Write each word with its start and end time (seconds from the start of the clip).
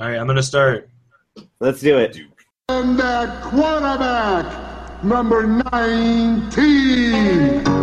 All 0.00 0.08
right, 0.08 0.16
I'm 0.16 0.28
gonna 0.28 0.44
start. 0.44 0.88
Let's 1.58 1.80
do 1.80 1.98
it. 1.98 2.16
And 2.68 2.96
that 3.00 3.42
quarterback, 3.42 5.02
number 5.02 5.44
19. 5.72 7.77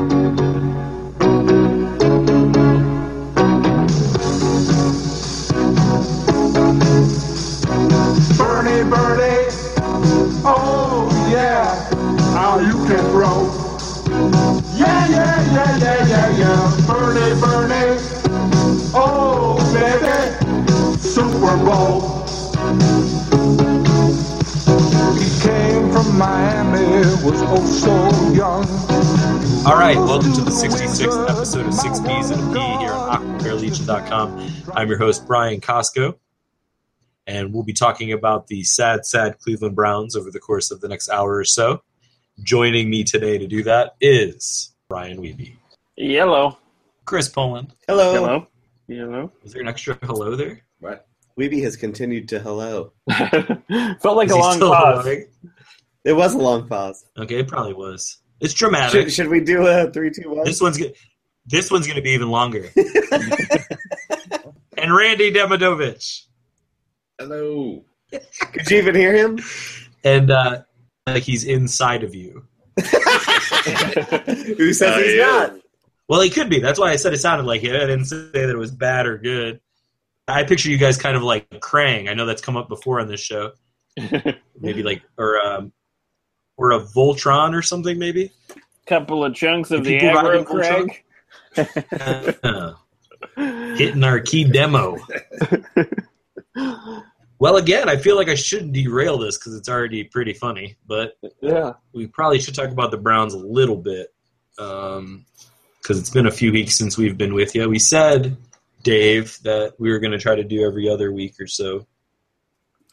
Super 21.46 21.64
Bowl. 21.64 22.26
He 25.14 25.42
came 25.42 25.92
from 25.92 26.18
Miami, 26.18 26.98
was 27.24 27.40
oh 27.44 27.64
so 27.68 28.34
young. 28.34 28.66
All 29.68 29.78
right, 29.78 29.96
welcome 29.96 30.34
to 30.34 30.42
the 30.42 30.50
66th 30.50 31.30
episode 31.30 31.68
of 31.68 31.74
Six 31.76 32.00
P's 32.00 32.32
and 32.32 32.42
a 32.42 32.48
P 32.48 32.60
here 32.80 32.92
on 32.92 33.40
AquabearLegion.com. 33.40 34.54
I'm 34.74 34.90
your 34.90 34.98
host 34.98 35.28
Brian 35.28 35.62
Costco, 35.62 36.18
and 37.28 37.54
we'll 37.54 37.62
be 37.62 37.74
talking 37.74 38.12
about 38.12 38.48
the 38.48 38.64
sad, 38.64 39.06
sad 39.06 39.38
Cleveland 39.38 39.76
Browns 39.76 40.16
over 40.16 40.32
the 40.32 40.40
course 40.40 40.72
of 40.72 40.82
the 40.82 40.88
next 40.88 41.10
hour 41.10 41.36
or 41.36 41.46
so. 41.46 41.84
Joining 42.42 42.90
me 42.90 43.04
today 43.04 43.38
to 43.38 43.46
do 43.46 43.62
that 43.64 43.98
is 44.02 44.74
Brian 44.90 45.20
Weeby, 45.20 45.58
Yellow. 45.96 46.58
Chris 47.06 47.30
Poland. 47.30 47.76
Hello. 47.88 48.14
Hello. 48.14 48.48
Yellow. 48.88 49.32
Is 49.44 49.54
there 49.54 49.62
an 49.62 49.68
extra 49.68 49.96
hello 50.02 50.36
there? 50.36 50.64
What? 50.80 51.08
Weeby 51.40 51.62
has 51.64 51.76
continued 51.76 52.30
to 52.30 52.40
hello. 52.40 52.94
Felt 53.12 54.16
like 54.16 54.28
Is 54.28 54.34
a 54.34 54.38
long 54.38 54.60
pause. 54.60 55.06
helloing? 55.06 55.26
It 56.06 56.14
was 56.14 56.34
a 56.34 56.38
long 56.38 56.68
pause. 56.68 57.06
Okay, 57.18 57.40
it 57.40 57.48
probably 57.48 57.74
was. 57.74 58.20
It's 58.40 58.54
dramatic. 58.54 59.06
Should, 59.06 59.14
should 59.14 59.28
we 59.28 59.42
do 59.42 59.66
a 59.68 59.92
three, 59.92 60.12
two, 60.12 60.30
one? 60.30 60.46
This 60.46 60.62
one's 60.62 60.78
good. 60.78 60.94
This 61.46 61.70
one's 61.72 61.88
going 61.88 61.98
to 61.98 62.02
be 62.02 62.12
even 62.12 62.30
longer. 62.30 62.70
and 64.78 64.96
Randy 64.96 65.32
Demidovich. 65.32 66.24
Hello. 67.20 67.84
Could 68.12 68.70
you 68.72 68.78
even 68.78 68.96
hear 68.96 69.14
him? 69.14 69.40
And 70.04 70.32
uh, 70.32 70.62
like 71.06 71.24
he's 71.24 71.44
inside 71.44 72.04
of 72.04 72.16
you. 72.16 72.46
Who 72.78 74.74
says 74.74 74.96
I 74.96 75.04
he's 75.04 75.14
am. 75.14 75.20
not? 75.20 75.54
Well, 76.08 76.22
he 76.22 76.30
could 76.30 76.50
be. 76.50 76.60
That's 76.60 76.80
why 76.80 76.92
I 76.92 76.96
said 76.98 77.14
it 77.14 77.20
sounded 77.20 77.46
like 77.46 77.64
it. 77.64 77.76
I 77.76 77.80
didn't 77.86 78.06
say 78.06 78.30
that 78.32 78.50
it 78.50 78.58
was 78.58 78.72
bad 78.72 79.06
or 79.08 79.18
good. 79.18 79.60
I 80.28 80.44
picture 80.44 80.70
you 80.70 80.78
guys 80.78 80.98
kind 80.98 81.16
of 81.16 81.24
like 81.24 81.50
Krang. 81.50 82.10
I 82.10 82.14
know 82.14 82.26
that's 82.26 82.42
come 82.42 82.58
up 82.58 82.68
before 82.68 83.00
on 83.00 83.08
this 83.08 83.20
show. 83.20 83.52
Maybe 84.60 84.84
like 84.84 85.02
or 85.18 85.40
um, 85.40 85.72
or 86.58 86.72
a 86.72 86.80
Voltron 86.80 87.54
or 87.54 87.62
something. 87.62 87.98
Maybe. 87.98 88.32
Couple 88.88 89.24
of 89.24 89.34
chunks 89.34 89.72
of 89.72 89.84
the 89.84 90.00
aggro 90.00 90.40
in 90.40 90.46
Craig. 90.46 91.04
Uh, 92.02 92.74
hitting 93.78 94.04
our 94.04 94.20
key 94.20 94.44
demo. 94.44 94.98
Well, 97.38 97.58
again, 97.58 97.90
I 97.90 97.98
feel 97.98 98.16
like 98.16 98.30
I 98.30 98.36
shouldn't 98.36 98.74
derail 98.74 99.18
this 99.18 99.38
because 99.38 99.56
it's 99.56 99.68
already 99.68 100.06
pretty 100.06 100.34
funny, 100.34 100.78
but 100.88 101.18
yeah. 101.42 101.74
we 101.94 102.08
probably 102.08 102.40
should 102.40 102.56
talk 102.56 102.70
about 102.70 102.92
the 102.92 102.98
Browns 102.98 103.34
a 103.34 103.38
little 103.38 103.76
bit 103.76 104.14
because 104.56 106.00
it's 106.00 106.10
been 106.10 106.28
a 106.28 106.32
few 106.32 106.54
weeks 106.54 106.78
since 106.78 106.98
we've 106.98 107.18
been 107.18 107.34
with 107.34 107.54
you. 107.54 107.68
We 107.70 107.80
said, 107.80 108.38
Dave, 108.86 109.38
that 109.44 109.74
we 109.80 109.90
were 109.92 110.00
going 110.00 110.12
to 110.12 110.20
try 110.20 110.36
to 110.36 110.44
do 110.44 110.64
every 110.66 110.88
other 110.88 111.12
week 111.12 111.34
or 111.40 111.48
so, 111.48 111.86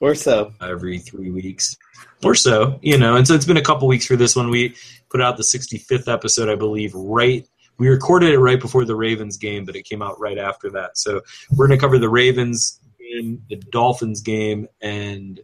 Or 0.01 0.15
so. 0.15 0.53
every 0.61 0.99
three 0.99 1.31
weeks 1.31 1.77
or 2.25 2.35
so, 2.35 2.81
you 2.83 2.97
know. 2.99 3.15
And 3.15 3.29
so 3.29 3.35
it's 3.35 3.45
been 3.45 3.59
a 3.59 3.63
couple 3.63 3.87
weeks 3.87 4.07
for 4.07 4.17
this 4.17 4.35
one. 4.35 4.49
We 4.51 4.75
put 5.11 5.21
out 5.21 5.37
the 5.37 5.43
65th 5.43 6.11
episode, 6.13 6.49
I 6.49 6.57
believe, 6.57 6.95
right. 6.95 7.47
We 7.79 7.89
recorded 7.89 8.31
it 8.31 8.39
right 8.39 8.59
before 8.59 8.85
the 8.87 8.97
Ravens 8.97 9.37
game, 9.37 9.65
but 9.67 9.77
it 9.77 9.85
came 9.85 10.01
out 10.03 10.19
right 10.19 10.39
after 10.39 10.71
that. 10.71 10.97
So 10.97 11.21
we're 11.51 11.69
going 11.69 11.79
to 11.79 11.83
cover 11.85 11.99
the 11.99 12.09
Ravens 12.09 12.81
game, 12.99 13.43
the 13.51 13.57
Dolphins 13.57 14.23
game, 14.23 14.69
and 14.81 15.41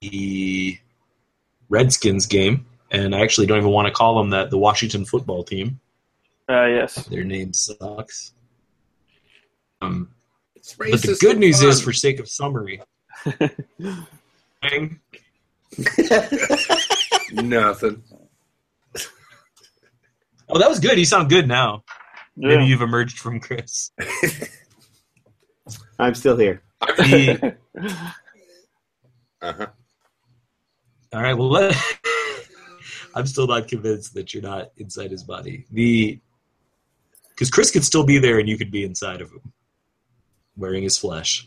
the 0.00 0.78
Redskins 1.68 2.26
game. 2.26 2.66
And 2.92 3.14
I 3.14 3.20
actually 3.22 3.46
don't 3.46 3.58
even 3.58 3.70
want 3.70 3.88
to 3.88 3.92
call 3.92 4.18
them 4.18 4.30
that. 4.30 4.50
The 4.50 4.58
Washington 4.58 5.04
football 5.04 5.42
team. 5.42 5.80
Uh, 6.48 6.66
yes. 6.66 6.94
Their 7.06 7.24
name 7.24 7.52
sucks. 7.52 8.34
Um, 9.82 10.08
It's 10.54 10.74
but 10.74 11.02
the 11.02 11.16
good 11.20 11.38
news 11.38 11.60
fun. 11.60 11.68
is, 11.70 11.82
for 11.82 11.92
sake 11.92 12.20
of 12.20 12.28
summary, 12.28 12.80
nothing. 17.32 18.02
oh, 20.48 20.58
that 20.58 20.68
was 20.68 20.80
good. 20.80 20.98
You 20.98 21.04
sound 21.04 21.28
good 21.28 21.48
now. 21.48 21.82
Maybe 22.36 22.64
you've 22.64 22.82
emerged 22.82 23.18
from 23.18 23.40
Chris. 23.40 23.90
I'm 25.98 26.14
still 26.14 26.36
here. 26.36 26.62
The, 26.96 27.56
Uh-huh. 29.42 29.66
all 31.12 31.20
right. 31.22 31.34
Well, 31.34 31.50
let, 31.50 31.76
I'm 33.16 33.26
still 33.26 33.48
not 33.48 33.66
convinced 33.66 34.14
that 34.14 34.32
you're 34.32 34.42
not 34.42 34.70
inside 34.76 35.10
his 35.10 35.24
body. 35.24 35.66
The 35.72 36.20
because 37.30 37.50
Chris 37.50 37.72
could 37.72 37.84
still 37.84 38.04
be 38.04 38.18
there 38.18 38.38
and 38.38 38.48
you 38.48 38.56
could 38.56 38.70
be 38.70 38.84
inside 38.84 39.20
of 39.20 39.30
him, 39.32 39.52
wearing 40.56 40.82
his 40.82 40.98
flesh. 40.98 41.46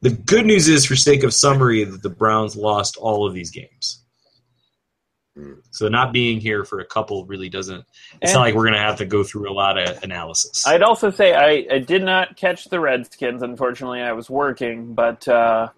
The 0.00 0.10
good 0.10 0.46
news 0.46 0.68
is, 0.68 0.84
for 0.84 0.96
sake 0.96 1.22
of 1.22 1.32
summary, 1.32 1.84
that 1.84 2.02
the 2.02 2.10
Browns 2.10 2.56
lost 2.56 2.96
all 2.96 3.26
of 3.26 3.34
these 3.34 3.50
games. 3.50 4.00
So 5.70 5.88
not 5.88 6.12
being 6.12 6.40
here 6.40 6.62
for 6.64 6.80
a 6.80 6.84
couple 6.84 7.24
really 7.24 7.48
doesn't. 7.48 7.84
It's 8.20 8.32
And- 8.32 8.34
not 8.34 8.40
like 8.40 8.54
we're 8.54 8.64
going 8.64 8.74
to 8.74 8.80
have 8.80 8.98
to 8.98 9.06
go 9.06 9.24
through 9.24 9.50
a 9.50 9.54
lot 9.54 9.78
of 9.78 10.02
analysis. 10.02 10.66
I'd 10.66 10.82
also 10.82 11.08
say 11.10 11.34
I, 11.34 11.74
I 11.74 11.78
did 11.78 12.02
not 12.02 12.36
catch 12.36 12.66
the 12.66 12.78
Redskins. 12.80 13.42
Unfortunately, 13.42 14.02
I 14.02 14.12
was 14.12 14.28
working, 14.28 14.92
but 14.92 15.26
uh, 15.26 15.68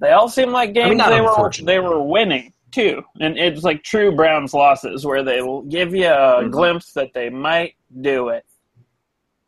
they 0.00 0.10
all 0.10 0.28
seem 0.28 0.50
like 0.50 0.72
games 0.72 0.88
mean, 0.88 0.98
they 0.98 1.20
were 1.20 1.50
they 1.62 1.78
were 1.78 2.02
winning 2.02 2.52
too, 2.72 3.02
and 3.20 3.38
it's 3.38 3.62
like 3.62 3.84
true 3.84 4.10
Browns 4.16 4.54
losses 4.54 5.04
where 5.06 5.22
they 5.22 5.40
will 5.42 5.62
give 5.62 5.94
you 5.94 6.06
a 6.08 6.10
Mm-hmm. 6.40 6.50
glimpse 6.50 6.92
that 6.94 7.12
they 7.14 7.28
might 7.30 7.74
do 8.00 8.30
it. 8.30 8.44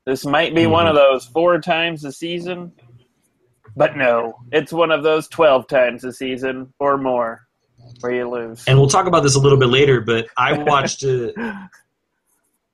This 0.05 0.25
might 0.25 0.55
be 0.55 0.63
Mm-hmm. 0.63 0.73
one 0.73 0.87
of 0.87 0.95
those 0.97 1.25
four 1.27 1.61
times 1.61 2.05
a 2.05 2.13
season, 2.13 2.73
but 3.77 3.97
no, 3.97 4.35
it's 4.51 4.73
one 4.73 4.91
of 4.91 5.03
those 5.03 5.29
twelve 5.29 5.69
times 5.69 6.05
a 6.05 6.13
season 6.13 6.73
or 6.79 6.99
more 6.99 7.47
where 8.01 8.13
you 8.13 8.29
lose. 8.31 8.65
and 8.67 8.79
we'll 8.79 8.89
talk 8.89 9.07
about 9.07 9.23
this 9.23 9.35
a 9.37 9.39
little 9.41 9.59
bit 9.59 9.69
later. 9.69 10.01
But 10.01 10.27
I 10.37 10.53
watched 10.65 11.05
uh, 11.05 11.31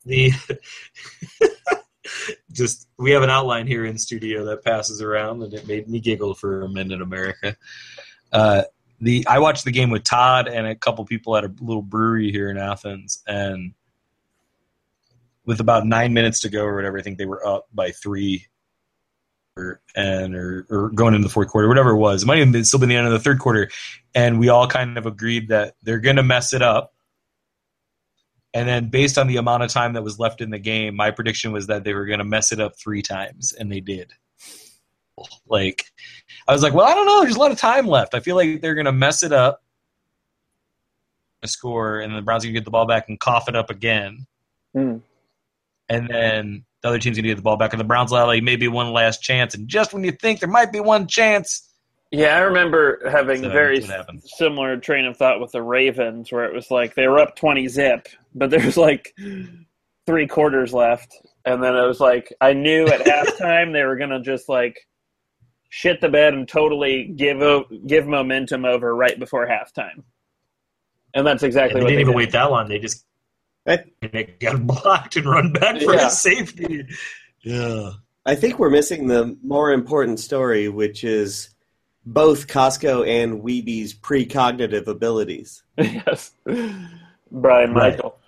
the 0.06 0.32
just 2.52 2.88
we 2.98 3.10
have 3.10 3.22
an 3.22 3.30
outline 3.30 3.66
here 3.66 3.84
in 3.84 3.98
studio 3.98 4.44
that 4.46 4.64
passes 4.64 5.02
around, 5.02 5.42
and 5.42 5.52
it 5.52 5.66
made 5.66 5.88
me 5.88 6.00
giggle 6.00 6.34
for 6.34 6.62
a 6.62 6.68
minute. 6.68 7.02
America. 7.02 7.56
Uh, 8.32 8.62
the 9.00 9.26
I 9.28 9.38
watched 9.38 9.64
the 9.64 9.70
game 9.70 9.90
with 9.90 10.02
Todd 10.04 10.48
and 10.48 10.66
a 10.66 10.74
couple 10.74 11.04
people 11.04 11.36
at 11.36 11.44
a 11.44 11.52
little 11.60 11.82
brewery 11.82 12.32
here 12.32 12.50
in 12.50 12.56
Athens, 12.58 13.22
and 13.26 13.74
with 15.48 15.58
about 15.60 15.86
nine 15.86 16.12
minutes 16.12 16.40
to 16.40 16.50
go 16.50 16.62
or 16.62 16.76
whatever, 16.76 16.98
I 16.98 17.02
think 17.02 17.16
they 17.16 17.24
were 17.24 17.44
up 17.44 17.66
by 17.72 17.90
three. 17.90 18.46
Or, 19.56 19.80
and 19.96 20.36
or, 20.36 20.66
or 20.70 20.90
going 20.90 21.14
into 21.14 21.26
the 21.26 21.32
fourth 21.32 21.48
quarter, 21.48 21.66
whatever 21.66 21.90
it 21.90 21.96
was, 21.96 22.22
it 22.22 22.26
might 22.26 22.38
have 22.38 22.64
still 22.66 22.78
been 22.78 22.88
the 22.88 22.94
end 22.94 23.08
of 23.08 23.12
the 23.12 23.18
third 23.18 23.40
quarter, 23.40 23.68
and 24.14 24.38
we 24.38 24.50
all 24.50 24.68
kind 24.68 24.96
of 24.96 25.04
agreed 25.04 25.48
that 25.48 25.74
they're 25.82 25.98
going 25.98 26.14
to 26.14 26.22
mess 26.22 26.52
it 26.52 26.62
up. 26.62 26.94
And 28.54 28.68
then, 28.68 28.88
based 28.88 29.18
on 29.18 29.26
the 29.26 29.36
amount 29.38 29.64
of 29.64 29.70
time 29.70 29.94
that 29.94 30.04
was 30.04 30.20
left 30.20 30.40
in 30.40 30.50
the 30.50 30.60
game, 30.60 30.94
my 30.94 31.10
prediction 31.10 31.50
was 31.50 31.66
that 31.66 31.82
they 31.82 31.92
were 31.92 32.06
going 32.06 32.20
to 32.20 32.24
mess 32.24 32.52
it 32.52 32.60
up 32.60 32.78
three 32.78 33.02
times, 33.02 33.52
and 33.52 33.72
they 33.72 33.80
did. 33.80 34.12
Like, 35.48 35.86
I 36.46 36.52
was 36.52 36.62
like, 36.62 36.72
well, 36.72 36.86
I 36.86 36.94
don't 36.94 37.06
know. 37.06 37.22
There's 37.22 37.34
a 37.34 37.40
lot 37.40 37.50
of 37.50 37.58
time 37.58 37.88
left. 37.88 38.14
I 38.14 38.20
feel 38.20 38.36
like 38.36 38.60
they're 38.60 38.76
going 38.76 38.84
to 38.84 38.92
mess 38.92 39.24
it 39.24 39.32
up, 39.32 39.64
score, 41.46 41.98
and 41.98 42.14
the 42.14 42.22
Browns 42.22 42.44
going 42.44 42.54
to 42.54 42.60
get 42.60 42.64
the 42.64 42.70
ball 42.70 42.86
back 42.86 43.08
and 43.08 43.18
cough 43.18 43.48
it 43.48 43.56
up 43.56 43.70
again. 43.70 44.24
Hmm. 44.72 44.98
And 45.88 46.08
then 46.08 46.64
the 46.82 46.88
other 46.88 46.98
team's 46.98 47.16
going 47.16 47.24
to 47.24 47.28
get 47.30 47.36
the 47.36 47.42
ball 47.42 47.56
back, 47.56 47.72
and 47.72 47.80
the 47.80 47.84
Browns 47.84 48.12
have 48.12 48.26
like 48.26 48.42
maybe 48.42 48.68
one 48.68 48.92
last 48.92 49.22
chance. 49.22 49.54
And 49.54 49.68
just 49.68 49.92
when 49.92 50.04
you 50.04 50.12
think 50.12 50.40
there 50.40 50.48
might 50.48 50.70
be 50.72 50.80
one 50.80 51.06
chance, 51.06 51.66
Yeah, 52.10 52.36
I 52.36 52.40
remember 52.40 53.00
having 53.10 53.42
So 53.42 53.50
very 53.50 53.78
that's 53.78 53.88
what 53.90 53.96
happened. 53.96 54.22
similar 54.24 54.76
train 54.76 55.04
of 55.06 55.16
thought 55.16 55.40
with 55.40 55.52
the 55.52 55.62
Ravens, 55.62 56.30
where 56.30 56.44
it 56.44 56.52
was 56.54 56.70
like 56.70 56.94
they 56.94 57.08
were 57.08 57.18
up 57.18 57.36
twenty 57.36 57.68
zip, 57.68 58.08
but 58.34 58.50
there 58.50 58.64
was 58.64 58.76
like 58.76 59.14
three 60.06 60.26
quarters 60.26 60.72
left, 60.72 61.14
and 61.44 61.62
then 61.62 61.74
it 61.76 61.86
was 61.86 62.00
like 62.00 62.32
I 62.40 62.52
knew 62.52 62.86
at 62.86 63.00
halftime 63.06 63.72
they 63.72 63.84
were 63.84 63.96
gonna 63.96 64.20
just 64.22 64.48
like 64.48 64.86
shit 65.70 66.00
the 66.00 66.08
bed 66.08 66.32
and 66.34 66.48
totally 66.48 67.04
give 67.16 67.40
give 67.86 68.06
momentum 68.06 68.64
over 68.64 68.94
right 68.94 69.18
before 69.18 69.46
halftime, 69.46 70.04
and 71.14 71.26
that's 71.26 71.42
exactly 71.42 71.80
they 71.80 71.84
what 71.84 71.88
didn't 71.88 71.96
they 71.96 72.00
even 72.02 72.12
did. 72.12 72.16
wait 72.16 72.32
that 72.32 72.50
long. 72.50 72.68
They 72.68 72.78
just 72.78 73.04
I, 73.68 73.84
and 74.02 74.14
it 74.14 74.40
got 74.40 74.66
blocked 74.66 75.16
and 75.16 75.26
run 75.26 75.52
back 75.52 75.80
for 75.82 75.94
Yeah. 75.94 76.06
a 76.06 76.10
safety. 76.10 76.86
Yeah. 77.42 77.90
I 78.26 78.34
think 78.34 78.58
we're 78.58 78.70
missing 78.70 79.06
the 79.06 79.36
more 79.42 79.72
important 79.72 80.20
story, 80.20 80.68
which 80.68 81.04
is 81.04 81.50
both 82.04 82.46
Costco 82.46 83.06
and 83.06 83.42
Weeby's 83.42 83.94
precognitive 83.94 84.86
abilities. 84.86 85.62
yes, 85.78 86.32
Brian 86.44 86.94
Right. 87.30 87.70
Michael. 87.92 88.18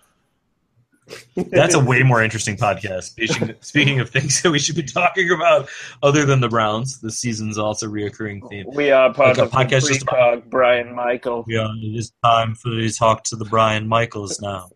That's 1.34 1.74
a 1.74 1.80
way 1.84 2.02
more 2.02 2.22
interesting 2.22 2.56
podcast. 2.56 3.02
Speaking, 3.04 3.54
speaking 3.60 4.00
of 4.00 4.10
things 4.10 4.42
that 4.42 4.50
we 4.50 4.58
should 4.58 4.76
be 4.76 4.84
talking 4.84 5.30
about, 5.30 5.68
other 6.02 6.24
than 6.24 6.40
the 6.40 6.48
Browns, 6.48 7.00
the 7.00 7.10
season's 7.10 7.58
also 7.58 7.86
a 7.86 7.90
reoccurring 7.90 8.48
theme. 8.48 8.66
We 8.72 8.90
are 8.92 9.12
part 9.12 9.36
Like 9.36 9.38
a 9.38 9.42
of 9.42 9.50
the 9.50 9.56
podcast 9.56 9.88
just 9.88 10.02
about- 10.02 10.44
precog. 10.44 10.50
Brian 10.50 10.94
Michael. 10.94 11.44
Yeah, 11.48 11.68
it 11.82 11.96
is 11.96 12.12
time 12.24 12.54
for 12.54 12.70
the 12.70 12.90
talk 12.90 13.24
to 13.24 13.36
the 13.36 13.44
Brian 13.46 13.88
Michaels 13.88 14.40
now. 14.40 14.68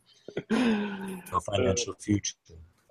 Financial 1.47 1.95
future. 1.95 2.35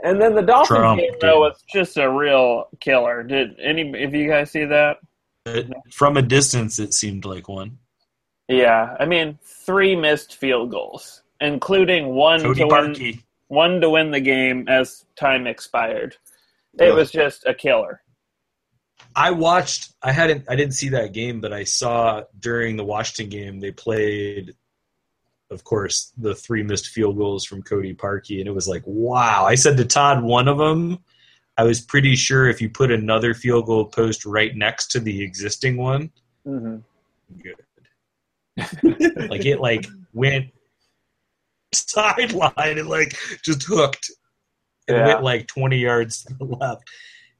And 0.03 0.21
then 0.21 0.35
the 0.35 0.41
Dolphins 0.41 0.67
Trump, 0.79 0.99
game 0.99 1.13
though 1.21 1.39
was 1.39 1.63
just 1.71 1.97
a 1.97 2.09
real 2.09 2.67
killer. 2.79 3.23
Did 3.23 3.59
any 3.59 3.89
if 3.95 4.13
you 4.13 4.27
guys 4.27 4.51
see 4.51 4.65
that? 4.65 4.97
But 5.45 5.67
from 5.91 6.17
a 6.17 6.21
distance, 6.21 6.77
it 6.79 6.93
seemed 6.93 7.25
like 7.25 7.47
one. 7.47 7.77
Yeah, 8.49 8.95
I 8.99 9.05
mean 9.05 9.39
three 9.41 9.95
missed 9.95 10.35
field 10.35 10.71
goals, 10.71 11.23
including 11.39 12.15
one 12.15 12.41
Cody 12.41 12.59
to 12.59 12.67
win 12.67 13.19
one 13.47 13.81
to 13.81 13.89
win 13.89 14.11
the 14.11 14.19
game 14.19 14.67
as 14.67 15.05
time 15.15 15.47
expired. 15.47 16.17
It 16.79 16.89
Ugh. 16.89 16.95
was 16.97 17.11
just 17.11 17.45
a 17.45 17.53
killer. 17.53 18.01
I 19.15 19.31
watched. 19.31 19.93
I 20.01 20.11
hadn't. 20.11 20.45
I 20.49 20.55
didn't 20.55 20.73
see 20.73 20.89
that 20.89 21.13
game, 21.13 21.39
but 21.39 21.53
I 21.53 21.63
saw 21.63 22.23
during 22.39 22.77
the 22.77 22.83
Washington 22.83 23.29
game 23.29 23.59
they 23.59 23.71
played. 23.71 24.55
Of 25.51 25.63
course, 25.63 26.11
the 26.17 26.33
three 26.33 26.63
missed 26.63 26.87
field 26.87 27.17
goals 27.17 27.45
from 27.45 27.61
Cody 27.61 27.93
Parkey, 27.93 28.39
and 28.39 28.47
it 28.47 28.53
was 28.55 28.67
like, 28.67 28.81
wow. 28.85 29.45
I 29.45 29.55
said 29.55 29.77
to 29.77 29.85
Todd, 29.85 30.23
one 30.23 30.47
of 30.47 30.57
them. 30.57 30.99
I 31.57 31.63
was 31.63 31.81
pretty 31.81 32.15
sure 32.15 32.47
if 32.49 32.59
you 32.61 32.69
put 32.69 32.91
another 32.91 33.35
field 33.35 33.67
goal 33.67 33.85
post 33.85 34.25
right 34.25 34.55
next 34.55 34.87
to 34.91 34.99
the 34.99 35.21
existing 35.21 35.77
one, 35.77 36.11
hmm 36.45 36.77
good. 37.41 37.55
like 39.29 39.45
it, 39.45 39.59
like 39.59 39.85
went 40.13 40.47
sideline 41.73 42.53
and 42.79 42.87
like 42.89 43.15
just 43.43 43.63
hooked 43.63 44.09
and 44.87 44.97
Yeah. 44.97 45.05
went 45.05 45.23
like 45.23 45.47
twenty 45.47 45.77
yards 45.77 46.23
to 46.23 46.33
the 46.33 46.45
left. 46.45 46.83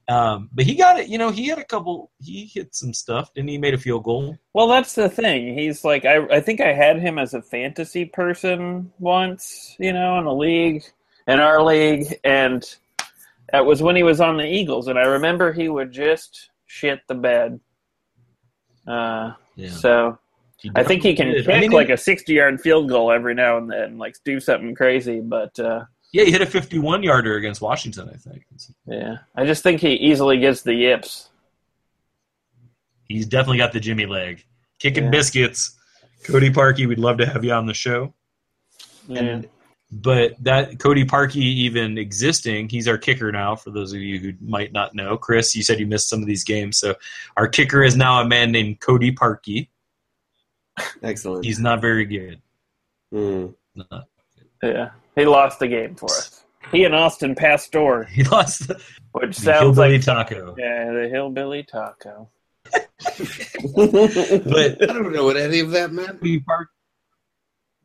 Um, 0.10 0.50
but 0.54 0.66
he 0.66 0.76
got 0.76 1.00
it. 1.00 1.08
You 1.08 1.18
know, 1.18 1.32
he 1.32 1.48
had 1.48 1.60
a 1.60 1.64
couple. 1.64 2.12
He 2.20 2.46
hit 2.46 2.76
some 2.76 2.94
stuff, 2.94 3.32
and 3.38 3.48
he 3.48 3.58
made 3.58 3.74
a 3.74 3.78
field 3.78 4.04
goal. 4.04 4.38
Well, 4.54 4.68
that's 4.68 4.96
the 4.96 5.08
thing. 5.08 5.58
He's 5.58 5.84
like 5.86 6.04
I. 6.06 6.26
I 6.28 6.40
think 6.42 6.60
I 6.60 6.74
had 6.74 7.00
him 7.00 7.18
as 7.18 7.34
a 7.34 7.42
fantasy 7.42 8.06
person 8.06 8.92
once. 9.00 9.76
You 9.80 9.94
know, 9.94 10.20
in 10.20 10.26
a 10.26 10.34
league, 10.34 10.84
in 11.28 11.40
our 11.40 11.64
league, 11.64 12.20
and 12.26 12.64
that 13.52 13.66
was 13.66 13.82
when 13.82 13.96
he 13.96 14.04
was 14.04 14.20
on 14.20 14.36
the 14.38 14.46
Eagles. 14.46 14.88
And 14.90 15.00
I 15.00 15.04
remember 15.04 15.54
he 15.54 15.70
would 15.70 15.92
just 15.92 16.50
shit 16.66 17.00
the 17.08 17.16
bed. 17.16 17.60
Uh, 18.86 19.34
Yeah, 19.56 19.70
so 19.70 20.20
I 20.76 20.84
think 20.84 21.04
he 21.04 21.16
can 21.16 21.28
did. 21.28 21.46
kick 21.46 21.56
I 21.56 21.60
mean, 21.62 21.72
like 21.72 21.90
a 21.90 21.98
sixty-yard 21.98 22.60
field 22.60 22.90
goal 22.90 23.12
every 23.12 23.36
now 23.36 23.58
and 23.58 23.70
then, 23.72 23.98
like 23.98 24.16
do 24.26 24.40
something 24.40 24.76
crazy. 24.76 25.22
But 25.22 25.58
uh, 25.60 25.86
yeah, 26.14 26.24
he 26.24 26.32
hit 26.32 26.42
a 26.42 26.46
fifty-one 26.46 27.04
yarder 27.04 27.36
against 27.36 27.60
Washington. 27.62 28.10
I 28.14 28.18
think 28.18 28.46
yeah, 28.88 29.18
I 29.36 29.46
just 29.46 29.62
think 29.64 29.82
he 29.82 29.94
easily 29.96 30.40
gets 30.40 30.62
the 30.62 30.74
yips. 30.74 31.30
he's 33.10 33.26
definitely 33.26 33.58
got 33.58 33.74
the 33.74 33.80
Jimmy 33.82 34.06
leg, 34.06 34.46
kicking 34.80 35.06
Yeah. 35.06 35.10
biscuits. 35.12 35.78
Cody 36.24 36.50
Parkey, 36.50 36.88
we'd 36.88 37.00
love 37.00 37.18
to 37.18 37.26
have 37.26 37.44
you 37.44 37.52
on 37.52 37.66
the 37.66 37.74
show. 37.74 38.14
Yeah. 39.10 39.20
And 39.20 39.50
but 39.92 40.42
that 40.44 40.80
Cody 40.80 41.04
Parkey 41.06 41.36
even 41.36 41.98
existing, 41.98 42.70
he's 42.70 42.88
our 42.88 42.98
kicker 42.98 43.32
now. 43.32 43.56
For 43.56 43.70
those 43.72 43.92
of 43.94 44.00
you 44.00 44.20
who 44.20 44.34
might 44.42 44.72
not 44.72 44.96
know, 44.96 45.18
Chris, 45.18 45.54
you 45.56 45.62
said 45.64 45.80
you 45.80 45.86
missed 45.86 46.10
some 46.10 46.22
of 46.22 46.26
these 46.28 46.44
games, 46.44 46.78
so 46.78 46.96
our 47.38 47.48
kicker 47.48 47.84
is 47.84 47.96
now 47.96 48.22
a 48.22 48.26
man 48.28 48.52
named 48.52 48.80
Cody 48.80 49.12
Parkey. 49.12 49.68
Excellent. 51.04 51.46
He's 51.46 51.60
not 51.60 51.82
very 51.82 52.06
good. 52.06 52.42
Mm. 53.14 53.54
Not- 53.76 54.08
yeah, 54.64 54.90
he 55.16 55.26
lost 55.26 55.60
the 55.60 55.68
game 55.68 55.96
for 55.96 56.06
us. 56.10 56.44
He 56.72 56.86
and 56.86 56.96
Austin 56.96 57.36
Pasztor, 57.36 58.08
He 58.10 58.24
lost 58.24 58.68
the, 58.68 58.82
which 59.12 59.38
the 59.38 59.44
sounds 59.44 59.62
hillbilly 59.78 59.98
like 59.98 60.06
taco. 60.06 60.56
yeah, 60.58 60.92
the 60.92 61.10
hillbilly 61.10 61.64
taco. 61.64 62.30
But 63.76 64.82
I 64.82 64.94
don't 64.94 65.12
know 65.14 65.26
what 65.26 65.38
any 65.38 65.60
of 65.60 65.72
that 65.72 65.92
meant. 65.92 66.20
Cody 66.20 66.40
Park. 66.40 66.70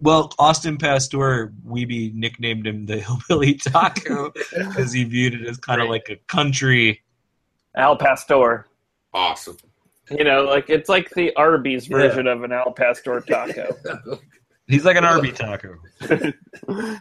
Well, 0.01 0.33
Austin 0.39 0.79
Pasztor, 0.79 1.53
Weeby 1.67 2.15
nicknamed 2.15 2.67
him 2.67 2.87
the 2.87 3.01
hillbilly 3.01 3.55
taco 3.55 4.33
because 4.57 4.93
he 4.93 5.05
viewed 5.05 5.35
it 5.35 5.47
as 5.47 5.59
kind 5.59 5.83
of 5.83 5.89
like 5.89 6.09
a 6.09 6.17
country. 6.33 7.03
Al 7.77 7.97
Pastor. 7.97 8.67
Awesome. 9.13 9.57
You 10.11 10.25
know, 10.25 10.45
like 10.45 10.71
it's 10.71 10.89
like 10.89 11.11
the 11.11 11.35
Arby's 11.37 11.89
Yeah. 11.89 11.97
version 11.99 12.27
of 12.29 12.43
an 12.45 12.53
Al 12.53 12.73
Pastor 12.73 13.21
taco. 13.21 13.77
He's 14.69 14.85
like 14.85 14.97
an 14.97 15.05
Arby 15.05 15.33
taco, 15.33 15.77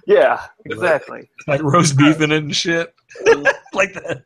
yeah, 0.07 0.41
exactly. 0.65 1.29
like 1.47 1.61
roast 1.61 1.97
beef 1.97 2.21
in 2.21 2.31
it 2.31 2.37
and 2.37 2.55
shit. 2.55 2.93
like 3.73 3.93
that. 3.93 4.23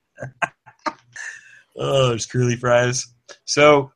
oh, 1.76 2.10
there's 2.10 2.28
curly 2.28 2.56
fries. 2.56 3.08
So 3.46 3.92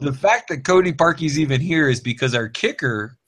the 0.00 0.12
fact 0.12 0.48
that 0.48 0.64
Cody 0.64 0.92
Parkey's 0.92 1.38
even 1.38 1.60
here 1.60 1.88
is 1.88 2.00
because 2.00 2.34
our 2.34 2.48
kicker 2.48 3.18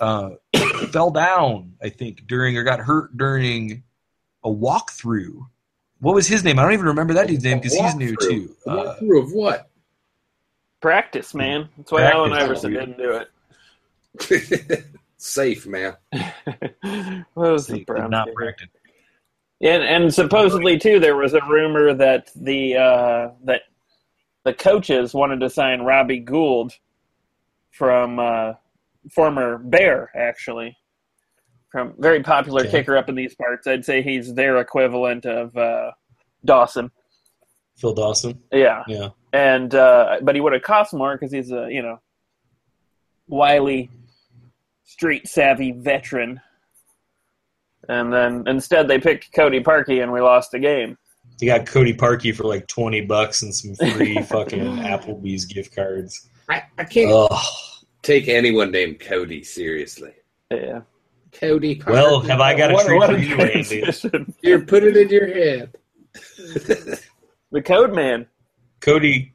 uh, 0.00 0.30
fell 0.92 1.10
down, 1.10 1.74
I 1.82 1.88
think, 1.88 2.26
during 2.26 2.56
or 2.56 2.62
got 2.62 2.80
hurt 2.80 3.16
during 3.16 3.82
a 4.44 4.50
walkthrough. 4.50 5.46
What 6.00 6.14
was 6.14 6.26
his 6.26 6.44
name? 6.44 6.58
I 6.58 6.62
don't 6.62 6.74
even 6.74 6.86
remember 6.86 7.14
that 7.14 7.28
dude's 7.28 7.44
name 7.44 7.58
because 7.58 7.74
he's 7.74 7.94
new 7.94 8.14
too. 8.16 8.54
Uh, 8.66 8.76
Walkthrough 9.00 9.22
of 9.22 9.32
what? 9.32 9.70
Practice, 10.84 11.32
man. 11.32 11.70
That's 11.78 11.90
why 11.92 12.02
Allen 12.02 12.30
Practice. 12.32 12.62
Iverson 12.62 12.72
didn't 12.74 12.98
do 12.98 13.22
it. 14.20 14.84
Safe, 15.16 15.66
man. 15.66 15.94
what 17.32 17.52
was 17.52 17.66
he 17.66 17.78
the 17.78 17.84
Browns 17.86 18.10
not 18.10 18.26
game? 18.26 18.34
practice. 18.34 18.68
And 19.62 19.82
and 19.82 20.12
supposedly 20.12 20.78
too, 20.78 21.00
there 21.00 21.16
was 21.16 21.32
a 21.32 21.40
rumor 21.48 21.94
that 21.94 22.28
the 22.36 22.76
uh, 22.76 23.30
that 23.44 23.62
the 24.44 24.52
coaches 24.52 25.14
wanted 25.14 25.40
to 25.40 25.48
sign 25.48 25.80
Robbie 25.80 26.18
Gould 26.18 26.72
from 27.70 28.18
uh, 28.18 28.52
former 29.10 29.56
Bear, 29.56 30.10
actually, 30.14 30.76
from 31.72 31.94
very 31.98 32.22
popular 32.22 32.60
Okay. 32.60 32.70
kicker 32.72 32.94
up 32.98 33.08
in 33.08 33.14
these 33.14 33.34
parts. 33.34 33.66
I'd 33.66 33.86
say 33.86 34.02
he's 34.02 34.34
their 34.34 34.58
equivalent 34.58 35.24
of 35.24 35.56
uh, 35.56 35.92
Dawson. 36.44 36.90
Phil 37.78 37.94
Dawson. 37.94 38.38
Yeah, 38.52 38.82
Yeah. 38.86 39.08
And 39.34 39.74
uh, 39.74 40.18
but 40.22 40.34
he 40.36 40.40
would 40.40 40.52
have 40.52 40.62
cost 40.62 40.94
more 40.94 41.14
because 41.16 41.32
he's 41.32 41.50
a 41.50 41.66
you 41.70 41.82
know 41.82 42.00
wily, 43.26 43.90
street 44.84 45.26
savvy 45.28 45.72
veteran. 45.72 46.40
And 47.88 48.10
then 48.12 48.44
instead 48.46 48.88
they 48.88 48.98
picked 48.98 49.32
Cody 49.34 49.60
Parkey, 49.60 50.02
and 50.02 50.10
we 50.12 50.20
lost 50.20 50.52
the 50.52 50.58
game. 50.58 50.96
He 51.40 51.46
got 51.46 51.66
Cody 51.66 51.92
Parkey 51.92 52.34
for 52.34 52.44
like 52.44 52.66
twenty 52.68 53.00
bucks 53.00 53.42
and 53.42 53.54
some 53.54 53.74
free 53.74 54.22
fucking 54.22 54.60
Applebee's 54.78 55.44
gift 55.44 55.74
cards. 55.74 56.30
I, 56.48 56.62
I 56.78 56.84
can't 56.84 57.10
Ugh. 57.12 57.44
take 58.02 58.28
anyone 58.28 58.70
named 58.70 59.00
Cody 59.00 59.42
seriously. 59.42 60.12
Yeah. 60.50 60.82
Cody. 61.32 61.82
Well, 61.86 62.20
have 62.20 62.40
I 62.40 62.54
got 62.56 62.70
a 62.70 62.74
What- 62.74 62.86
treat 62.86 62.98
what 62.98 63.10
for 63.10 63.16
a 63.16 63.20
you, 63.20 63.36
Randy? 63.36 63.80
transition. 63.80 64.32
Here, 64.40 64.60
put 64.60 64.84
it 64.84 64.96
in 64.96 65.08
your 65.08 65.26
head. 65.26 65.76
The 67.52 67.62
Code 67.62 67.94
Man. 67.94 68.26
Cody. 68.84 69.34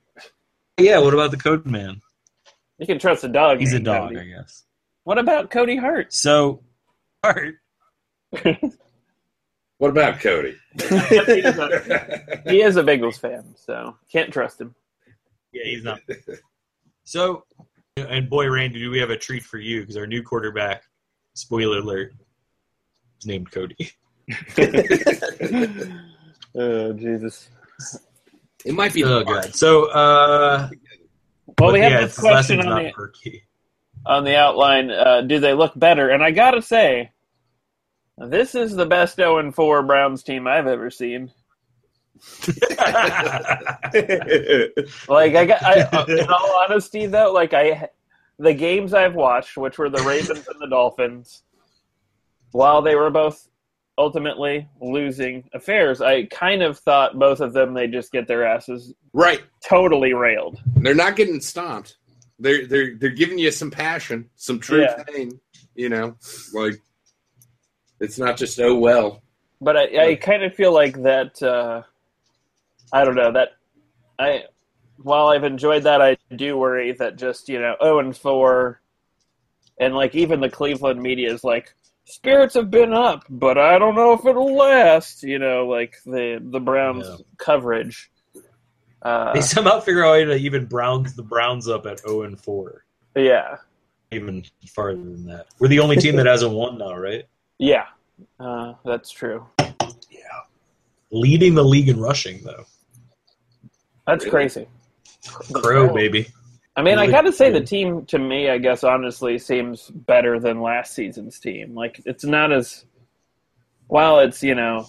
Yeah. 0.78 1.00
What 1.00 1.14
about 1.14 1.32
the 1.32 1.38
Code 1.38 1.66
Man? 1.66 2.02
You 2.78 2.86
can 2.86 3.00
trust 3.00 3.24
a 3.24 3.28
dog. 3.28 3.60
He's 3.60 3.74
a 3.74 3.80
dog, 3.80 4.10
Cody. 4.10 4.22
I 4.22 4.26
guess. 4.26 4.64
What 5.04 5.18
about 5.18 5.50
Cody 5.50 5.76
Hart? 5.76 6.14
So, 6.14 6.62
Art. 7.24 7.56
What 9.80 9.92
about 9.92 10.20
Cody? 10.20 10.58
he, 10.78 10.86
is 10.86 11.58
a, 11.58 12.42
he 12.46 12.62
is 12.62 12.76
a 12.76 12.84
Bengals 12.84 13.18
fan, 13.18 13.56
so 13.56 13.96
can't 14.12 14.32
trust 14.32 14.60
him. 14.60 14.76
Yeah, 15.54 15.64
he's 15.64 15.86
not. 15.86 16.02
So, 17.06 17.46
and 17.96 18.30
boy, 18.30 18.50
Randy, 18.50 18.80
do 18.80 18.92
we 18.92 19.00
have 19.00 19.10
a 19.10 19.16
treat 19.18 19.42
for 19.42 19.58
you 19.58 19.80
because 19.80 19.96
our 19.96 20.06
new 20.06 20.22
quarterback, 20.22 20.84
spoiler 21.34 21.78
alert, 21.78 22.12
is 23.22 23.26
named 23.26 23.50
Cody. 23.52 23.92
oh 26.56 26.92
Jesus! 26.94 27.50
It 28.66 28.74
might 28.74 28.94
be 28.94 29.04
Oh 29.04 29.24
hard. 29.24 29.28
god. 29.28 29.56
So, 29.56 29.86
uh, 29.92 30.70
Well, 31.60 31.72
we 31.74 31.80
but 31.80 31.82
have 31.82 31.92
yeah, 31.92 32.02
this 32.02 32.20
question 32.20 32.60
on 32.68 32.84
the 32.84 33.42
on 34.06 34.24
the 34.24 34.36
outline. 34.36 34.90
Uh, 34.92 35.22
do 35.22 35.40
they 35.40 35.54
look 35.54 35.74
better? 35.78 36.10
And 36.10 36.24
I 36.24 36.32
gotta 36.32 36.62
say, 36.62 37.12
this 38.18 38.56
is 38.56 38.76
the 38.76 38.86
best 38.86 39.16
0 39.18 39.40
and 39.40 39.54
4 39.56 39.84
Browns 39.84 40.24
team 40.24 40.48
I've 40.48 40.68
ever 40.68 40.90
seen. 40.90 41.32
Like 45.08 45.36
I 45.36 45.46
got, 45.46 45.64
I, 45.64 45.82
uh, 45.82 46.06
in 46.08 46.28
all 46.30 46.64
honesty 46.64 47.06
though, 47.06 47.32
like 47.32 47.54
I, 47.54 47.90
the 48.38 48.54
games 48.54 48.94
I've 48.94 49.16
watched, 49.16 49.58
which 49.58 49.78
were 49.78 49.90
the 49.90 50.04
Ravens 50.04 50.48
and 50.48 50.60
the 50.60 50.68
Dolphins, 50.68 51.44
while 52.52 52.82
they 52.82 52.96
were 52.96 53.10
both 53.10 53.48
ultimately 54.00 54.68
losing 54.82 55.48
affairs. 55.54 56.02
I 56.02 56.24
kind 56.26 56.64
of 56.64 56.80
thought 56.80 57.20
both 57.20 57.42
of 57.42 57.52
them 57.54 57.74
they 57.74 57.86
just 57.88 58.12
get 58.12 58.28
their 58.28 58.46
asses 58.46 58.94
Right. 59.14 59.42
totally 59.64 60.14
railed. 60.14 60.58
They're 60.78 60.96
not 60.96 61.18
getting 61.18 61.42
stomped. 61.42 61.98
They're 62.40 62.66
they're 62.66 62.96
they're 62.96 63.10
giving 63.10 63.38
you 63.38 63.52
some 63.52 63.70
passion, 63.70 64.30
some 64.38 64.60
true 64.60 64.82
Yeah. 64.82 65.04
pain. 65.04 65.40
You 65.76 65.90
know, 65.90 66.16
like 66.54 66.76
it's 68.00 68.18
not 68.18 68.38
just 68.38 68.60
oh 68.60 68.76
well. 68.76 69.22
But 69.62 69.76
I, 69.76 70.12
I 70.12 70.16
kind 70.16 70.44
of 70.44 70.56
feel 70.56 70.74
like 70.74 71.02
that. 71.04 71.42
Uh, 71.44 71.84
I 72.94 73.04
don't 73.04 73.16
know 73.16 73.34
that 73.34 73.50
I. 74.18 74.46
While 75.02 75.28
I've 75.28 75.46
enjoyed 75.46 75.84
that, 75.84 76.02
I 76.02 76.18
do 76.36 76.58
worry 76.58 76.92
that 76.94 77.18
just 77.18 77.48
you 77.50 77.60
know 77.60 77.76
zero 77.82 78.00
and 78.00 78.16
four, 78.16 78.82
and 79.80 79.94
like 79.96 80.16
even 80.16 80.40
the 80.40 80.50
Cleveland 80.50 81.02
media 81.02 81.34
is 81.34 81.44
like 81.44 81.74
spirits 82.10 82.56
have 82.56 82.70
been 82.72 82.94
up, 82.94 83.24
but 83.30 83.58
I 83.58 83.78
don't 83.80 83.96
know 83.96 84.14
if 84.14 84.26
it'll 84.26 84.56
last. 84.56 85.24
You 85.24 85.40
know, 85.40 85.68
like 85.68 85.96
the 86.06 86.40
the 86.42 86.60
Browns 86.60 87.06
Yeah. 87.08 87.16
coverage. 87.38 88.12
Uh, 89.02 89.32
They 89.34 89.42
somehow 89.42 89.80
figure 89.80 90.04
out 90.06 90.10
a 90.10 90.12
way 90.12 90.26
to 90.26 90.36
even 90.36 90.66
Browns 90.66 91.16
the 91.16 91.24
Browns 91.24 91.68
up 91.70 91.86
at 91.86 92.00
zero 92.00 92.24
and 92.24 92.40
four. 92.40 92.84
yeah, 93.16 93.56
Even 94.12 94.44
farther 94.68 94.98
than 94.98 95.26
that. 95.28 95.48
We're 95.60 95.70
the 95.70 95.80
only 95.80 95.96
team 95.96 96.16
that 96.18 96.26
hasn't 96.26 96.52
won 96.52 96.78
now, 96.78 96.96
right? 96.98 97.24
yeah, 97.60 97.86
uh, 98.40 98.74
that's 98.84 99.10
true. 99.10 99.46
Yeah. 99.60 100.42
Leading 101.12 101.56
the 101.56 101.64
league 101.64 101.88
in 101.90 102.00
rushing 102.00 102.44
though. 102.44 102.66
That's 104.06 104.26
Really? 104.26 104.32
crazy. 104.32 104.68
Crow 105.54 105.94
baby. 105.94 106.28
I 106.76 106.82
mean, 106.82 106.98
I 106.98 107.08
got 107.08 107.22
to 107.22 107.34
say 107.34 107.50
the 107.50 107.62
oh. 107.62 107.66
team 107.66 108.06
to 108.06 108.20
me, 108.20 108.50
I 108.50 108.58
guess 108.58 108.84
honestly, 108.84 109.38
seems 109.38 109.88
better 109.90 110.40
than 110.40 110.62
last 110.62 110.94
season's 110.94 111.40
team. 111.40 111.76
Like 111.76 112.02
it's 112.06 112.24
not 112.24 112.52
as 112.52 112.86
while 113.88 114.20
it's 114.20 114.42
you 114.44 114.56
know, 114.56 114.88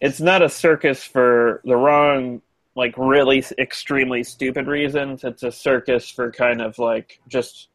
it's 0.00 0.20
not 0.20 0.42
a 0.42 0.48
circus 0.48 1.02
for 1.04 1.60
the 1.64 1.76
wrong, 1.76 2.42
like 2.74 2.94
really 2.98 3.44
extremely 3.58 4.22
stupid 4.22 4.66
reasons. 4.66 5.24
It's 5.24 5.42
a 5.42 5.52
circus 5.52 6.10
for 6.10 6.30
kind 6.30 6.60
of 6.60 6.78
like 6.78 7.20
just 7.28 7.68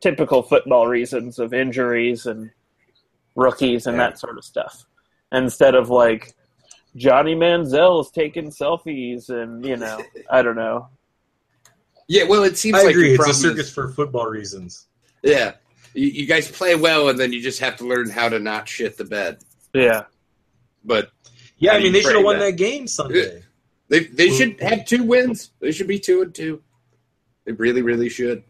typical 0.00 0.42
football 0.42 0.86
reasons 0.86 1.38
of 1.38 1.54
injuries 1.54 2.26
and 2.26 2.50
rookies 3.34 3.86
and 3.86 3.96
Yeah. 3.96 4.08
that 4.08 4.18
sort 4.18 4.38
of 4.38 4.44
stuff. 4.44 4.84
Instead 5.32 5.74
of 5.74 5.90
like 5.90 6.34
Johnny 6.96 7.34
Manziel's 7.34 8.10
taking 8.10 8.50
selfies 8.50 9.28
and 9.28 9.64
you 9.64 9.76
know, 9.76 10.02
I 10.30 10.42
don't 10.42 10.56
know. 10.56 10.88
Yeah, 12.08 12.24
well, 12.24 12.44
it 12.44 12.56
seems 12.56 12.76
I 12.78 12.82
like 12.82 12.90
agree. 12.90 13.14
It's 13.14 13.28
a 13.28 13.34
circus 13.34 13.66
is- 13.66 13.72
for 13.74 13.88
football 13.88 14.26
reasons. 14.26 14.86
yeah, 15.22 15.54
you, 15.94 16.06
you 16.08 16.26
guys 16.26 16.50
play 16.50 16.74
well, 16.76 17.08
and 17.08 17.18
then 17.18 17.32
you 17.32 17.40
just 17.40 17.60
have 17.60 17.76
to 17.78 17.84
learn 17.86 18.10
how 18.10 18.28
to 18.28 18.38
not 18.38 18.68
shit 18.68 18.96
the 18.96 19.04
bed. 19.04 19.38
Yeah. 19.74 20.04
But 20.84 21.10
Yeah, 21.58 21.72
I 21.72 21.80
mean 21.80 21.92
they 21.92 22.00
should 22.00 22.14
have 22.14 22.24
won 22.24 22.38
that? 22.38 22.44
that 22.44 22.52
game 22.52 22.86
Sunday. 22.86 23.42
they 23.88 24.04
they 24.04 24.28
mm. 24.28 24.38
should 24.38 24.60
have 24.60 24.84
two 24.86 25.02
wins. 25.02 25.50
They 25.60 25.72
should 25.72 25.88
be 25.88 25.98
two 25.98 26.22
and 26.22 26.34
two. 26.34 26.62
They 27.44 27.52
really, 27.52 27.82
really 27.82 28.08
should. 28.08 28.42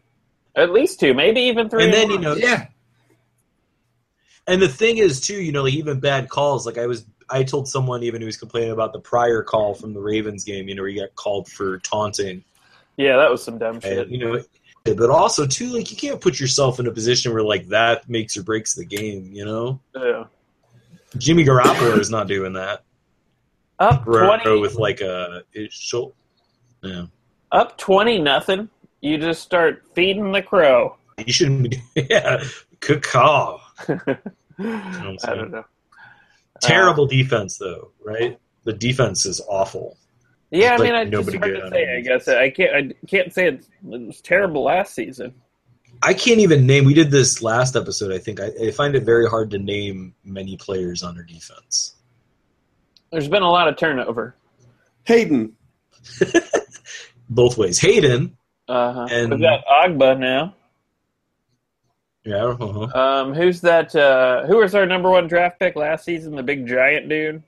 At 0.55 0.71
least 0.71 0.99
two, 0.99 1.13
maybe 1.13 1.41
even 1.41 1.69
three. 1.69 1.83
And 1.85 1.93
then, 1.93 2.07
more. 2.07 2.15
you 2.17 2.21
know, 2.21 2.33
Yeah, 2.35 2.67
And 4.47 4.59
the 4.61 4.67
thing 4.67 4.97
is, 4.97 5.21
too, 5.21 5.39
you 5.41 5.51
know, 5.51 5.63
like 5.63 5.73
even 5.73 5.99
bad 5.99 6.29
calls. 6.29 6.65
Like 6.65 6.77
I 6.79 6.87
was, 6.87 7.05
I 7.29 7.43
told 7.43 7.67
someone 7.67 8.01
even 8.03 8.21
who 8.21 8.25
was 8.25 8.37
complaining 8.37 8.71
about 8.71 8.91
the 8.93 8.99
prior 8.99 9.43
call 9.43 9.75
from 9.75 9.93
the 9.93 9.99
Ravens 9.99 10.43
game. 10.43 10.67
You 10.67 10.75
know, 10.75 10.81
where 10.81 10.89
he 10.89 10.99
got 10.99 11.13
called 11.15 11.47
for 11.47 11.77
taunting. 11.79 12.43
Yeah, 12.97 13.17
that 13.17 13.29
was 13.31 13.43
some 13.43 13.57
dumb 13.57 13.79
shit. 13.79 13.97
And, 13.99 14.11
you 14.11 14.17
know, 14.17 14.43
but 14.83 15.09
also 15.09 15.45
too, 15.45 15.67
like 15.67 15.91
you 15.91 15.97
can't 15.97 16.19
put 16.21 16.39
yourself 16.39 16.79
in 16.79 16.87
a 16.87 16.91
position 16.91 17.33
where 17.33 17.43
like 17.43 17.67
that 17.67 18.09
makes 18.09 18.35
or 18.37 18.43
breaks 18.43 18.73
the 18.75 18.85
game. 18.85 19.29
You 19.31 19.45
know, 19.45 19.79
Yeah. 19.95 20.25
Jimmy 21.17 21.45
Garoppolo 21.45 21.97
is 21.99 22.09
not 22.09 22.27
doing 22.27 22.53
that. 22.53 22.83
Up 23.79 24.03
twenty, 24.03 24.59
with 24.59 24.75
like 24.75 25.01
a. 25.01 25.43
Yeah, 26.81 27.05
up 27.51 27.77
twenty, 27.77 28.19
nothing. 28.19 28.69
You 29.01 29.17
just 29.17 29.41
start 29.43 29.83
feeding 29.93 30.31
the 30.31 30.41
crow. 30.41 30.97
you 31.25 31.31
shouldn't 31.31 31.69
be. 31.69 31.81
Yeah, 32.09 32.43
good 32.79 33.03
call. 33.03 33.61
I 33.87 34.17
don't 34.57 35.51
know. 35.51 35.65
Terrible 36.61 37.05
uh, 37.05 37.07
defense 37.07 37.57
though, 37.57 37.91
right? 38.03 38.39
The 38.63 38.73
defense 38.73 39.25
is 39.25 39.41
awful. 39.47 39.97
Yeah, 40.51 40.73
I 40.73 40.75
Like, 40.77 40.81
mean, 40.83 40.95
I 40.95 41.03
just 41.05 41.11
nobody 41.11 41.37
hard 41.37 41.55
to 41.55 41.69
say. 41.71 41.97
I 41.97 42.01
guess 42.01 42.27
I 42.27 42.49
can't. 42.49 42.75
I 42.75 43.07
can't 43.07 43.33
say 43.33 43.47
it, 43.49 43.65
it 43.91 44.07
was 44.07 44.21
terrible 44.21 44.63
last 44.63 44.93
season. 44.95 45.33
I 46.03 46.13
can't 46.13 46.39
even 46.39 46.65
name. 46.67 46.85
We 46.85 46.93
did 46.93 47.09
this 47.11 47.41
last 47.41 47.75
episode. 47.75 48.11
I 48.13 48.19
think 48.19 48.39
I, 48.39 48.51
I 48.67 48.71
find 48.71 48.95
it 48.95 49.03
very 49.03 49.27
hard 49.27 49.49
to 49.51 49.57
name 49.57 50.13
many 50.23 50.55
players 50.55 51.03
on 51.03 51.17
our 51.17 51.23
defense. 51.23 51.95
There's 53.11 53.27
been 53.27 53.41
a 53.43 53.49
lot 53.49 53.67
of 53.67 53.77
turnover. 53.77 54.35
Haden. 55.05 55.55
Both 57.29 57.57
ways. 57.57 57.79
Haden. 57.79 58.37
Uh-huh. 58.67 59.07
And- 59.09 59.31
We've 59.31 59.41
got 59.41 59.65
Ogbah 59.65 60.19
now. 60.19 60.53
Yeah, 62.25 62.43
uh-huh. 62.59 62.99
Um, 62.99 63.33
who's 63.33 63.61
that? 63.61 63.95
Uh, 63.95 64.45
who 64.47 64.57
was 64.57 64.75
our 64.75 64.85
number 64.85 65.09
one 65.09 65.27
draft 65.27 65.59
pick 65.59 65.77
last 65.77 66.03
season? 66.03 66.35
The 66.35 66.43
big 66.43 66.67
giant 66.67 67.07
dude, 67.07 67.41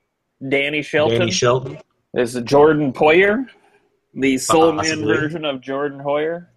Danny 0.48 0.82
Shelton. 0.82 1.20
Danny 1.20 1.32
Shelton. 1.32 1.78
Is 2.14 2.36
it 2.36 2.46
Jordan 2.46 2.94
Poyer, 2.94 3.48
the 4.14 4.38
soul 4.38 4.72
man 4.74 5.06
version 5.06 5.46
of 5.46 5.62
Jordan 5.62 6.00
Hoyer, 6.00 6.52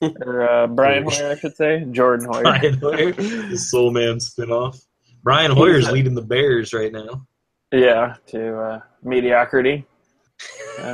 or 0.00 0.48
uh, 0.48 0.66
Brian 0.66 1.04
Hoyer, 1.04 1.30
I 1.30 1.36
should 1.36 1.56
say. 1.56 1.84
Jordan 1.90 2.26
Hoyer. 2.26 2.42
Brian 2.42 2.78
Hoyer, 2.78 3.12
the 3.12 3.58
Soul 3.58 3.90
Man 3.90 4.16
spinoff. 4.16 4.84
Brian 5.22 5.50
Hoyer's 5.50 5.90
leading 5.90 6.14
the 6.14 6.22
Bears 6.22 6.72
right 6.72 6.92
now. 6.92 7.26
Yeah, 7.72 8.16
to 8.28 8.58
uh, 8.58 8.80
mediocrity. 9.02 9.84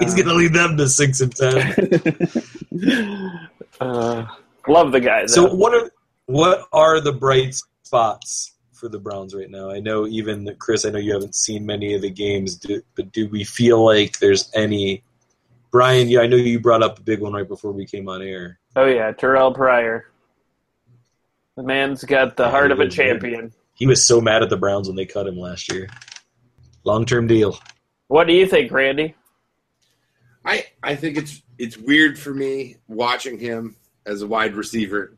He's 0.01 0.15
going 0.15 0.29
to 0.29 0.35
lead 0.35 0.55
them 0.55 0.77
to 0.77 0.89
six 0.89 1.21
and 1.21 1.35
ten. 1.35 1.59
uh, 3.81 4.27
love 4.69 4.93
the 4.93 5.01
guy. 5.01 5.27
So 5.27 5.53
what 5.53 5.75
are 5.75 5.91
what 6.27 6.67
are 6.73 7.01
the 7.01 7.13
bright 7.13 7.57
spots 7.83 8.52
for 8.83 8.89
the 8.89 8.99
Browns 8.99 9.33
right 9.33 9.49
now? 9.49 9.71
I 9.71 9.79
know 9.79 10.09
even 10.09 10.53
Chris, 10.59 10.85
I 10.85 10.91
know 10.91 10.99
you 10.99 11.13
haven't 11.13 11.37
seen 11.37 11.65
many 11.65 11.95
of 11.95 12.03
the 12.03 12.11
games, 12.11 12.57
do, 12.57 12.83
but 12.97 13.13
do 13.13 13.29
we 13.29 13.45
feel 13.45 13.83
like 13.85 14.19
there's 14.19 14.51
any? 14.55 15.05
Brian, 15.71 16.09
yeah, 16.09 16.21
I 16.21 16.27
know 16.27 16.37
you 16.37 16.59
brought 16.59 16.83
up 16.83 16.99
a 16.99 17.03
big 17.03 17.21
one 17.21 17.33
right 17.33 17.47
before 17.47 17.71
we 17.71 17.87
came 17.87 18.09
on 18.09 18.23
air. 18.23 18.59
oh 18.75 18.87
yeah, 18.87 19.13
Terrelle 19.13 19.55
Pryor. 19.55 20.11
The 21.57 21.63
man's 21.63 22.03
got 22.03 22.37
the 22.37 22.51
heart 22.51 22.67
he 22.67 22.73
of 22.73 22.81
a 22.81 22.85
was 22.87 22.97
good. 22.97 23.05
champion. 23.05 23.53
He 23.75 23.87
was 23.87 24.05
so 24.05 24.21
mad 24.21 24.43
at 24.43 24.51
the 24.51 24.57
Browns 24.57 24.89
when 24.89 24.97
they 24.97 25.07
cut 25.07 25.29
him 25.29 25.37
last 25.39 25.73
year. 25.73 25.89
Long 26.83 27.07
term 27.07 27.29
deal. 27.29 27.59
What 28.09 28.27
do 28.27 28.33
you 28.33 28.47
think, 28.49 28.73
Randy? 28.73 29.15
I 30.45 30.67
I 30.83 30.97
think 30.97 31.17
it's 31.19 31.41
it's 31.57 31.79
weird 31.79 32.19
for 32.19 32.35
me 32.35 32.79
watching 32.89 33.39
him 33.39 33.77
as 34.05 34.23
a 34.23 34.27
wide 34.27 34.57
receiver. 34.57 35.17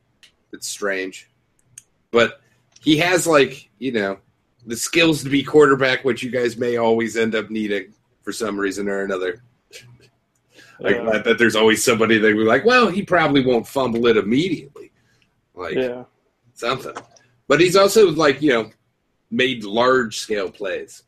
It's 0.53 0.69
strange, 0.69 1.31
but 2.11 2.43
he 2.85 2.99
has 2.99 3.27
like 3.27 3.69
you 3.79 3.93
know 3.93 4.19
the 4.67 4.77
skills 4.77 5.23
to 5.25 5.31
be 5.31 5.43
quarterback, 5.43 6.05
which 6.05 6.23
you 6.23 6.31
guys 6.31 6.57
may 6.57 6.77
always 6.77 7.17
end 7.17 7.35
up 7.35 7.51
needing 7.51 7.93
for 8.23 8.33
some 8.33 8.59
reason 8.59 8.89
or 8.89 9.03
another. 9.03 9.43
Like 10.81 10.97
Yeah. 10.97 11.09
I 11.11 11.19
bet 11.19 11.39
there's 11.39 11.57
always 11.57 11.85
somebody 11.85 12.19
that 12.19 12.33
be 12.33 12.45
like, 12.45 12.65
well, 12.65 12.89
he 12.89 13.03
probably 13.03 13.45
won't 13.45 13.67
fumble 13.67 14.07
it 14.07 14.17
immediately, 14.17 14.91
like 15.55 15.75
Yeah. 15.77 16.05
something. 16.55 16.95
But 17.47 17.61
he's 17.61 17.77
also 17.77 18.11
like 18.11 18.41
you 18.43 18.51
know 18.51 18.71
made 19.31 19.65
large 19.65 20.19
scale 20.19 20.51
plays, 20.51 21.03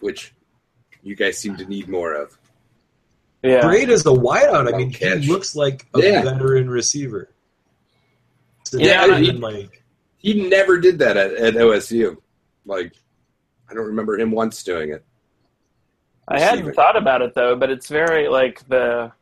which 0.00 0.32
you 1.02 1.14
guys 1.16 1.38
seem 1.38 1.56
to 1.56 1.64
need 1.66 1.88
more 1.88 2.14
of. 2.14 2.38
Yeah. 3.42 3.62
Great 3.62 3.88
as 3.90 4.04
a 4.06 4.10
wideout. 4.10 4.72
I 4.72 4.76
mean, 4.76 4.90
Catch. 4.92 5.20
he 5.24 5.28
looks 5.30 5.54
like 5.54 5.86
a 5.94 6.00
Yeah. 6.00 6.22
veteran 6.22 6.68
receiver. 6.70 7.30
So 8.64 8.78
Yeah, 8.78 9.06
yeah, 9.06 9.18
he- 9.18 9.32
like 9.32 9.82
He 10.26 10.48
never 10.48 10.80
did 10.80 10.98
that 10.98 11.16
at, 11.16 11.34
at 11.34 11.54
OSU. 11.54 12.16
Like, 12.64 12.92
I 13.70 13.74
don't 13.74 13.86
remember 13.86 14.18
him 14.18 14.32
once 14.32 14.64
doing 14.64 14.90
it. 14.90 15.04
I 16.26 16.40
hadn't 16.40 16.74
thought 16.74 16.96
about 16.96 17.22
it 17.22 17.32
though, 17.32 17.54
but 17.54 17.70
it's 17.70 17.86
very 17.86 18.26
like 18.26 18.66
the 18.66 19.12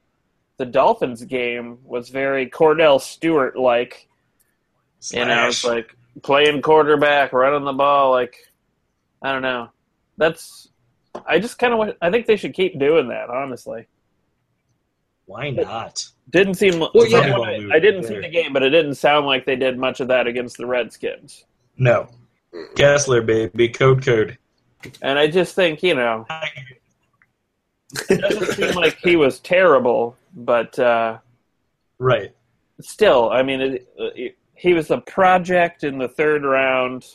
the 0.57 0.65
Dolphins 0.65 1.23
game 1.27 1.77
was 1.85 2.09
very 2.09 2.49
Kordell 2.49 2.99
Stewart 2.99 3.55
like. 3.55 4.09
You 5.11 5.27
know, 5.27 5.49
it's 5.49 5.63
like 5.63 5.95
playing 6.23 6.63
quarterback, 6.63 7.35
running 7.35 7.67
the 7.67 7.75
ball. 7.75 8.11
Like, 8.11 8.37
I 9.21 9.31
don't 9.33 9.43
know. 9.43 9.69
That's. 10.17 10.71
I 11.27 11.39
just 11.39 11.59
kind 11.59 11.75
of. 11.75 11.97
I 12.01 12.11
think 12.11 12.25
they 12.25 12.37
should 12.37 12.55
keep 12.55 12.79
doing 12.79 13.09
that. 13.09 13.29
Honestly, 13.29 13.87
why 15.27 15.51
not? 15.51 16.07
didn't 16.31 16.55
seem. 16.55 16.81
Well, 16.81 16.91
yeah. 17.09 17.33
from 17.33 17.43
I, 17.43 17.69
I 17.73 17.79
didn't 17.79 18.05
see 18.05 18.19
the 18.19 18.29
game, 18.29 18.53
but 18.53 18.63
it 18.63 18.71
didn't 18.71 18.95
sound 18.95 19.27
like 19.27 19.45
they 19.47 19.57
did 19.57 19.79
much 19.79 20.01
of 20.01 20.09
that 20.09 20.27
against 20.27 20.57
the 20.57 20.67
Redskins. 20.67 21.45
No. 21.77 22.09
Kessler, 22.77 23.21
baby, 23.23 23.69
code 23.69 24.05
code. 24.05 24.39
And 25.03 25.19
I 25.19 25.27
just 25.27 25.55
think 25.55 25.83
you 25.83 25.95
know, 25.95 26.27
it 28.11 28.21
doesn't 28.21 28.55
seem 28.55 28.75
like 28.75 28.97
he 28.99 29.17
was 29.17 29.41
terrible, 29.41 30.17
but 30.35 30.79
uh, 30.79 31.19
Right. 31.99 32.33
still, 32.81 33.31
I 33.31 33.43
mean, 33.43 33.61
it, 33.61 33.89
it, 33.97 34.37
he 34.55 34.73
was 34.75 34.91
a 34.91 34.99
project 34.99 35.85
in 35.85 35.99
the 35.99 36.09
third 36.09 36.45
round. 36.45 37.07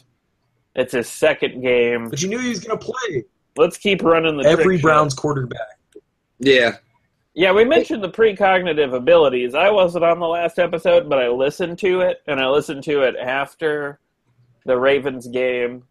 It's 0.75 0.93
his 0.93 1.09
second 1.09 1.61
game. 1.61 2.09
But 2.09 2.21
you 2.21 2.29
knew 2.29 2.39
he 2.39 2.49
was 2.49 2.59
going 2.63 2.77
to 2.79 2.85
play. 2.85 3.23
Let's 3.57 3.77
keep 3.77 4.01
running 4.03 4.37
the 4.37 4.43
Every 4.43 4.63
trick 4.63 4.79
shot. 4.79 4.83
Browns 4.83 5.13
quarterback. 5.13 5.79
Yeah. 6.39 6.77
Yeah, 7.39 7.53
we 7.53 7.63
mentioned 7.63 8.03
the 8.03 8.09
precognitive 8.09 8.93
abilities. 8.93 9.55
I 9.55 9.69
wasn't 9.69 10.03
on 10.03 10.19
the 10.19 10.27
last 10.27 10.59
episode, 10.59 11.07
but 11.07 11.19
I 11.19 11.29
listened 11.29 11.79
to 11.79 12.01
it, 12.01 12.21
and 12.27 12.37
I 12.37 12.49
listened 12.49 12.83
to 12.83 13.03
it 13.03 13.15
after 13.15 14.01
the 14.65 14.77
Ravens 14.77 15.25
game. 15.25 15.85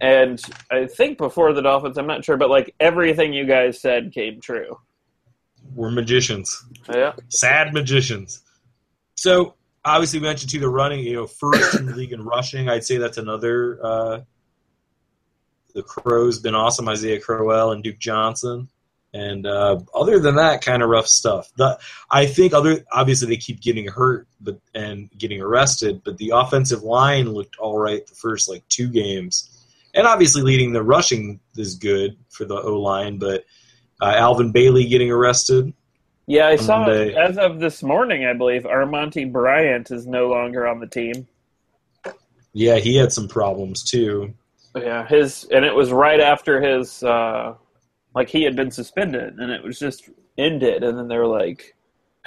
And 0.00 0.42
I 0.72 0.86
think 0.86 1.18
before 1.18 1.52
the 1.52 1.62
Dolphins, 1.62 1.96
I'm 1.98 2.08
not 2.08 2.24
sure, 2.24 2.36
but 2.36 2.50
like 2.50 2.74
everything 2.80 3.32
you 3.32 3.46
guys 3.46 3.80
said 3.80 4.10
came 4.12 4.40
true. 4.40 4.76
We're 5.72 5.92
magicians. 5.92 6.64
Yeah. 6.92 7.12
sad 7.28 7.72
magicians. 7.72 8.42
So 9.14 9.54
obviously, 9.84 10.18
we 10.18 10.26
mentioned 10.26 10.50
to 10.50 10.58
the 10.58 10.68
running, 10.68 11.04
you 11.04 11.12
know, 11.12 11.26
first 11.28 11.78
in 11.78 11.86
the 11.86 11.94
league 11.94 12.12
in 12.12 12.24
rushing. 12.24 12.68
I'd 12.68 12.82
say 12.82 12.96
that's 12.96 13.18
another. 13.18 13.78
Uh, 13.80 14.20
the 15.76 15.84
Crows 15.84 16.40
been 16.40 16.56
awesome. 16.56 16.88
Isaiah 16.88 17.20
Crowell 17.20 17.70
and 17.70 17.84
Duke 17.84 18.00
Johnson, 18.00 18.68
and 19.14 19.46
uh, 19.46 19.78
other 19.94 20.18
than 20.18 20.34
that, 20.36 20.62
kind 20.62 20.82
of 20.82 20.90
rough 20.90 21.06
stuff. 21.06 21.50
The, 21.56 21.78
I 22.10 22.26
think 22.26 22.52
other 22.52 22.84
obviously 22.92 23.28
they 23.28 23.38
keep 23.38 23.62
getting 23.62 23.88
hurt, 23.88 24.28
but 24.40 24.58
and 24.74 25.10
getting 25.16 25.40
arrested. 25.40 26.02
But 26.04 26.18
the 26.18 26.32
offensive 26.34 26.82
line 26.82 27.30
looked 27.30 27.56
all 27.56 27.78
right 27.78 28.06
the 28.06 28.14
first 28.14 28.48
like 28.48 28.68
two 28.68 28.88
games, 28.88 29.48
and 29.94 30.06
obviously 30.06 30.42
leading 30.42 30.72
the 30.72 30.82
rushing 30.82 31.40
is 31.56 31.76
good 31.76 32.18
for 32.28 32.44
the 32.44 32.56
O 32.56 32.78
line, 32.78 33.18
but. 33.18 33.44
Uh, 34.02 34.06
Alvin 34.06 34.50
Bailey 34.50 34.86
getting 34.86 35.10
arrested. 35.10 35.72
Yeah, 36.26 36.48
I 36.48 36.56
saw 36.56 36.80
Monday. 36.80 37.14
as 37.14 37.36
of 37.36 37.60
this 37.60 37.82
morning, 37.82 38.24
I 38.24 38.32
believe, 38.32 38.64
Armonty 38.64 39.30
Bryant 39.30 39.90
is 39.90 40.06
no 40.06 40.28
longer 40.28 40.66
on 40.66 40.80
the 40.80 40.86
team. 40.86 41.28
Yeah, 42.54 42.76
he 42.76 42.96
had 42.96 43.12
some 43.12 43.28
problems 43.28 43.82
too. 43.82 44.32
Yeah, 44.74 45.06
his 45.06 45.46
and 45.52 45.64
it 45.64 45.74
was 45.74 45.92
right 45.92 46.20
after 46.20 46.60
his 46.60 47.02
uh 47.02 47.54
like 48.14 48.28
he 48.28 48.42
had 48.42 48.56
been 48.56 48.70
suspended 48.70 49.38
and 49.38 49.50
it 49.50 49.62
was 49.62 49.78
just 49.78 50.08
ended 50.38 50.82
and 50.82 50.98
then 50.98 51.08
they 51.08 51.16
were 51.16 51.26
like 51.26 51.74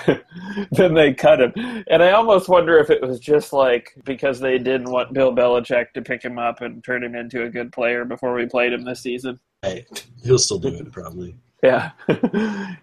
then 0.72 0.94
they 0.94 1.14
cut 1.14 1.42
him. 1.42 1.54
And 1.88 2.04
I 2.04 2.12
almost 2.12 2.50
wonder 2.50 2.78
if 2.78 2.90
it 2.90 3.02
was 3.02 3.20
just 3.20 3.54
like 3.54 3.94
because 4.04 4.40
they 4.40 4.58
didn't 4.58 4.92
want 4.92 5.14
Bill 5.14 5.34
Belichick 5.34 5.94
to 5.94 6.02
pick 6.02 6.24
him 6.24 6.38
up 6.38 6.62
and 6.62 6.84
turn 6.84 7.04
him 7.04 7.16
into 7.16 7.44
a 7.44 7.50
good 7.50 7.72
player 7.72 8.06
before 8.06 8.34
we 8.34 8.46
played 8.46 8.74
him 8.74 8.86
this 8.86 9.02
season. 9.02 9.40
Hey, 9.62 9.86
he'll 10.24 10.40
still 10.40 10.60
do 10.60 10.70
it 10.70 10.92
probably. 10.92 11.36
Yeah. 11.64 11.92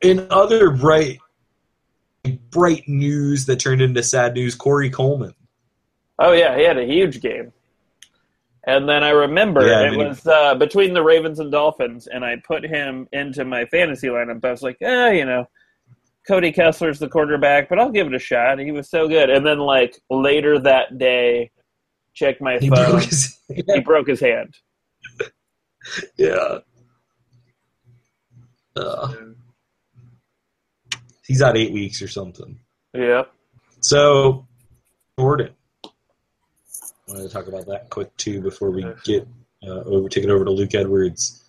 In 0.00 0.26
other 0.30 0.70
bright, 0.70 1.18
bright 2.50 2.88
news 2.88 3.46
that 3.46 3.60
turned 3.60 3.82
into 3.82 4.02
sad 4.02 4.34
news, 4.34 4.54
Corey 4.54 4.90
Coleman. 4.90 5.34
oh 6.18 6.32
yeah, 6.32 6.56
he 6.56 6.64
had 6.64 6.78
a 6.78 6.84
huge 6.84 7.20
game. 7.20 7.52
And 8.68 8.86
then 8.88 9.02
I 9.02 9.10
remember 9.10 9.66
Yeah, 9.66 9.80
I 9.80 9.86
it 9.86 9.90
mean- 9.92 10.08
was 10.08 10.26
uh, 10.26 10.54
between 10.54 10.92
the 10.92 11.02
Ravens 11.02 11.40
and 11.40 11.50
Dolphins, 11.50 12.06
and 12.06 12.22
I 12.24 12.36
put 12.46 12.62
him 12.64 13.08
into 13.12 13.44
my 13.44 13.64
fantasy 13.66 14.08
lineup. 14.08 14.44
I 14.44 14.50
was 14.50 14.62
like, 14.62 14.76
eh, 14.82 15.12
you 15.12 15.24
know, 15.24 15.46
Cody 16.28 16.52
Kessler's 16.52 16.98
the 16.98 17.08
quarterback, 17.08 17.70
but 17.70 17.78
I'll 17.78 17.90
give 17.90 18.06
it 18.06 18.14
a 18.14 18.18
shot. 18.18 18.58
He 18.58 18.70
was 18.70 18.90
so 18.90 19.08
good. 19.08 19.30
And 19.30 19.44
then 19.46 19.58
like 19.58 19.98
later 20.10 20.58
that 20.60 20.98
day, 20.98 21.50
check 22.12 22.40
my 22.42 22.58
He 22.58 22.68
phone. 22.68 22.90
broke 22.90 23.02
his 23.04 23.38
he 23.48 23.80
broke 23.80 24.06
his 24.08 24.20
hand. 24.20 24.54
yeah. 26.18 26.58
Uh, 28.76 29.12
he's 31.26 31.40
out 31.42 31.56
eight 31.56 31.72
weeks 31.72 32.02
or 32.02 32.08
something. 32.08 32.58
Yeah. 32.94 33.22
So, 33.80 34.46
Jordan. 35.18 35.54
Wanted 37.08 37.22
to 37.22 37.28
talk 37.28 37.48
about 37.48 37.66
that 37.66 37.90
quick 37.90 38.14
too 38.16 38.40
before 38.40 38.70
we 38.70 38.86
get 39.04 39.26
uh, 39.66 39.82
over 39.84 40.08
take 40.08 40.24
it 40.24 40.30
over 40.30 40.44
to 40.44 40.50
Luke 40.50 40.74
Edwards. 40.74 41.44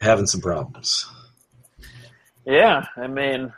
Having 0.00 0.26
some 0.26 0.42
problems. 0.42 1.06
Yeah. 2.44 2.86
I 2.96 3.06
mean, 3.06 3.52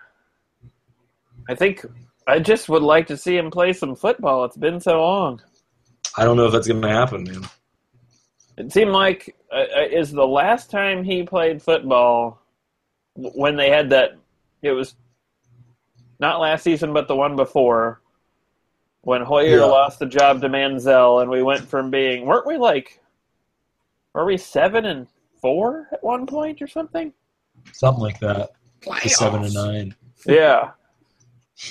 I 1.48 1.54
think 1.54 1.84
I 2.28 2.38
just 2.38 2.68
would 2.68 2.82
like 2.82 3.08
to 3.08 3.16
see 3.16 3.36
him 3.36 3.50
play 3.50 3.72
some 3.72 3.96
football. 3.96 4.44
It's 4.44 4.56
been 4.56 4.80
so 4.80 5.00
long. 5.00 5.42
I 6.16 6.24
don't 6.24 6.36
know 6.36 6.46
if 6.46 6.52
that's 6.52 6.68
going 6.68 6.82
to 6.82 6.88
happen, 6.88 7.24
man. 7.24 7.48
It 8.56 8.72
seemed 8.72 8.90
like 8.90 9.36
uh, 9.52 9.64
uh, 9.76 9.86
is 9.90 10.12
the 10.12 10.26
last 10.26 10.70
time 10.70 11.04
he 11.04 11.22
played 11.22 11.62
football 11.62 12.42
when 13.14 13.56
they 13.56 13.70
had 13.70 13.90
that. 13.90 14.16
It 14.62 14.72
was 14.72 14.94
not 16.18 16.40
last 16.40 16.64
season, 16.64 16.92
but 16.92 17.08
the 17.08 17.16
one 17.16 17.36
before 17.36 18.00
when 19.08 19.22
Hoyer 19.22 19.60
Yeah. 19.60 19.64
lost 19.64 20.00
the 20.00 20.04
job 20.04 20.42
to 20.42 20.50
Manziel, 20.50 21.22
and 21.22 21.30
we 21.30 21.42
went 21.42 21.66
from 21.66 21.90
being 21.90 22.26
weren't 22.26 22.46
we 22.46 22.58
like 22.58 23.00
were 24.12 24.26
we 24.26 24.36
seven 24.36 24.84
and 24.84 25.06
four 25.40 25.88
at 25.92 26.04
one 26.04 26.26
point 26.26 26.60
or 26.60 26.66
something? 26.66 27.14
Something 27.72 28.02
like 28.02 28.20
that. 28.20 28.50
To 28.82 29.08
seven 29.08 29.44
and 29.44 29.54
nine. 29.54 29.94
Yeah. 30.26 30.72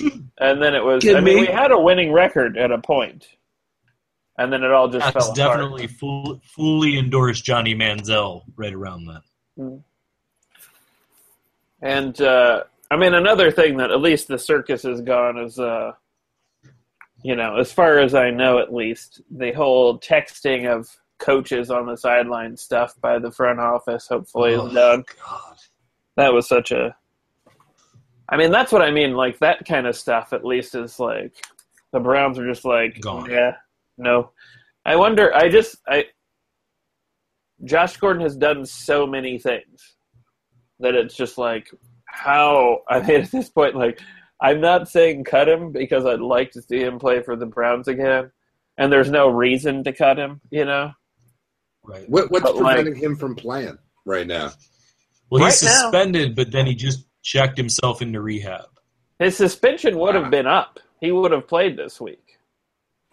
and 0.38 0.60
then 0.60 0.74
it 0.74 0.82
was. 0.82 1.04
Kidding 1.04 1.16
I 1.18 1.20
mean, 1.20 1.36
me? 1.36 1.40
we 1.42 1.46
had 1.46 1.70
a 1.70 1.78
winning 1.78 2.12
record 2.12 2.58
at 2.58 2.72
a 2.72 2.78
point, 2.78 3.28
and 4.36 4.52
then 4.52 4.64
it 4.64 4.72
all 4.72 4.88
just 4.88 5.04
That's 5.04 5.26
fell 5.26 5.32
apart. 5.32 5.36
definitely 5.36 5.86
full, 5.86 6.40
fully 6.42 6.98
endorsed 6.98 7.44
Johnny 7.44 7.74
Manziel 7.74 8.42
right 8.56 8.74
around 8.74 9.06
that. 9.06 9.80
And 11.82 12.20
uh, 12.20 12.64
I 12.90 12.96
mean, 12.96 13.14
another 13.14 13.52
thing 13.52 13.76
that 13.76 13.92
at 13.92 14.00
least 14.00 14.26
the 14.26 14.38
circus 14.40 14.82
has 14.82 15.00
gone 15.00 15.38
is, 15.38 15.60
uh, 15.60 15.92
you 17.28 17.36
know, 17.36 17.56
as 17.58 17.70
far 17.70 17.98
as 17.98 18.14
I 18.14 18.30
know, 18.30 18.58
at 18.58 18.72
least 18.72 19.20
the 19.30 19.52
whole 19.52 19.98
texting 19.98 20.66
of 20.66 20.88
coaches 21.18 21.70
on 21.70 21.84
the 21.84 21.94
sideline 21.96 22.56
stuff 22.56 22.94
by 23.02 23.18
the 23.18 23.30
front 23.30 23.60
office 23.60 24.06
hopefully 24.08 24.54
Oh, 24.54 24.72
done. 24.72 25.04
God. 25.22 25.56
That 26.16 26.32
was 26.32 26.48
such 26.48 26.70
a. 26.70 26.96
I 28.30 28.38
mean, 28.38 28.50
that's 28.50 28.72
what 28.72 28.80
I 28.80 28.90
mean. 28.90 29.12
Like 29.12 29.38
that 29.40 29.66
kind 29.66 29.86
of 29.86 29.94
stuff, 29.94 30.32
at 30.32 30.42
least, 30.42 30.74
is 30.74 30.98
like 30.98 31.34
the 31.92 32.00
Browns 32.00 32.38
are 32.38 32.48
just 32.48 32.64
like, 32.64 32.98
Gone. 33.02 33.28
yeah, 33.30 33.56
no. 33.98 34.30
I 34.86 34.96
wonder. 34.96 35.34
I 35.34 35.50
just 35.50 35.76
I. 35.86 36.06
Josh 37.64 37.98
Gordon 37.98 38.22
has 38.22 38.36
done 38.36 38.64
so 38.64 39.06
many 39.06 39.38
things 39.38 39.96
that 40.80 40.94
it's 40.94 41.14
just 41.14 41.36
like 41.36 41.68
how 42.06 42.78
I 42.88 43.00
mean 43.00 43.20
at 43.20 43.30
this 43.30 43.50
point 43.50 43.76
like 43.76 44.00
I'm 44.40 44.60
not 44.60 44.88
saying 44.88 45.24
cut 45.24 45.48
him 45.48 45.72
because 45.72 46.04
I'd 46.06 46.20
like 46.20 46.52
to 46.52 46.62
see 46.62 46.80
him 46.80 46.98
play 46.98 47.22
for 47.22 47.34
the 47.36 47.46
Browns 47.46 47.88
again 47.88 48.30
and 48.76 48.92
there's 48.92 49.10
no 49.10 49.28
reason 49.28 49.82
to 49.84 49.92
cut 49.92 50.18
him 50.18 50.40
you 50.50 50.64
know 50.64 50.92
Right. 51.84 52.08
What, 52.10 52.30
what's 52.30 52.42
But, 52.42 52.56
like- 52.56 52.76
preventing 52.76 53.02
him 53.02 53.16
from 53.16 53.34
playing 53.34 53.78
right 54.04 54.26
now? 54.26 54.50
Well, 55.30 55.44
he's 55.44 55.62
Right 55.62 55.68
now- 55.70 55.80
suspended, 55.82 56.36
but 56.36 56.50
then 56.52 56.66
he 56.66 56.74
just 56.74 57.06
checked 57.22 57.56
himself 57.56 58.02
into 58.02 58.20
rehab. 58.20 58.66
his 59.18 59.36
suspension 59.36 59.98
would 59.98 60.14
Wow. 60.14 60.22
have 60.22 60.30
been 60.30 60.46
up 60.46 60.78
he 61.00 61.12
would 61.12 61.32
have 61.32 61.46
played 61.48 61.76
this 61.76 62.00
week 62.00 62.38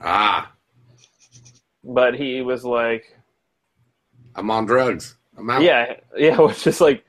Ah, 0.02 0.52
but 1.84 2.16
he 2.16 2.42
was 2.42 2.64
like 2.66 3.18
I'm 4.36 4.52
on 4.52 4.66
drugs. 4.66 5.16
I'm 5.38 5.50
out. 5.50 5.62
yeah 5.62 5.96
yeah 6.18 6.40
which 6.40 6.68
is 6.68 6.82
like 6.82 7.04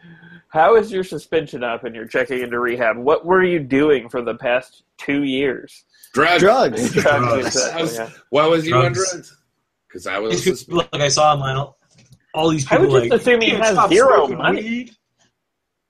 how 0.57 0.75
is 0.77 0.90
your 0.90 1.05
suspension 1.05 1.62
up 1.62 1.85
and 1.85 1.95
you're 1.95 2.07
checking 2.07 2.40
into 2.40 2.59
rehab 2.59 2.97
what 2.97 3.25
were 3.25 3.45
you 3.45 3.59
doing 3.61 4.09
for 4.09 4.23
the 4.23 4.35
past 4.35 4.83
two 4.99 5.23
years 5.25 5.85
Drugs. 6.14 6.40
Drugs. 6.42 6.92
Drugs. 7.03 7.57
I 7.62 7.81
was- 7.83 7.95
yeah. 7.99 8.11
Why 8.31 8.47
was 8.47 8.66
you 8.66 8.75
on 8.75 8.92
Drugs. 8.92 9.11
drugs? 9.12 9.37
Because 9.87 10.07
I 10.07 10.19
was. 10.19 10.33
These 10.45 10.64
people- 10.64 10.81
suspended. 10.81 11.03
I 11.05 11.09
saw 11.09 11.33
online 11.35 11.57
all, 11.57 11.79
all 12.33 12.49
these 12.49 12.66
I 12.66 12.77
people 12.79 12.92
would 12.92 13.03
just 13.03 13.11
like 13.11 13.21
assume 13.21 13.40
he 13.42 13.51
has 13.51 13.88
zero 13.90 14.27
money." 14.29 14.62
weed." 14.62 14.90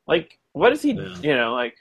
Like, 0.09 0.39
what 0.53 0.73
is 0.73 0.83
he? 0.83 0.93
Yeah. 0.93 1.15
You 1.23 1.35
know, 1.37 1.53
like 1.55 1.77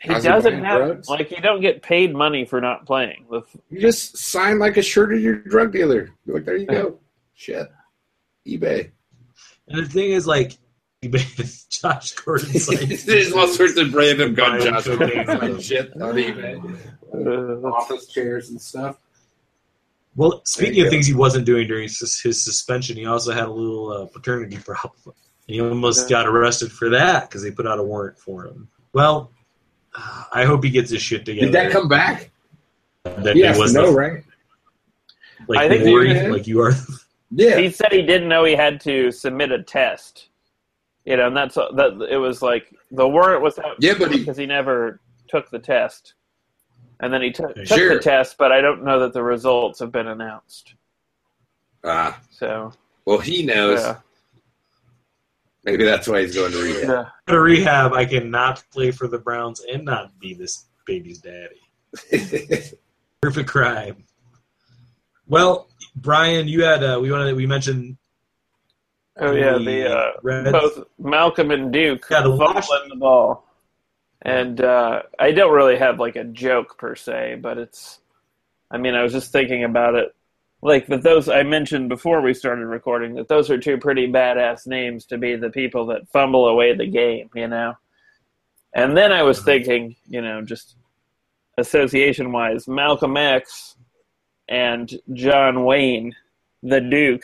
he 0.00 0.12
How's 0.12 0.22
doesn't 0.22 0.52
buying 0.52 0.64
have 0.64 0.78
drugs? 0.86 1.08
like 1.08 1.30
you 1.32 1.38
don't 1.40 1.60
get 1.60 1.82
paid 1.82 2.14
money 2.14 2.44
for 2.44 2.60
not 2.60 2.86
playing. 2.86 3.26
The- 3.30 3.42
You 3.70 3.80
just 3.80 4.16
sign 4.18 4.58
like 4.60 4.76
a 4.76 4.82
shirt 4.82 5.12
of 5.12 5.20
your 5.20 5.36
drug 5.36 5.72
dealer. 5.72 6.10
You're 6.24 6.36
like, 6.36 6.44
there 6.44 6.56
you 6.56 6.66
go. 6.78 6.98
Shit. 7.34 7.66
eBay. 8.46 8.90
And 9.68 9.84
the 9.84 9.88
thing 9.88 10.12
is, 10.12 10.26
like, 10.26 10.52
Josh 11.70 12.12
Gordon's 12.12 12.68
like, 12.72 12.88
There's 13.00 13.32
all 13.32 13.48
sorts 13.48 13.76
of 13.78 13.92
random 13.94 14.34
gun 14.34 14.58
Buying 14.58 14.72
shots 14.72 14.86
cocaine. 14.86 15.28
and 15.28 15.62
shit 15.62 15.92
on 16.00 16.14
eBay. 16.14 16.78
Uh, 17.14 17.66
Office 17.68 18.06
chairs 18.06 18.50
and 18.50 18.60
stuff. 18.60 18.96
well, 20.16 20.40
speaking 20.44 20.80
of 20.80 20.86
go. 20.86 20.90
things 20.90 21.06
he 21.06 21.14
wasn't 21.14 21.44
doing 21.46 21.66
during 21.68 21.84
his, 21.84 22.20
his 22.20 22.42
suspension, 22.42 22.96
he 22.96 23.06
also 23.06 23.32
had 23.32 23.44
a 23.44 23.50
little 23.52 23.90
uh, 23.92 24.06
paternity 24.06 24.56
problem. 24.58 25.14
He 25.46 25.60
almost 25.60 26.10
Yeah. 26.10 26.22
got 26.22 26.26
arrested 26.26 26.72
for 26.72 26.90
that 26.90 27.28
because 27.28 27.42
they 27.42 27.50
put 27.50 27.66
out 27.66 27.78
a 27.78 27.82
warrant 27.82 28.18
for 28.18 28.44
him. 28.46 28.68
Well, 28.92 29.30
I 30.32 30.44
hope 30.44 30.64
he 30.64 30.70
gets 30.70 30.90
his 30.90 31.02
shit 31.02 31.24
together. 31.24 31.46
Did 31.46 31.54
that 31.54 31.70
come 31.72 31.86
back? 31.88 32.30
That 33.04 33.36
Yes, 33.36 33.56
he 33.56 33.62
was 33.62 33.74
no, 33.74 33.90
the- 33.90 33.96
right? 33.96 34.24
like, 35.46 35.58
I 35.58 35.68
think 35.68 35.84
the 35.84 35.90
warrant, 35.90 36.20
he- 36.22 36.28
like 36.28 36.46
you 36.46 36.60
are. 36.62 36.72
Yeah. 37.30 37.58
he 37.58 37.70
said 37.70 37.90
he 37.92 38.02
didn't 38.02 38.28
know 38.28 38.44
he 38.44 38.54
had 38.54 38.80
to 38.82 39.10
submit 39.12 39.50
a 39.52 39.62
test. 39.62 40.28
You 41.04 41.16
know, 41.18 41.26
and 41.26 41.36
that's 41.36 41.54
that. 41.56 42.08
It 42.10 42.16
was 42.16 42.40
like 42.42 42.74
the 42.90 43.06
warrant 43.06 43.42
was 43.42 43.58
out 43.58 43.76
Yeah, 43.78 43.94
but 43.98 44.10
because 44.10 44.36
he 44.36 44.46
never 44.46 45.00
took 45.28 45.50
the 45.50 45.58
test. 45.58 46.14
and 47.00 47.12
then 47.12 47.20
he 47.22 47.30
took 47.30 47.54
took 47.54 47.66
Sure. 47.66 47.94
the 47.94 48.00
test, 48.00 48.36
but 48.38 48.52
I 48.52 48.60
don't 48.62 48.84
know 48.84 49.00
that 49.00 49.12
the 49.12 49.22
results 49.22 49.80
have 49.80 49.92
been 49.92 50.06
announced. 50.06 50.74
Ah, 51.84 52.18
So 52.30 52.72
well, 53.04 53.18
he 53.18 53.44
knows. 53.44 53.80
yeah, 53.80 53.96
Maybe 55.64 55.84
that's 55.84 56.08
why 56.08 56.22
he's 56.22 56.34
going 56.34 56.52
to 56.52 56.62
rehab. 56.62 56.88
yeah. 56.88 57.04
To 57.28 57.40
rehab. 57.40 57.92
I 57.92 58.04
cannot 58.06 58.64
play 58.72 58.90
for 58.90 59.06
the 59.08 59.18
Browns 59.18 59.60
and 59.70 59.84
not 59.84 60.18
be 60.18 60.32
this 60.34 60.66
baby's 60.86 61.18
daddy. 61.20 61.60
Perfect 63.20 63.48
crime. 63.48 64.04
Well, 65.26 65.68
Brian, 65.96 66.48
you 66.48 66.62
had 66.64 66.82
uh, 66.82 66.98
we 67.02 67.10
wanted 67.10 67.34
we 67.36 67.46
mentioned 67.46 67.96
Oh 69.16 69.32
yeah, 69.32 69.58
the 69.58 69.96
uh, 69.96 70.12
Reds. 70.22 70.52
both 70.52 70.84
Malcolm 70.98 71.50
and 71.52 71.72
Duke 71.72 72.06
Yeah, 72.10 72.22
the 72.22 72.36
fumbling 72.36 72.88
the 72.88 72.96
ball, 72.96 73.46
and 74.22 74.60
uh, 74.60 75.02
I 75.18 75.30
don't 75.30 75.52
really 75.52 75.76
have 75.76 76.00
like 76.00 76.16
a 76.16 76.24
joke 76.24 76.78
per 76.78 76.96
se, 76.96 77.38
but 77.40 77.58
it's. 77.58 78.00
I 78.70 78.78
mean, 78.78 78.94
I 78.94 79.04
was 79.04 79.12
just 79.12 79.30
thinking 79.30 79.62
about 79.62 79.94
it, 79.94 80.14
like 80.62 80.88
that. 80.88 81.02
Those 81.02 81.28
I 81.28 81.44
mentioned 81.44 81.88
before 81.88 82.22
we 82.22 82.34
started 82.34 82.66
recording 82.66 83.14
that 83.14 83.28
those 83.28 83.50
are 83.50 83.58
two 83.58 83.78
pretty 83.78 84.08
badass 84.08 84.66
names 84.66 85.04
to 85.06 85.18
be 85.18 85.36
the 85.36 85.50
people 85.50 85.86
that 85.86 86.08
fumble 86.08 86.48
away 86.48 86.74
the 86.74 86.86
game, 86.86 87.30
you 87.36 87.46
know. 87.46 87.74
And 88.74 88.96
then 88.96 89.12
I 89.12 89.22
was 89.22 89.40
thinking, 89.40 89.94
you 90.08 90.20
know, 90.20 90.42
just 90.42 90.74
association 91.56 92.32
wise, 92.32 92.66
Malcolm 92.66 93.16
X 93.16 93.76
and 94.48 94.92
John 95.12 95.64
Wayne, 95.64 96.16
the 96.64 96.80
Duke 96.80 97.22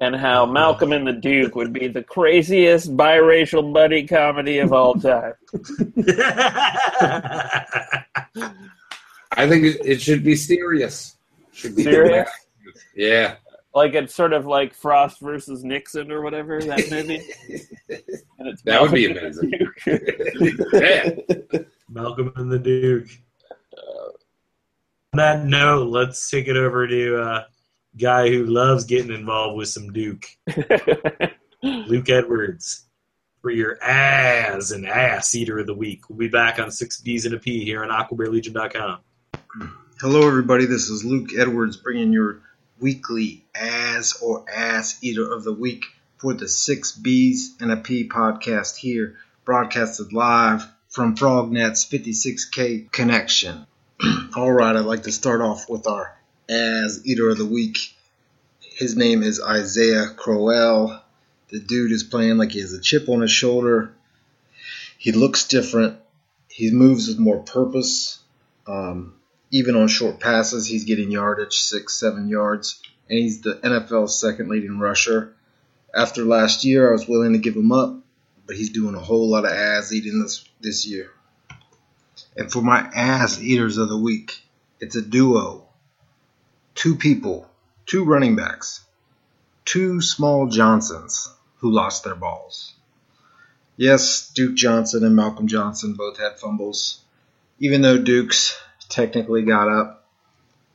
and 0.00 0.14
how 0.14 0.46
Malcolm 0.46 0.92
and 0.92 1.06
the 1.06 1.12
Duke 1.12 1.54
would 1.56 1.72
be 1.72 1.88
the 1.88 2.02
craziest 2.02 2.96
biracial 2.96 3.72
buddy 3.72 4.06
comedy 4.06 4.58
of 4.58 4.72
all 4.72 4.94
time. 4.94 5.34
I 9.32 9.46
think 9.48 9.64
it, 9.64 9.80
it 9.84 10.00
should 10.00 10.24
be 10.24 10.36
serious. 10.36 11.16
Should 11.52 11.76
be 11.76 11.82
Serious? 11.82 12.28
Yeah. 12.94 13.36
Like 13.74 13.94
it's 13.94 14.14
sort 14.14 14.32
of 14.32 14.46
like 14.46 14.74
Frost 14.74 15.20
versus 15.20 15.62
Nixon 15.64 16.10
or 16.10 16.22
whatever 16.22 16.60
that 16.60 16.90
movie. 16.90 17.22
And 18.38 18.48
it's 18.48 18.62
That 18.62 18.80
would 18.80 18.92
be 18.92 19.08
Malcolm 19.08 19.26
and 19.26 19.42
the 19.42 19.46
amazing. 19.86 20.58
Yeah. 21.60 21.64
Malcolm 21.88 22.32
and 22.36 22.50
the 22.50 22.58
Duke. 22.58 23.08
On 25.12 25.18
that 25.18 25.44
note, 25.44 25.88
let's 25.88 26.30
take 26.30 26.48
it 26.48 26.56
over 26.56 26.86
to 26.86 27.22
uh, 27.22 27.44
guy 27.98 28.30
who 28.30 28.44
loves 28.44 28.84
getting 28.84 29.12
involved 29.12 29.56
with 29.56 29.68
some 29.68 29.92
Duke, 29.92 30.26
Luke 31.62 32.08
Edwards, 32.08 32.84
for 33.42 33.50
your 33.50 33.82
ass 33.82 34.70
and 34.70 34.86
ass 34.86 35.34
eater 35.34 35.58
of 35.58 35.66
the 35.66 35.74
week. 35.74 36.08
We'll 36.08 36.18
be 36.18 36.28
back 36.28 36.58
on 36.58 36.70
six 36.70 37.00
B's 37.00 37.26
and 37.26 37.34
a 37.34 37.38
P 37.38 37.64
here 37.64 37.84
on 37.84 37.90
AquabearLegion.com. 37.90 39.00
Hello, 40.00 40.26
everybody. 40.26 40.66
This 40.66 40.88
is 40.88 41.04
Luke 41.04 41.30
Edwards 41.36 41.76
bringing 41.76 42.12
your 42.12 42.40
weekly 42.80 43.44
ass 43.54 44.22
or 44.22 44.44
ass 44.48 44.98
eater 45.02 45.32
of 45.32 45.44
the 45.44 45.52
week 45.52 45.84
for 46.18 46.34
the 46.34 46.48
Six 46.48 46.92
B's 46.92 47.56
and 47.60 47.70
a 47.72 47.76
P 47.76 48.08
podcast 48.08 48.76
here, 48.76 49.16
broadcasted 49.44 50.12
live 50.12 50.66
from 50.88 51.16
Frognet's 51.16 51.84
56K 51.84 52.90
connection. 52.90 53.66
All 54.36 54.52
right, 54.52 54.76
I'd 54.76 54.84
like 54.84 55.04
to 55.04 55.12
start 55.12 55.40
off 55.40 55.68
with 55.68 55.86
our 55.86 56.17
ass 56.48 57.00
eater 57.04 57.30
of 57.30 57.38
the 57.38 57.46
week. 57.46 57.78
His 58.60 58.96
name 58.96 59.22
is 59.22 59.40
Isaiah 59.40 60.08
Crowell. 60.16 61.00
The 61.50 61.60
dude 61.60 61.92
is 61.92 62.04
playing 62.04 62.36
like 62.36 62.52
he 62.52 62.60
has 62.60 62.72
a 62.72 62.80
chip 62.80 63.08
on 63.08 63.20
his 63.20 63.30
shoulder. 63.30 63.94
He 64.98 65.12
looks 65.12 65.46
different. 65.46 65.98
He 66.48 66.70
moves 66.70 67.08
with 67.08 67.18
more 67.18 67.38
purpose. 67.38 68.18
Um, 68.66 69.14
even 69.50 69.76
on 69.76 69.88
short 69.88 70.20
passes, 70.20 70.66
he's 70.66 70.84
getting 70.84 71.10
yardage, 71.10 71.54
six, 71.54 71.94
seven 71.94 72.28
yards, 72.28 72.82
and 73.08 73.18
he's 73.18 73.40
the 73.40 73.54
NFL's 73.54 74.20
second 74.20 74.48
leading 74.48 74.78
rusher. 74.78 75.34
After 75.94 76.24
last 76.24 76.64
year, 76.64 76.88
I 76.88 76.92
was 76.92 77.08
willing 77.08 77.32
to 77.32 77.38
give 77.38 77.56
him 77.56 77.72
up, 77.72 77.96
but 78.46 78.56
he's 78.56 78.70
doing 78.70 78.94
a 78.94 79.00
whole 79.00 79.30
lot 79.30 79.44
of 79.44 79.52
ass 79.52 79.92
eating 79.92 80.20
this 80.20 80.44
this 80.60 80.86
year. 80.86 81.10
And 82.36 82.50
for 82.52 82.60
my 82.60 82.80
ass 82.80 83.40
eaters 83.40 83.78
of 83.78 83.88
the 83.88 83.96
week, 83.96 84.42
it's 84.80 84.96
a 84.96 85.02
duo. 85.02 85.67
Two 86.78 86.94
people, 86.94 87.50
two 87.86 88.04
running 88.04 88.36
backs, 88.36 88.84
two 89.64 90.00
small 90.00 90.46
Johnsons 90.46 91.32
who 91.56 91.72
lost 91.72 92.04
their 92.04 92.14
balls. 92.14 92.72
Yes, 93.76 94.30
Duke 94.30 94.54
Johnson 94.54 95.04
and 95.04 95.16
Malcolm 95.16 95.48
Johnson 95.48 95.94
both 95.94 96.18
had 96.18 96.38
fumbles 96.38 97.00
even 97.60 97.82
though 97.82 97.98
Dukes 97.98 98.60
technically 98.88 99.42
got 99.42 99.68
up 99.68 100.06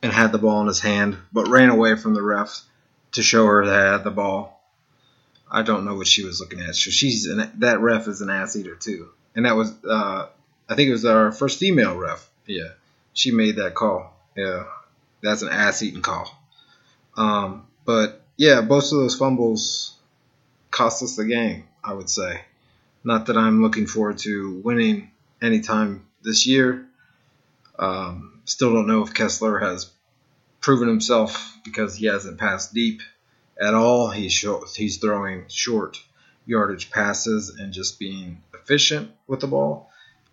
and 0.01 0.11
had 0.11 0.31
the 0.31 0.37
ball 0.37 0.61
in 0.61 0.67
his 0.67 0.79
hand, 0.79 1.17
but 1.31 1.47
ran 1.47 1.69
away 1.69 1.95
from 1.95 2.13
the 2.13 2.21
ref 2.21 2.61
to 3.13 3.23
show 3.23 3.45
her 3.45 3.65
that 3.65 3.79
I 3.79 3.91
had 3.93 4.03
the 4.03 4.11
ball. 4.11 4.61
I 5.49 5.61
don't 5.61 5.85
know 5.85 5.95
what 5.95 6.07
she 6.07 6.25
was 6.25 6.39
looking 6.39 6.59
at. 6.59 6.75
She's 6.75 7.27
an, 7.27 7.51
that 7.59 7.79
ref 7.79 8.07
is 8.07 8.21
an 8.21 8.29
ass 8.29 8.55
eater 8.55 8.75
too, 8.75 9.09
and 9.35 9.45
that 9.45 9.55
was 9.55 9.71
uh, 9.85 10.27
I 10.67 10.75
think 10.75 10.89
it 10.89 10.93
was 10.93 11.05
our 11.05 11.31
first 11.31 11.59
female 11.59 11.95
ref. 11.95 12.27
Yeah, 12.47 12.69
she 13.13 13.31
made 13.31 13.57
that 13.57 13.75
call. 13.75 14.13
Yeah, 14.35 14.65
that's 15.23 15.41
an 15.41 15.49
ass 15.49 15.81
eating 15.81 16.01
call. 16.01 16.29
Um, 17.17 17.65
but 17.85 18.21
yeah, 18.37 18.61
both 18.61 18.85
of 18.85 18.99
those 18.99 19.15
fumbles 19.15 19.95
cost 20.69 21.01
us 21.01 21.15
the 21.15 21.25
game. 21.25 21.63
I 21.83 21.93
would 21.93 22.09
say. 22.09 22.41
Not 23.03 23.25
that 23.25 23.37
I'm 23.37 23.61
looking 23.61 23.87
forward 23.87 24.19
to 24.19 24.61
winning 24.63 25.11
anytime 25.41 26.05
this 26.21 26.47
year. 26.47 26.87
Um, 27.77 28.41
still 28.45 28.73
don't 28.73 28.87
know 28.87 29.03
if 29.03 29.13
Kessler 29.13 29.59
has 29.59 29.91
proven 30.61 30.87
himself 30.87 31.57
because 31.65 31.95
he 31.95 32.05
hasn't 32.05 32.39
passed 32.39 32.73
deep 32.73 33.01
at 33.61 33.73
all. 33.73 34.09
He's 34.09 34.45
he's 34.75 34.97
throwing 34.97 35.45
short 35.49 36.01
yardage 36.45 36.89
passes 36.91 37.49
and 37.49 37.73
just 37.73 37.99
being 37.99 38.41
efficient 38.53 39.11
with 39.27 39.41
the 39.41 39.47
ball. 39.47 39.89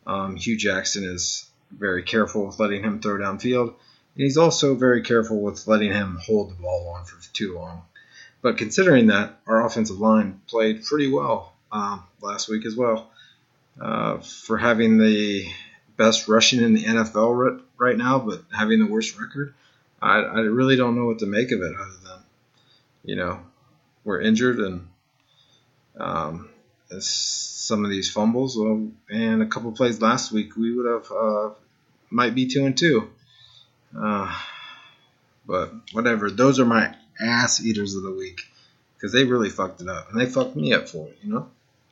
Um, 0.06 0.36
Hue 0.36 0.56
Jackson 0.56 1.04
is 1.04 1.50
very 1.70 2.02
careful 2.02 2.46
with 2.46 2.60
letting 2.60 2.82
him 2.82 3.00
throw 3.00 3.18
downfield, 3.18 3.74
and 4.14 4.24
he's 4.24 4.36
also 4.36 4.74
very 4.74 5.02
careful 5.02 5.40
with 5.40 5.66
letting 5.66 5.92
him 5.92 6.18
hold 6.24 6.50
the 6.50 6.54
ball 6.54 6.88
on 6.96 7.04
for 7.04 7.20
too 7.32 7.54
long. 7.54 7.82
But 8.42 8.58
considering 8.58 9.08
that, 9.08 9.38
our 9.46 9.64
offensive 9.64 10.00
line 10.00 10.40
played 10.46 10.84
pretty 10.84 11.10
well 11.10 11.52
um, 11.70 12.04
last 12.20 12.48
week 12.48 12.64
as 12.66 12.74
well. 12.74 13.10
Uh, 13.80 14.18
for 14.18 14.58
having 14.58 14.98
the 14.98 15.46
best 15.96 16.28
rushing 16.28 16.62
in 16.62 16.74
the 16.74 16.84
NFL 16.84 17.36
right, 17.36 17.64
right 17.78 17.96
now, 17.96 18.18
but 18.18 18.42
having 18.54 18.78
the 18.78 18.86
worst 18.86 19.18
record, 19.18 19.54
I, 20.02 20.18
I 20.18 20.40
really 20.40 20.76
don't 20.76 20.96
know 20.96 21.06
what 21.06 21.20
to 21.20 21.26
make 21.26 21.52
of 21.52 21.60
it 21.60 21.74
other 21.74 21.96
than, 22.04 22.18
you 23.04 23.16
know, 23.16 23.40
we're 24.04 24.20
injured 24.20 24.58
and 24.58 24.88
um, 25.98 26.48
some 26.98 27.84
of 27.84 27.90
these 27.90 28.10
fumbles 28.10 28.56
well, 28.56 28.88
and 29.08 29.42
a 29.42 29.46
couple 29.46 29.70
plays 29.72 30.00
last 30.00 30.32
week, 30.32 30.56
we 30.56 30.74
would 30.74 30.86
have 30.86 31.12
uh, 31.12 31.50
might 32.10 32.34
be 32.34 32.46
two 32.46 32.66
and 32.66 32.76
two. 32.76 33.10
Uh, 33.98 34.32
but 35.46 35.72
whatever, 35.92 36.30
those 36.30 36.60
are 36.60 36.64
my 36.64 36.94
ass 37.20 37.64
eaters 37.64 37.94
of 37.94 38.02
the 38.02 38.12
week 38.12 38.40
because 38.94 39.12
they 39.12 39.24
really 39.24 39.50
fucked 39.50 39.80
it 39.80 39.88
up 39.88 40.10
and 40.10 40.20
they 40.20 40.26
fucked 40.26 40.56
me 40.56 40.72
up 40.72 40.88
for 40.88 41.08
it, 41.08 41.18
you 41.22 41.32
know. 41.32 41.48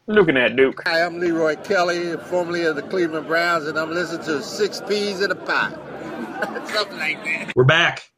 Looking 0.06 0.36
at 0.38 0.56
Duke. 0.56 0.82
Hi, 0.86 1.04
I'm 1.04 1.18
Leroy 1.18 1.56
Kelly, 1.56 2.16
formerly 2.16 2.64
of 2.64 2.76
the 2.76 2.82
Cleveland 2.82 3.26
Browns, 3.26 3.66
and 3.66 3.78
I'm 3.78 3.90
listening 3.90 4.24
to 4.26 4.42
Six 4.42 4.80
Peas 4.88 5.20
in 5.20 5.30
a 5.30 5.34
Pot. 5.34 5.72
Something 6.68 6.96
like 6.98 7.22
that. 7.24 7.52
We're 7.54 7.64
back. 7.64 8.08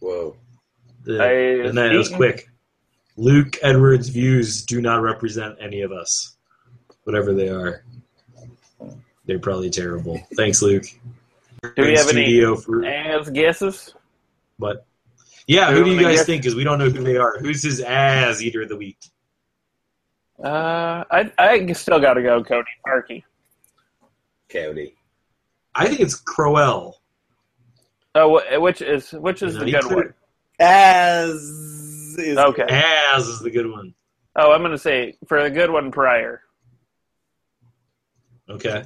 Whoa. 0.00 0.34
The, 1.04 1.22
I- 1.22 1.68
and 1.68 1.78
that 1.78 1.92
was 1.92 2.08
quick. 2.08 2.48
Luke 3.16 3.56
Edwards' 3.62 4.08
views 4.08 4.64
do 4.64 4.80
not 4.80 5.00
represent 5.00 5.58
any 5.60 5.82
of 5.82 5.92
us, 5.92 6.34
whatever 7.04 7.32
they 7.32 7.48
are. 7.48 7.84
They're 9.26 9.38
probably 9.38 9.70
terrible. 9.70 10.20
Thanks, 10.36 10.60
Luke. 10.60 10.86
Do 11.76 11.82
we 11.82 11.90
In 11.90 11.96
have 11.96 12.08
any 12.08 12.24
studio 12.24 12.56
for 12.56 12.84
ass 12.84 13.30
guesses? 13.30 13.94
But 14.58 14.86
yeah, 15.46 15.70
Do 15.70 15.76
who 15.78 15.84
do 15.84 15.90
you 15.92 16.00
guys 16.00 16.16
guess? 16.18 16.26
think? 16.26 16.42
Because 16.42 16.54
we 16.54 16.64
don't 16.64 16.78
know 16.78 16.88
who 16.90 17.02
they 17.02 17.16
are. 17.16 17.38
Who's 17.38 17.62
his 17.62 17.80
ass 17.80 18.40
eater 18.42 18.62
of 18.62 18.68
the 18.68 18.76
week? 18.76 18.98
Uh, 20.42 21.04
I 21.10 21.32
I 21.38 21.72
still 21.72 22.00
got 22.00 22.14
to 22.14 22.22
go 22.22 22.42
Cody 22.42 22.66
Parkey. 22.86 23.22
Cody. 24.48 24.94
I 25.74 25.86
think 25.88 26.00
it's 26.00 26.14
Crowell. 26.14 27.00
Oh, 28.14 28.40
which 28.60 28.80
is 28.82 29.12
which 29.12 29.42
is 29.42 29.54
No, 29.54 29.64
the 29.64 29.70
good 29.72 29.82
could- 29.82 29.94
one? 29.96 30.14
As 30.60 31.32
is 32.16 32.38
Okay. 32.38 32.66
As 32.68 33.26
is 33.26 33.40
the 33.40 33.50
good 33.50 33.68
one. 33.70 33.92
Oh, 34.36 34.52
I'm 34.52 34.62
gonna 34.62 34.78
say 34.78 35.16
for 35.26 35.42
the 35.42 35.50
good 35.50 35.70
one 35.70 35.90
prior. 35.90 36.42
Okay. 38.48 38.84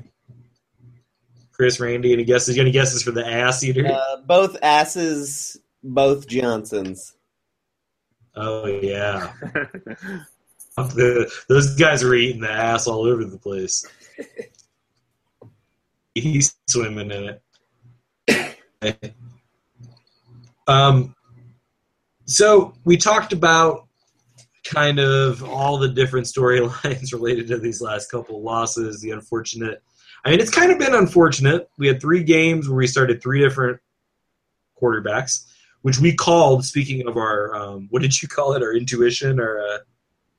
Chris, 1.58 1.80
Randy, 1.80 2.12
any 2.12 2.24
guesses? 2.24 2.56
Any 2.56 2.70
guesses 2.70 3.02
for 3.02 3.10
the 3.10 3.26
ass 3.26 3.64
eater? 3.64 3.86
Uh, 3.86 4.18
both 4.24 4.56
asses, 4.62 5.56
both 5.82 6.28
Johnsons. 6.28 7.14
oh 8.36 8.66
yeah, 8.66 9.32
the, 10.76 11.30
those 11.48 11.74
guys 11.74 12.04
were 12.04 12.14
eating 12.14 12.40
the 12.40 12.50
ass 12.50 12.86
all 12.86 13.04
over 13.04 13.24
the 13.24 13.38
place. 13.38 13.84
he's 16.14 16.54
swimming 16.68 17.10
in 17.10 17.38
it. 18.30 19.14
um, 20.68 21.14
so 22.26 22.74
we 22.84 22.96
talked 22.96 23.32
about 23.32 23.88
kind 24.64 24.98
of 24.98 25.42
all 25.42 25.78
the 25.78 25.88
different 25.88 26.26
storylines 26.26 27.12
related 27.12 27.48
to 27.48 27.58
these 27.58 27.80
last 27.80 28.10
couple 28.10 28.42
losses, 28.42 29.00
the 29.00 29.10
unfortunate. 29.10 29.82
I 30.24 30.30
mean, 30.30 30.40
it's 30.40 30.50
kind 30.50 30.70
of 30.72 30.78
been 30.78 30.94
unfortunate. 30.94 31.70
We 31.78 31.86
had 31.86 32.00
three 32.00 32.22
games 32.22 32.68
where 32.68 32.76
we 32.76 32.86
started 32.86 33.22
three 33.22 33.40
different 33.40 33.80
quarterbacks, 34.80 35.44
which 35.82 35.98
we 35.98 36.14
called. 36.14 36.64
Speaking 36.64 37.06
of 37.06 37.16
our, 37.16 37.54
um, 37.54 37.86
what 37.90 38.02
did 38.02 38.20
you 38.20 38.28
call 38.28 38.52
it? 38.54 38.62
Our 38.62 38.74
intuition, 38.74 39.38
or 39.40 39.58
uh, 39.60 39.78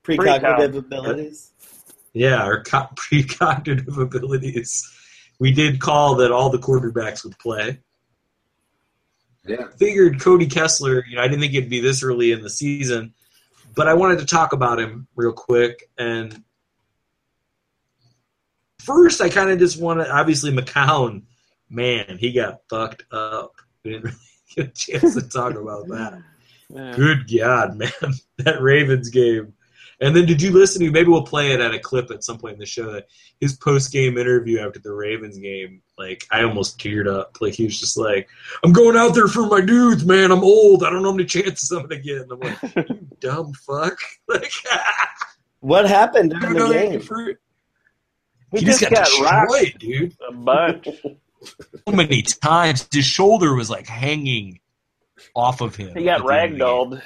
Precognitive 0.04 0.76
abilities. 0.78 1.52
yeah, 2.14 2.44
our 2.44 2.64
co- 2.64 2.90
precognitive 2.96 3.98
abilities. 4.02 4.90
We 5.40 5.52
did 5.52 5.80
call 5.80 6.16
that 6.16 6.32
all 6.32 6.50
the 6.50 6.58
quarterbacks 6.58 7.24
would 7.24 7.38
play. 7.40 7.80
Yeah. 9.46 9.68
Figured 9.78 10.20
Cody 10.20 10.48
Kessler. 10.48 11.06
You 11.08 11.16
know, 11.16 11.22
I 11.22 11.28
didn't 11.28 11.42
think 11.42 11.54
it'd 11.54 11.70
be 11.70 11.80
this 11.80 12.04
early 12.04 12.32
in 12.32 12.42
the 12.42 12.50
season, 12.50 13.14
but 13.76 13.88
I 13.88 13.94
wanted 13.94 14.20
to 14.20 14.26
talk 14.26 14.52
about 14.54 14.80
him 14.80 15.08
real 15.16 15.32
quick. 15.32 15.90
And 15.98 16.44
first, 18.90 19.22
I 19.22 19.30
kind 19.30 19.52
of 19.52 19.60
just 19.60 19.80
wanted. 19.80 20.10
Obviously, 20.10 20.52
McCown. 20.52 21.24
Man, 21.70 22.18
he 22.20 22.32
got 22.32 22.62
fucked 22.68 23.04
up. 23.12 23.54
We 23.84 23.92
didn't 23.92 24.06
really 24.06 24.18
get 24.56 24.68
a 24.68 24.72
chance 24.72 25.14
to 25.14 25.22
talk 25.30 25.54
about 25.54 25.88
that. 25.90 26.24
Yeah. 26.70 26.94
Good 26.96 27.32
God, 27.32 27.78
man, 27.78 27.92
that 28.40 28.62
Ravens 28.62 29.10
game. 29.10 29.54
And 30.02 30.16
then 30.16 30.26
did 30.26 30.42
you 30.42 30.52
listen 30.52 30.82
to? 30.82 30.92
Maybe 30.92 31.10
we'll 31.10 31.24
play 31.24 31.52
it 31.52 31.60
at 31.60 31.74
a 31.74 31.80
clip 31.80 32.10
at 32.10 32.24
some 32.24 32.38
point 32.38 32.54
in 32.54 32.60
the 32.60 32.66
show. 32.66 32.92
That 32.92 33.08
his 33.40 33.58
post 33.58 33.92
game 33.92 34.18
interview 34.18 34.60
after 34.60 34.80
the 34.80 34.94
Ravens 34.94 35.38
game, 35.38 35.82
like 35.98 36.26
I 36.32 36.44
almost 36.44 36.80
teared 36.80 37.08
up. 37.08 37.38
Like 37.42 37.54
he 37.54 37.66
was 37.66 37.80
just 37.80 37.98
like, 37.98 38.28
"I'm 38.64 38.72
going 38.72 38.96
out 38.96 39.14
there 39.14 39.28
for 39.28 39.46
my 39.46 39.62
dudes, 39.62 40.06
man. 40.06 40.32
I'm 40.32 40.44
old. 40.44 40.84
I 40.84 40.90
don't 40.90 41.04
know 41.04 41.10
how 41.10 41.16
many 41.16 41.28
chances 41.28 41.70
I'm 41.72 41.84
gonna 41.84 42.02
get." 42.02 42.22
And 42.22 42.32
I'm 42.32 42.40
like, 42.40 42.76
"You 42.90 43.08
dumb 43.20 43.54
fuck!" 43.54 43.98
Like, 44.28 44.52
What 45.60 45.88
happened 45.88 46.34
I 46.36 46.40
during 46.40 46.56
the 46.56 47.00
game? 47.00 47.38
For- 48.50 48.58
He 48.58 48.60
he 48.60 48.66
just 48.66 48.80
just 48.82 48.92
got, 48.92 49.08
got 49.08 49.22
rocked 49.48 49.52
destroyed, 49.52 49.80
dude. 49.80 50.18
a 50.28 50.34
bunch. 50.34 50.88
So 51.88 51.96
many 51.96 52.22
times, 52.22 52.86
his 52.92 53.06
shoulder 53.06 53.56
was 53.56 53.70
like 53.70 53.88
hanging 53.88 54.60
off 55.36 55.62
of 55.62 55.74
him. 55.74 55.96
He 55.96 56.04
got 56.04 56.20
at 56.22 56.28
the 56.28 56.34
end 56.34 56.62
of 56.62 56.90
the 56.90 56.98
game. 56.98 57.00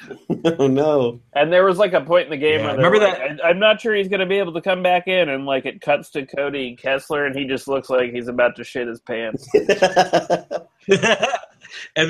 ragdolled. 0.45 0.55
oh 0.59 0.67
no! 0.67 1.19
And 1.35 1.53
there 1.53 1.63
was 1.63 1.77
like 1.77 1.93
a 1.93 2.01
point 2.01 2.25
in 2.25 2.29
the 2.31 2.37
game 2.37 2.61
Yeah, 2.61 2.75
where 2.75 2.77
remember 2.77 2.97
were 2.99 3.05
like, 3.05 3.39
I, 3.43 3.49
I'm 3.49 3.59
not 3.59 3.79
sure 3.79 3.93
he's 3.93 4.07
going 4.07 4.21
to 4.21 4.25
be 4.25 4.39
able 4.39 4.53
to 4.53 4.61
come 4.61 4.81
back 4.81 5.07
in, 5.07 5.29
and 5.29 5.45
like 5.45 5.67
it 5.67 5.81
cuts 5.81 6.09
to 6.11 6.25
Cody 6.25 6.75
Kessler, 6.75 7.25
and 7.27 7.35
he 7.35 7.45
just 7.45 7.67
looks 7.67 7.91
like 7.91 8.11
he's 8.11 8.27
about 8.27 8.55
to 8.55 8.63
shit 8.63 8.87
his 8.87 8.99
pants. 9.01 9.47
and 9.53 9.67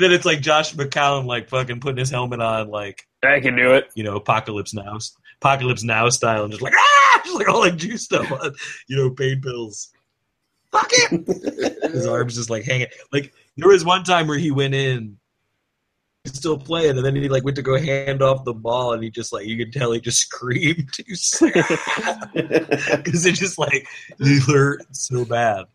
then 0.02 0.12
it's 0.12 0.24
like 0.24 0.40
Josh 0.40 0.74
McCown, 0.74 1.26
like 1.26 1.48
fucking 1.48 1.80
putting 1.80 1.98
his 1.98 2.10
helmet 2.10 2.40
on, 2.40 2.68
like 2.68 3.06
I 3.22 3.40
can 3.40 3.56
do 3.56 3.72
it. 3.74 3.90
you 3.94 4.04
know, 4.04 4.16
Apocalypse 4.16 4.74
Now, 4.74 4.98
Apocalypse 5.44 5.82
Now 5.82 6.08
style, 6.08 6.44
and 6.44 6.52
just 6.52 6.62
like 6.62 6.72
ah, 6.74 7.20
just 7.24 7.36
like 7.36 7.48
all 7.48 7.60
like 7.60 7.76
juiced 7.76 8.12
up 8.14 8.30
on, 8.30 8.54
you 8.88 8.96
know, 8.96 9.10
pain 9.10 9.42
pills. 9.42 9.92
Fuck 10.72 10.88
it. 10.90 11.82
His 11.92 12.06
arms 12.06 12.34
just 12.34 12.48
like 12.48 12.64
hanging. 12.64 12.86
Like 13.12 13.34
there 13.56 13.68
was 13.68 13.84
one 13.84 14.04
time 14.04 14.26
where 14.26 14.38
he 14.38 14.50
went 14.50 14.74
in, 14.74 15.18
still 16.24 16.58
playing, 16.58 16.96
and 16.96 17.04
then 17.04 17.14
he 17.14 17.28
like 17.28 17.44
went 17.44 17.56
to 17.56 17.62
go 17.62 17.78
hand 17.78 18.22
off 18.22 18.44
the 18.44 18.54
ball, 18.54 18.94
and 18.94 19.04
he 19.04 19.10
just 19.10 19.34
like 19.34 19.46
you 19.46 19.58
could 19.58 19.72
tell 19.72 19.92
he 19.92 20.00
just 20.00 20.20
screamed 20.20 20.90
too, 20.92 21.04
because 21.04 21.42
it 23.26 23.34
just 23.34 23.58
like 23.58 23.86
it 24.18 24.42
hurt 24.44 24.82
so 24.92 25.26
bad. 25.26 25.66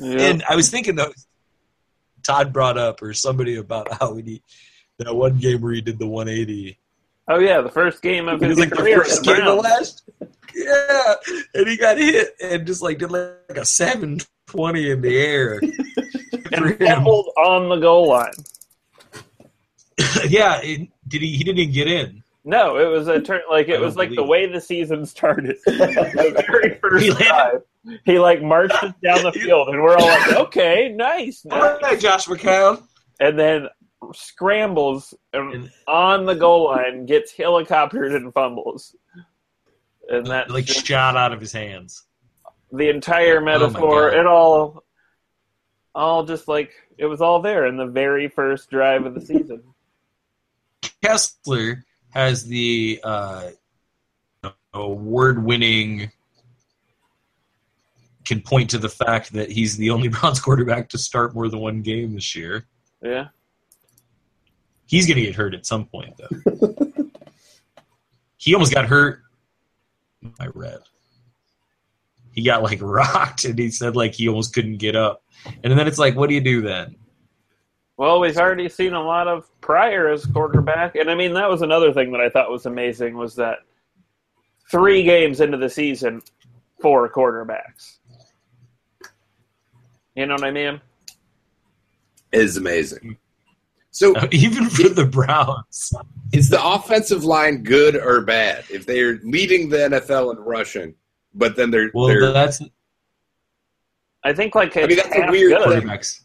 And 0.00 0.42
I 0.48 0.56
was 0.56 0.70
thinking 0.70 0.96
though, 0.96 1.12
Todd 2.24 2.52
brought 2.52 2.78
up 2.78 3.00
or 3.00 3.14
somebody 3.14 3.56
about 3.56 3.92
how 3.92 4.12
we 4.12 4.22
need 4.22 4.42
that 4.98 5.14
one 5.14 5.38
game 5.38 5.60
where 5.60 5.72
he 5.72 5.80
did 5.80 6.00
the 6.00 6.06
180. 6.06 6.78
Oh 7.28 7.38
yeah, 7.38 7.60
the 7.60 7.70
first 7.70 8.02
game 8.02 8.28
of 8.28 8.42
It 8.42 8.48
his 8.48 8.56
was 8.56 8.66
like 8.66 8.70
the 8.70 8.76
career. 8.76 9.04
first 9.04 9.22
game 9.24 9.38
of 9.38 9.44
the 9.44 9.54
last. 9.54 10.02
Yeah, 10.54 11.14
and 11.54 11.68
he 11.68 11.76
got 11.76 11.98
hit 11.98 12.34
and 12.42 12.66
just 12.66 12.82
like 12.82 12.98
did 12.98 13.10
like 13.12 13.56
a 13.56 13.64
720 13.64 14.90
in 14.90 15.00
the 15.02 15.18
air. 15.18 15.60
And 16.50 16.64
him. 16.64 16.78
fumbled 16.78 17.26
on 17.36 17.68
the 17.68 17.76
goal 17.76 18.08
line. 18.08 18.32
yeah, 20.28 20.60
it, 20.62 20.88
did 21.06 21.20
he? 21.22 21.36
He 21.36 21.44
didn't 21.44 21.72
get 21.72 21.88
in. 21.88 22.22
No, 22.44 22.78
it 22.78 22.86
was 22.86 23.06
a 23.08 23.20
turn. 23.20 23.42
Like 23.50 23.68
it 23.68 23.72
don't 23.74 23.82
was 23.82 23.96
like 23.96 24.08
the 24.10 24.16
believe 24.16 24.28
way 24.30 24.46
the 24.52 24.60
season 24.60 25.04
started. 25.04 25.56
the 25.66 26.44
very 26.48 26.78
first 26.80 27.04
He 27.04 27.12
drive, 27.12 27.62
he 28.06 28.18
like 28.18 28.40
marched 28.42 28.82
us 28.82 28.94
down 29.02 29.22
the 29.24 29.32
field, 29.32 29.68
and 29.68 29.82
we're 29.82 29.96
all 29.96 30.06
like, 30.06 30.32
"Okay, 30.36 30.88
nice." 30.88 31.44
Nice. 31.44 31.82
right, 31.82 32.00
Josh 32.00 32.26
McCown. 32.26 32.82
and 33.20 33.38
then 33.38 33.68
scrambles 34.14 35.14
on 35.86 36.24
the 36.24 36.34
goal 36.34 36.66
line, 36.66 37.06
gets 37.06 37.34
helicoptered 37.34 38.14
and 38.14 38.32
fumbles. 38.32 38.94
And 40.08 40.26
that 40.26 40.50
Like 40.50 40.66
shot 40.66 41.16
out 41.16 41.32
of 41.32 41.40
his 41.40 41.52
hands. 41.52 42.04
the 42.72 42.88
entire 42.88 43.40
metaphor, 43.40 44.10
God. 44.10 44.18
it 44.20 44.26
all, 44.26 44.84
all 45.94 46.24
just 46.24 46.48
like 46.48 46.72
it 46.96 47.06
was 47.06 47.20
all 47.20 47.40
there 47.42 47.66
in 47.66 47.76
the 47.76 47.86
very 47.86 48.28
first 48.28 48.70
drive 48.70 49.04
of 49.04 49.14
the 49.14 49.20
season. 49.20 49.62
Kessler 51.02 51.84
has 52.10 52.44
the 52.46 53.00
uh, 53.04 53.50
award-winning 54.74 56.10
can 58.24 58.40
point 58.42 58.70
to 58.70 58.78
the 58.78 58.88
fact 58.88 59.32
that 59.32 59.50
he's 59.50 59.76
the 59.76 59.90
only 59.90 60.08
Browns 60.08 60.40
quarterback 60.40 60.88
to 60.90 60.98
start 60.98 61.34
more 61.34 61.48
than 61.48 61.60
one 61.60 61.80
game 61.82 62.14
this 62.14 62.34
year. 62.36 62.66
Yeah, 63.02 63.28
He's 64.88 65.06
going 65.06 65.18
to 65.18 65.22
get 65.22 65.34
hurt 65.34 65.54
at 65.54 65.66
some 65.66 65.84
point, 65.84 66.14
though. 66.16 66.74
he 68.38 68.54
almost 68.54 68.72
got 68.72 68.86
hurt. 68.86 69.20
I 70.40 70.46
read. 70.46 70.78
He 72.32 72.42
got 72.42 72.62
like 72.62 72.78
rocked, 72.82 73.44
and 73.44 73.58
he 73.58 73.70
said 73.70 73.96
like 73.96 74.14
he 74.14 74.28
almost 74.28 74.54
couldn't 74.54 74.78
get 74.78 74.96
up. 74.96 75.22
And 75.62 75.78
then 75.78 75.86
it's 75.86 75.98
like, 75.98 76.16
what 76.16 76.30
do 76.30 76.34
you 76.34 76.40
do 76.40 76.62
then? 76.62 76.96
Well, 77.98 78.18
we've 78.18 78.38
already 78.38 78.70
seen 78.70 78.94
a 78.94 79.02
lot 79.02 79.28
of 79.28 79.48
Pryor 79.60 80.08
as 80.08 80.24
quarterback, 80.24 80.94
and 80.94 81.10
I 81.10 81.14
mean 81.14 81.34
that 81.34 81.50
was 81.50 81.60
another 81.60 81.92
thing 81.92 82.10
that 82.12 82.22
I 82.22 82.30
thought 82.30 82.50
was 82.50 82.64
amazing 82.64 83.14
was 83.14 83.34
that 83.36 83.58
three 84.70 85.02
games 85.02 85.40
into 85.40 85.58
the 85.58 85.68
season, 85.68 86.22
four 86.80 87.10
quarterbacks. 87.12 87.98
You 90.14 90.26
know 90.26 90.34
what 90.34 90.44
I 90.44 90.50
mean? 90.50 90.80
Is 92.32 92.56
amazing. 92.56 93.18
So 93.98 94.14
Even 94.30 94.70
for 94.70 94.88
the 94.88 95.04
Browns, 95.04 95.92
is 96.32 96.48
the 96.48 96.64
offensive 96.64 97.24
line 97.24 97.64
good 97.64 97.96
or 97.96 98.20
bad? 98.20 98.64
If 98.70 98.86
they're 98.86 99.18
leading 99.24 99.68
the 99.68 99.78
NFL 99.78 100.36
in 100.36 100.38
rushing, 100.38 100.94
but 101.34 101.56
then 101.56 101.72
they're 101.72 101.90
well, 101.92 102.06
they're 102.06 102.30
that's 102.32 102.62
I 104.22 104.32
think 104.32 104.54
like 104.54 104.76
I 104.76 104.82
mean, 104.82 104.92
it's 104.92 105.02
that's 105.02 105.28
a 105.28 105.30
weird 105.32 105.50
good. 105.58 105.68
thing. 105.80 105.88
quarterbacks. 105.88 106.20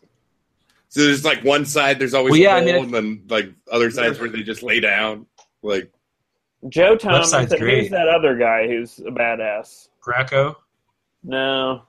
so 0.90 1.02
there's 1.02 1.26
like 1.26 1.44
one 1.44 1.66
side 1.66 1.98
there's 1.98 2.14
always 2.14 2.34
Well, 2.34 2.40
yeah, 2.40 2.58
a 2.58 2.58
I 2.58 2.62
hole, 2.62 2.84
mean, 2.84 2.84
and 2.86 2.94
then 2.94 3.24
like 3.28 3.50
other 3.72 3.90
sides 3.90 4.20
where 4.20 4.30
they 4.30 4.44
just 4.44 4.62
lay 4.62 4.80
down. 4.80 5.26
Like 5.64 5.92
Joe 6.70 6.96
Thomas 6.96 7.32
side's 7.32 7.54
and 7.54 7.60
great. 7.62 7.80
who's 7.82 7.90
that 7.90 8.08
other 8.08 8.38
guy 8.38 8.68
who's 8.68 9.00
a 9.00 9.10
badass? 9.10 9.88
Greco. 10.00 10.58
No. 11.24 11.82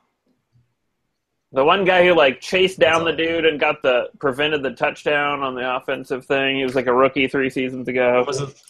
The 1.54 1.64
one 1.64 1.84
guy 1.84 2.04
who 2.04 2.14
like 2.14 2.40
chased 2.40 2.80
down 2.80 3.04
the 3.04 3.12
dude 3.12 3.46
and 3.46 3.60
got 3.60 3.80
the 3.80 4.08
prevented 4.18 4.62
the 4.64 4.72
touchdown 4.72 5.40
on 5.42 5.54
the 5.54 5.76
offensive 5.76 6.26
thing. 6.26 6.56
He 6.56 6.64
was 6.64 6.74
like 6.74 6.86
a 6.88 6.92
rookie 6.94 7.28
three 7.28 7.48
seasons 7.48 7.86
ago. 7.86 8.24
Was 8.26 8.40
it, 8.40 8.60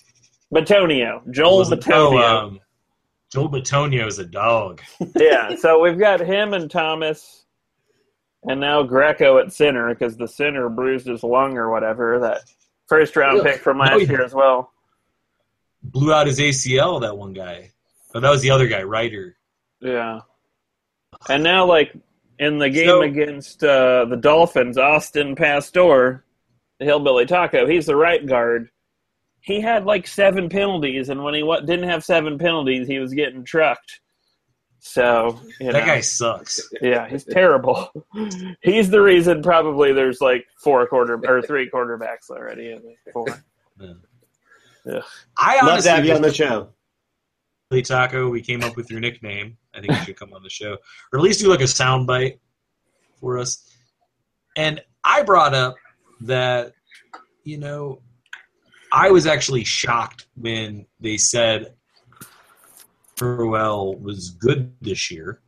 Bitonio. 0.53 1.23
Joel 1.31 1.63
it- 1.73 1.81
Bitonio. 1.81 1.95
oh, 2.23 2.47
um, 2.47 2.61
Joel 3.33 3.49
Bitonio 3.49 4.07
is 4.07 4.19
a 4.19 4.25
dog. 4.27 4.83
yeah, 5.17 5.57
so 5.57 5.81
we've 5.81 5.99
got 5.99 6.21
him 6.21 6.53
and 6.53 6.71
Thomas 6.71 7.47
and 8.45 8.61
now 8.61 8.83
Greco 8.83 9.39
at 9.39 9.51
center 9.53 9.89
because 9.89 10.17
the 10.19 10.29
center 10.29 10.69
bruised 10.69 11.07
his 11.07 11.23
lung 11.23 11.57
or 11.57 11.71
whatever. 11.71 12.19
That 12.21 12.43
first 12.87 13.17
round 13.17 13.43
pick 13.43 13.61
from 13.63 13.79
last 13.79 13.93
No, 13.93 13.99
he- 14.01 14.07
year 14.07 14.23
as 14.23 14.35
well. 14.35 14.71
Blew 15.83 16.13
out 16.13 16.27
his 16.27 16.39
ACL. 16.39 17.01
That 17.01 17.17
one 17.17 17.33
guy. 17.33 17.71
Oh, 18.15 18.21
that 18.21 18.31
was 18.31 18.43
the 18.43 18.51
other 18.51 18.67
guy, 18.69 18.83
Ryder. 18.83 19.37
Yeah. 19.81 20.21
And 21.29 21.43
now, 21.43 21.65
like, 21.67 21.95
in 22.39 22.59
the 22.59 22.71
game 22.71 22.89
So- 22.89 23.03
against 23.03 23.63
uh, 23.65 24.05
the 24.07 24.17
Dolphins, 24.17 24.79
Austin 24.79 25.37
Pasztor, 25.37 26.23
the 26.79 26.85
Hillbilly 26.85 27.27
Taco, 27.27 27.67
he's 27.67 27.87
the 27.87 27.97
right 27.97 28.25
guard. 28.25 28.69
He 29.41 29.61
had 29.61 29.85
like 29.85 30.07
seven 30.07 30.49
penalties, 30.49 31.11
and 31.11 31.23
when 31.23 31.35
he 31.35 31.43
wa- 31.43 31.61
didn't 31.61 31.89
have 31.89 32.03
seven 32.05 32.39
penalties, 32.39 32.87
he 32.89 32.99
was 32.99 33.13
getting 33.13 33.45
trucked. 33.45 34.01
So, 34.79 35.41
you 35.61 35.73
That 35.73 35.81
know, 35.81 35.87
guy 35.87 36.01
sucks. 36.01 36.61
yeah, 36.83 37.09
he's 37.09 37.25
terrible. 37.25 37.91
he's 38.63 38.91
the 38.91 39.01
reason 39.01 39.43
probably 39.43 39.93
there's 39.93 40.21
like 40.21 40.47
four 40.63 40.87
quarter 40.87 41.19
or 41.27 41.41
three 41.43 41.71
quarterbacks 41.71 42.29
already. 42.31 42.75
I 42.75 42.79
think 42.79 42.99
four. 43.13 43.27
I 45.39 45.65
Love 45.65 45.83
to 45.83 45.91
have 45.91 46.05
you 46.05 46.15
on 46.15 46.23
the 46.23 46.29
just- 46.29 46.39
show. 46.39 46.69
Taco, 47.85 48.29
we 48.29 48.41
came 48.41 48.63
up 48.63 48.77
with 48.77 48.91
your 48.91 49.01
nickname. 49.01 49.57
I 49.77 49.81
think 49.81 49.93
you 49.93 50.05
should 50.05 50.17
come 50.17 50.33
on 50.33 50.43
the 50.43 50.51
show, 50.51 50.77
or 51.13 51.19
at 51.19 51.23
least 51.23 51.41
do 51.41 51.49
like 51.49 51.61
a 51.61 51.67
sound 51.67 52.07
bite 52.07 52.41
for 53.21 53.39
us. 53.39 53.69
And 54.57 54.81
I 55.03 55.23
brought 55.23 55.55
up 55.55 55.75
that 56.23 56.73
you 57.45 57.59
know 57.59 58.01
I 58.93 59.11
was 59.11 59.27
actually 59.27 59.65
shocked 59.65 60.27
when 60.37 60.87
they 61.01 61.17
said 61.17 61.75
Farewell 63.17 63.95
was 63.95 64.31
good 64.31 64.73
this 64.81 65.11
year. 65.11 65.41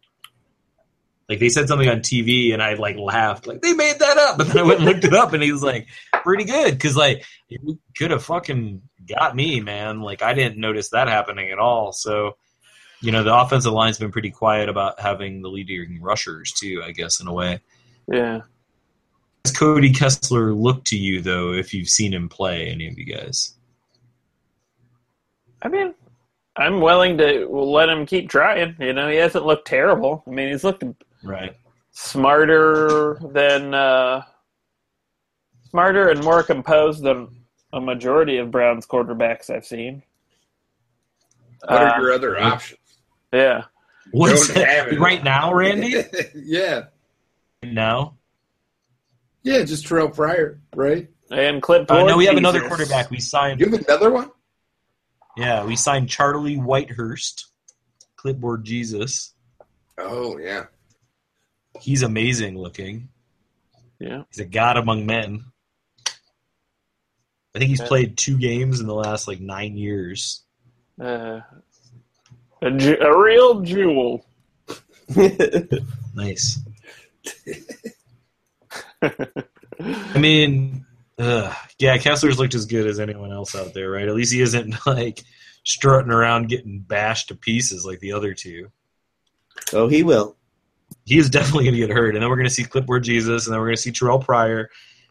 Like 1.28 1.40
they 1.40 1.48
said 1.48 1.66
something 1.66 1.88
on 1.88 2.00
TV, 2.00 2.52
and 2.52 2.62
I 2.62 2.74
like 2.74 2.96
laughed, 2.96 3.48
like 3.48 3.60
they 3.60 3.72
made 3.72 3.98
that 3.98 4.16
up. 4.16 4.38
But 4.38 4.48
then 4.48 4.58
I 4.58 4.62
went 4.62 4.80
and 4.80 4.88
looked 4.88 5.04
it 5.04 5.12
up, 5.14 5.32
and 5.32 5.42
he 5.42 5.50
was 5.50 5.62
like, 5.62 5.88
"Pretty 6.22 6.44
good," 6.44 6.72
because 6.72 6.96
like 6.96 7.24
you 7.48 7.80
could 7.96 8.12
have 8.12 8.24
fucking 8.24 8.82
got 9.08 9.34
me, 9.34 9.60
man. 9.60 10.02
Like 10.02 10.22
I 10.22 10.34
didn't 10.34 10.58
notice 10.58 10.90
that 10.90 11.08
happening 11.08 11.50
at 11.50 11.58
all. 11.58 11.92
So, 11.92 12.36
you 13.00 13.12
know, 13.12 13.22
the 13.22 13.34
offensive 13.34 13.72
line's 13.72 13.98
been 13.98 14.12
pretty 14.12 14.30
quiet 14.30 14.68
about 14.68 14.98
having 15.00 15.42
the 15.42 15.48
leading 15.48 16.00
rushers 16.00 16.52
too. 16.52 16.82
I 16.84 16.92
guess 16.92 17.20
in 17.20 17.26
a 17.28 17.32
way. 17.32 17.60
Yeah. 18.10 18.42
Does 19.44 19.56
Cody 19.56 19.92
Kessler 19.92 20.52
look 20.52 20.84
to 20.84 20.96
you 20.96 21.20
though? 21.20 21.52
If 21.52 21.72
you've 21.74 21.88
seen 21.88 22.12
him 22.12 22.28
play, 22.28 22.68
any 22.68 22.88
of 22.88 22.98
you 22.98 23.04
guys? 23.04 23.54
I 25.62 25.68
mean, 25.68 25.94
I'm 26.56 26.80
willing 26.80 27.18
to 27.18 27.48
let 27.48 27.88
him 27.88 28.06
keep 28.06 28.28
trying. 28.30 28.76
You 28.78 28.92
know, 28.92 29.08
he 29.08 29.16
hasn't 29.16 29.46
looked 29.46 29.66
terrible. 29.68 30.22
I 30.26 30.30
mean, 30.30 30.48
he's 30.48 30.64
looked 30.64 30.84
Right. 31.22 31.54
smarter 31.92 33.18
than 33.32 33.74
uh, 33.74 34.22
smarter 35.70 36.08
and 36.08 36.22
more 36.24 36.42
composed 36.42 37.02
than 37.02 37.28
a 37.72 37.80
majority 37.80 38.38
of 38.38 38.50
Browns 38.50 38.86
quarterbacks 38.86 39.50
I've 39.50 39.66
seen. 39.66 40.02
What 41.64 41.82
Uh, 41.82 41.84
are 41.86 42.00
your 42.00 42.12
other 42.12 42.38
options? 42.40 42.78
Yeah. 43.32 43.64
What's 44.12 44.48
Don't 44.48 44.58
it. 44.58 44.98
right 45.00 45.22
now, 45.22 45.52
Randy? 45.52 45.96
yeah. 46.34 46.84
No. 47.62 48.14
Yeah, 49.42 49.62
just 49.64 49.86
Terrelle 49.86 50.14
Pryor, 50.14 50.60
right? 50.74 51.08
And 51.30 51.60
clipboard. 51.62 52.02
Uh, 52.02 52.06
no, 52.06 52.16
we 52.16 52.26
have 52.26 52.36
another 52.36 52.60
quarterback. 52.68 53.10
We 53.10 53.20
signed. 53.20 53.60
You 53.60 53.68
have 53.70 53.80
another 53.86 54.10
one? 54.10 54.30
Yeah, 55.36 55.64
we 55.64 55.76
signed 55.76 56.08
Charlie 56.08 56.56
Whitehurst, 56.56 57.44
clipboard 58.16 58.64
Jesus. 58.64 59.34
Oh, 59.98 60.38
yeah. 60.38 60.64
He's 61.80 62.02
amazing 62.02 62.56
looking. 62.58 63.08
Yeah. 63.98 64.22
He's 64.30 64.38
a 64.40 64.44
god 64.46 64.76
among 64.78 65.04
men. 65.06 65.44
I 67.54 67.58
think 67.58 67.70
he's 67.70 67.80
Yeah. 67.80 67.86
played 67.88 68.16
two 68.16 68.38
games 68.38 68.80
in 68.80 68.86
the 68.86 68.94
last 68.94 69.26
like 69.28 69.40
nine 69.40 69.76
years. 69.76 70.42
Uh, 71.00 71.40
a, 72.66 72.70
ju- 72.76 72.98
a 73.00 73.18
real 73.22 73.60
jewel. 73.60 74.26
Nice. 76.16 76.58
I 79.02 80.18
mean, 80.18 80.86
ugh, 81.18 81.54
yeah, 81.78 81.98
Kessler's 81.98 82.38
looked 82.38 82.54
as 82.54 82.64
good 82.64 82.86
as 82.86 82.98
anyone 82.98 83.32
else 83.32 83.54
out 83.54 83.74
there, 83.74 83.90
right? 83.90 84.08
At 84.08 84.14
least 84.14 84.32
he 84.32 84.40
isn't 84.40 84.74
like 84.86 85.22
strutting 85.64 86.10
around 86.10 86.48
getting 86.48 86.80
bashed 86.80 87.28
to 87.28 87.34
pieces 87.34 87.84
like 87.84 88.00
the 88.00 88.12
other 88.12 88.32
two. 88.32 88.70
oh, 89.74 89.88
he 89.88 90.02
will. 90.02 90.36
he 91.04 91.18
is 91.18 91.28
definitely 91.28 91.64
going 91.64 91.74
to 91.74 91.86
get 91.86 91.90
hurt. 91.90 92.14
And 92.14 92.22
then 92.22 92.30
we're 92.30 92.36
going 92.36 92.48
to 92.48 92.54
see 92.54 92.64
Clipboard 92.64 93.04
Jesus, 93.04 93.46
and 93.46 93.52
then 93.52 93.60
we're 93.60 93.66
going 93.66 93.76
to 93.76 93.82
see 93.82 93.92
Terrelle 93.92 94.24
Pryor. 94.24 94.70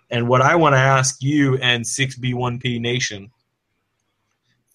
And 0.10 0.28
what 0.28 0.42
I 0.42 0.56
want 0.56 0.74
to 0.74 0.80
ask 0.80 1.22
you 1.22 1.58
and 1.58 1.84
6B1P 1.84 2.80
Nation 2.82 3.30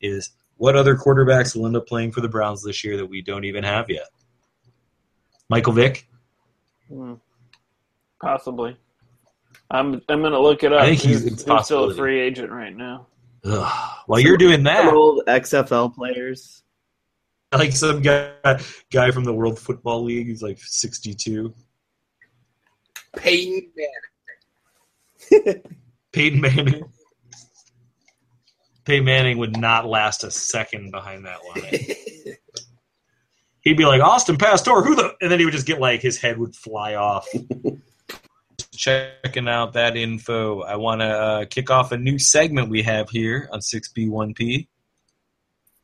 is 0.01 0.31
what 0.61 0.77
other 0.77 0.95
quarterbacks 0.95 1.57
will 1.57 1.65
end 1.67 1.75
up 1.75 1.87
playing 1.87 2.13
for 2.13 2.21
the 2.21 2.29
Browns 2.29 2.63
this 2.63 2.85
year 2.85 2.99
that 2.99 3.07
we 3.07 3.23
don't 3.23 3.45
even 3.45 3.65
have 3.65 3.89
yet? 3.89 4.09
Michael 5.49 5.73
Vick? 5.73 6.07
Hmm. 6.89 7.15
Possibly. 8.21 8.77
I'm 9.71 10.03
I'm 10.09 10.21
gonna 10.23 10.39
look 10.39 10.63
it 10.63 10.73
up. 10.73 10.83
I 10.83 10.87
think 10.91 11.01
he's- 11.01 11.21
Who's- 11.23 11.33
it's 11.33 11.45
who's 11.45 11.65
still 11.65 11.91
a 11.91 11.95
free 11.95 12.21
agent 12.21 12.51
right 12.51 12.77
now. 12.77 13.07
Ugh. 13.45 13.97
While 14.07 14.21
you're 14.21 14.37
doing 14.37 14.63
that, 14.65 14.93
old 14.93 15.23
XFL 15.27 15.95
players. 15.95 16.63
like 17.55 17.73
some 17.73 18.03
guy 18.03 18.33
guy 18.93 19.11
from 19.13 19.25
the 19.25 19.33
World 19.33 19.59
Football 19.59 20.05
League, 20.05 20.27
he's 20.27 20.43
like 20.43 20.59
62. 20.61 21.55
Peyton 23.17 23.71
Manning. 25.33 25.63
Peyton 26.13 26.41
Manning. 26.41 26.85
Peyton 28.91 29.05
Manning 29.05 29.39
would 29.39 29.57
not 29.57 29.87
last 29.87 30.25
a 30.25 30.33
second 30.33 30.91
behind 30.91 31.25
that 31.25 31.39
line. 31.49 32.35
he'd 33.61 33.77
be 33.77 33.85
like 33.85 34.03
Austin 34.03 34.37
Pasztor, 34.37 34.85
who 34.85 34.97
the, 34.97 35.15
and 35.21 35.31
then 35.31 35.39
he 35.39 35.45
would 35.45 35.55
just 35.55 35.67
get 35.67 35.79
like 35.79 36.03
his 36.03 36.21
head 36.21 36.39
would 36.39 36.57
fly 36.57 36.97
off. 36.97 37.25
Checking 38.75 39.47
out 39.47 39.75
that 39.75 39.97
info, 39.97 40.63
I 40.63 40.75
want 40.75 41.03
to 41.03 41.07
uh, 41.07 41.45
kick 41.45 41.71
off 41.71 41.93
a 41.93 41.99
new 41.99 42.19
segment 42.19 42.69
we 42.69 42.83
have 42.83 43.09
here 43.11 43.49
on 43.53 43.61
6B1P. 43.61 44.67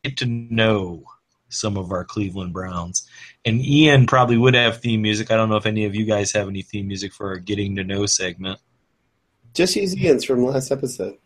Get 0.03 0.17
to 0.17 0.27
know 0.27 1.05
some 1.49 1.77
of 1.77 1.93
our 1.93 2.05
Cleveland 2.05 2.53
Browns, 2.53 3.09
and 3.45 3.65
Ian 3.65 4.09
probably 4.09 4.37
would 4.37 4.55
have 4.55 4.81
theme 4.81 5.03
music. 5.03 5.31
I 5.31 5.37
don't 5.37 5.49
know 5.49 5.57
if 5.57 5.67
any 5.67 5.85
of 5.85 5.95
you 5.95 6.07
guys 6.07 6.33
have 6.33 6.49
any 6.49 6.63
theme 6.63 6.89
music 6.89 7.13
for 7.13 7.29
our 7.29 7.39
getting 7.39 7.77
to 7.77 7.85
know 7.85 8.05
segment. 8.07 8.59
Just 9.55 9.77
use 9.77 9.97
Ian's 9.97 10.25
from 10.25 10.45
last 10.45 10.73
episode. 10.73 11.19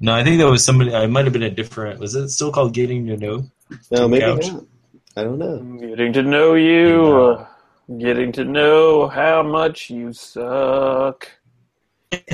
No, 0.00 0.14
I 0.14 0.22
think 0.24 0.38
that 0.38 0.50
was 0.50 0.64
somebody. 0.64 0.94
I 0.94 1.06
might 1.06 1.24
have 1.24 1.32
been 1.32 1.42
a 1.42 1.50
different. 1.50 2.00
Was 2.00 2.14
it 2.14 2.28
still 2.28 2.52
called 2.52 2.74
getting 2.74 3.06
to 3.06 3.16
know? 3.16 3.50
No, 3.90 4.06
maybe 4.08 4.20
Couch. 4.24 4.52
not. 4.52 4.64
I 5.16 5.24
don't 5.24 5.38
know. 5.38 5.58
Getting 5.88 6.12
to 6.12 6.22
know 6.22 6.54
you. 6.54 7.16
Uh, 7.16 7.46
getting 7.98 8.32
to 8.32 8.44
know 8.44 9.08
how 9.08 9.42
much 9.42 9.88
you 9.88 10.12
suck. 10.12 11.28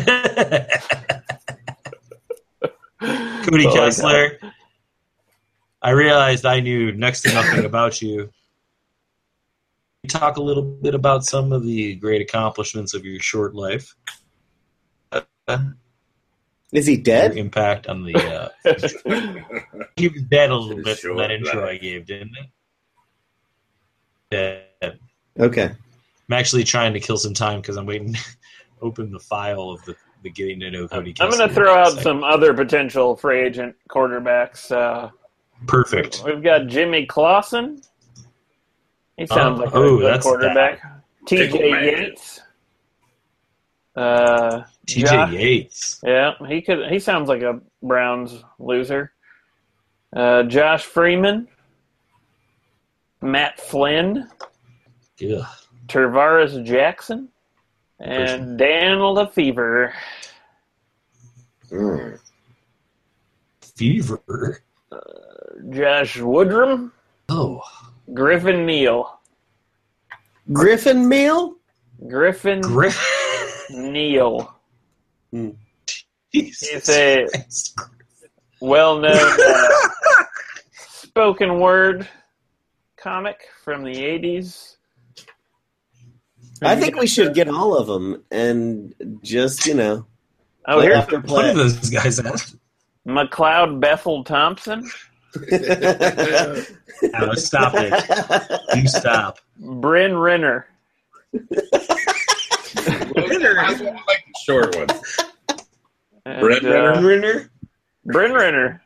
Cody 3.00 3.66
Oh, 3.66 3.72
Kessler. 3.74 4.38
I 5.82 5.90
realized 5.90 6.46
I 6.46 6.60
knew 6.60 6.92
next 6.92 7.22
to 7.22 7.32
nothing 7.34 7.64
about 7.64 8.00
you. 8.00 8.30
You 10.02 10.08
Talk 10.08 10.36
a 10.36 10.42
little 10.42 10.62
bit 10.62 10.94
about 10.94 11.24
some 11.24 11.52
of 11.52 11.62
the 11.64 11.94
great 11.96 12.20
accomplishments 12.22 12.94
of 12.94 13.04
your 13.04 13.20
short 13.20 13.54
life. 13.54 13.94
Uh, 15.12 15.20
Is 16.72 16.86
he 16.86 16.96
dead? 16.96 17.36
impact 17.36 17.86
on 17.86 18.02
the. 18.02 18.14
Uh, 18.16 18.48
he 19.96 20.08
was 20.08 20.22
dead 20.22 20.50
a 20.50 20.56
little 20.56 20.82
bit 20.82 20.98
from 20.98 21.16
that 21.18 21.28
Short 21.28 21.30
intro. 21.30 21.68
I 21.68 21.76
gave, 21.76 22.06
didn't 22.06 22.32
it? 24.30 24.64
Dead. 24.80 24.98
Okay. 25.38 25.64
I'm 25.64 26.32
actually 26.32 26.64
trying 26.64 26.94
to 26.94 27.00
kill 27.00 27.18
some 27.18 27.34
time 27.34 27.60
because 27.60 27.76
I'm 27.76 27.84
waiting 27.86 28.14
to 28.14 28.20
open 28.82 29.10
the 29.12 29.18
file 29.20 29.70
of 29.70 29.84
the, 29.84 29.94
the 30.22 30.30
getting 30.30 30.60
to 30.60 30.70
know 30.70 30.88
Cody 30.88 31.14
I'm 31.20 31.30
going 31.30 31.46
to 31.46 31.54
throw 31.54 31.74
out 31.74 31.88
segment. 31.88 32.02
some 32.04 32.24
other 32.24 32.54
potential 32.54 33.16
free 33.16 33.40
agent 33.42 33.76
quarterbacks. 33.90 34.70
Uh, 34.70 35.10
Perfect. 35.66 36.22
we've 36.24 36.42
got 36.42 36.68
Jimmy 36.68 37.04
Clausen. 37.06 37.82
He 39.18 39.26
sounds 39.26 39.60
Oh, 39.60 39.64
like 39.64 39.74
a 39.74 39.76
oh, 39.76 39.98
good 39.98 40.22
quarterback. 40.22 40.80
Pickle 41.28 41.58
TJ 41.60 41.70
man. 41.70 41.84
Yates. 41.84 42.40
Uh, 43.94 44.62
TJ 44.86 45.06
Josh- 45.06 45.32
Yates. 45.32 46.00
Yeah, 46.04 46.32
he 46.48 46.62
could. 46.62 46.88
He 46.90 46.98
sounds 46.98 47.28
like 47.28 47.42
a 47.42 47.60
Browns 47.82 48.42
loser. 48.58 49.12
Uh, 50.14 50.42
Josh 50.44 50.84
Freeman, 50.84 51.48
Matt 53.20 53.60
Flynn, 53.60 54.28
yeah. 55.18 55.46
Tarvaris 55.88 56.64
Jackson, 56.64 57.28
and 58.00 58.58
Dan 58.58 58.98
LeFevour. 58.98 59.92
Mm. 61.70 62.18
Fever. 63.76 64.60
Josh 65.70 66.16
Woodrum, 66.18 66.90
Oh. 67.30 67.60
Griffin 68.12 68.66
Neal, 68.66 69.18
Griffin 70.52 71.08
Meal? 71.08 71.56
Griffin 72.08 72.60
Griff. 72.60 73.18
Neal, 73.70 74.54
Jesus 75.32 75.56
He's 76.30 76.88
a- 76.90 77.26
well-known 78.60 79.14
uh, 79.18 79.68
spoken 80.72 81.58
word 81.60 82.08
comic 82.96 83.40
from 83.64 83.84
the 83.84 83.94
'80s. 83.94 84.76
I 86.62 86.76
think 86.76 86.96
we 86.96 87.06
should 87.08 87.34
get 87.34 87.48
all 87.48 87.76
of 87.76 87.88
them 87.88 88.22
and 88.30 88.94
just, 89.22 89.66
you 89.66 89.74
know, 89.74 90.06
Oh, 90.66 90.76
play 90.76 90.86
here's 90.86 90.98
after 90.98 91.16
One 91.16 91.44
of 91.46 91.54
play. 91.54 91.54
those 91.54 91.90
guys 91.90 92.20
asked. 92.20 92.54
McLeod 93.04 93.80
Bethel 93.80 94.22
Thompson, 94.22 94.88
No, 95.50 97.34
stop 97.34 97.72
it. 97.74 98.60
You 98.76 98.86
stop. 98.86 99.40
Bryn 99.58 100.16
Renner. 100.16 100.66
I 103.44 103.68
like 103.70 104.24
the 104.26 104.40
short 104.44 104.76
one. 104.76 104.88
And, 106.24 106.40
Bryn 106.40 106.64
uh, 106.64 106.70
Renner? 106.70 107.02
Renner? 107.08 107.50
Bryn 108.04 108.32
Renner. 108.32 108.82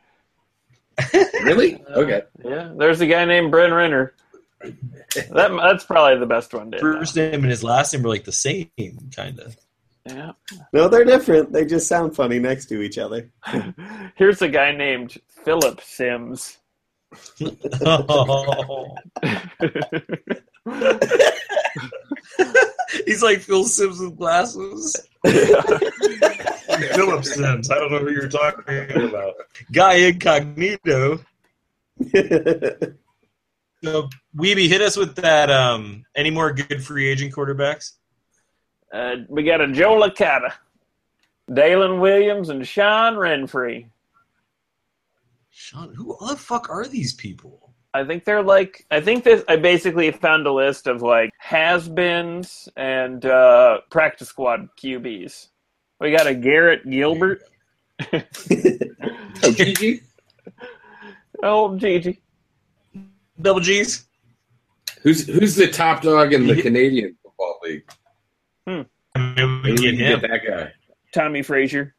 Really? 1.43 1.79
Okay. 1.87 2.23
Yeah, 2.43 2.73
there's 2.75 2.99
a 2.99 3.05
guy 3.05 3.25
named 3.25 3.51
Bryn 3.51 3.71
Renner. 3.71 4.13
That 4.61 5.51
that's 5.61 5.83
probably 5.83 6.19
the 6.19 6.25
best 6.25 6.51
one. 6.51 6.71
To 6.71 6.79
First 6.79 7.15
name 7.15 7.35
and 7.35 7.45
his 7.45 7.63
last 7.63 7.93
name 7.93 8.03
are 8.03 8.09
like 8.09 8.23
the 8.23 8.31
same, 8.31 8.71
kind 9.15 9.39
of. 9.39 9.55
yeah. 10.07 10.31
No, 10.73 10.87
they're 10.87 11.05
different. 11.05 11.53
They 11.53 11.65
just 11.65 11.87
sound 11.87 12.15
funny 12.15 12.39
next 12.39 12.65
to 12.69 12.81
each 12.81 12.97
other. 12.97 13.29
Here's 14.15 14.41
a 14.41 14.47
guy 14.47 14.71
named 14.71 15.17
Philip 15.45 15.81
Sims. 15.81 16.57
He's 23.05 23.21
like 23.23 23.39
Phil 23.39 23.63
Sims 23.63 23.99
with 23.99 24.17
glasses. 24.17 24.95
Philip 25.25 27.23
Sims. 27.25 27.69
I 27.69 27.75
don't 27.75 27.91
know 27.91 27.99
who 27.99 28.11
you're 28.11 28.29
talking 28.29 28.91
about. 29.07 29.33
Guy 29.71 29.93
Incognito. 29.95 31.19
So, 33.83 34.09
Weeby, 34.35 34.67
hit 34.67 34.81
us 34.81 34.97
with 34.97 35.15
that. 35.17 35.51
Um, 35.51 36.03
any 36.15 36.31
more 36.31 36.51
good 36.51 36.83
free 36.83 37.07
agent 37.07 37.33
quarterbacks? 37.33 37.93
Uh, 38.91 39.17
we 39.29 39.43
got 39.43 39.61
a 39.61 39.71
Joe 39.71 39.99
Licata, 40.01 40.53
Dalen 41.53 41.99
Williams, 41.99 42.49
and 42.49 42.65
Sean 42.65 43.13
Renfree. 43.13 43.87
Sean, 45.51 45.93
who 45.93 46.17
the 46.27 46.35
fuck 46.35 46.69
are 46.69 46.87
these 46.87 47.13
people? 47.13 47.66
I 47.93 48.03
think 48.03 48.25
they're 48.25 48.43
like 48.43 48.85
I 48.91 49.01
think 49.01 49.23
this 49.23 49.43
I 49.47 49.55
basically 49.55 50.11
found 50.11 50.45
a 50.45 50.51
list 50.51 50.87
of 50.87 51.01
like 51.01 51.31
has-beens 51.39 52.69
and 52.77 53.25
uh, 53.25 53.79
practice 53.89 54.27
squad 54.29 54.67
QBs. 54.81 55.47
We 55.99 56.11
got 56.11 56.27
a 56.27 56.35
Garrett 56.35 56.87
Gilbert. 56.89 57.41
Oh, 58.13 58.21
Gigi? 59.51 60.01
Oh, 61.41 61.77
Gigi. 61.77 62.21
Double 63.41 63.59
G's. 63.61 64.05
Who's 65.01 65.25
who's 65.27 65.55
the 65.55 65.67
top 65.67 66.01
dog 66.03 66.33
in 66.33 66.45
the 66.47 66.55
He- 66.55 66.61
Canadian 66.61 67.15
Football 67.23 67.59
League? 67.63 67.89
I 68.67 68.71
mean, 68.73 69.61
we 69.63 69.71
Maybe 69.71 69.75
can 69.75 69.75
we 69.75 69.75
get 69.77 69.93
him. 69.95 70.19
get 70.19 70.29
that 70.29 70.41
guy. 70.47 70.71
Tommy 71.13 71.41
Frazier. 71.41 71.95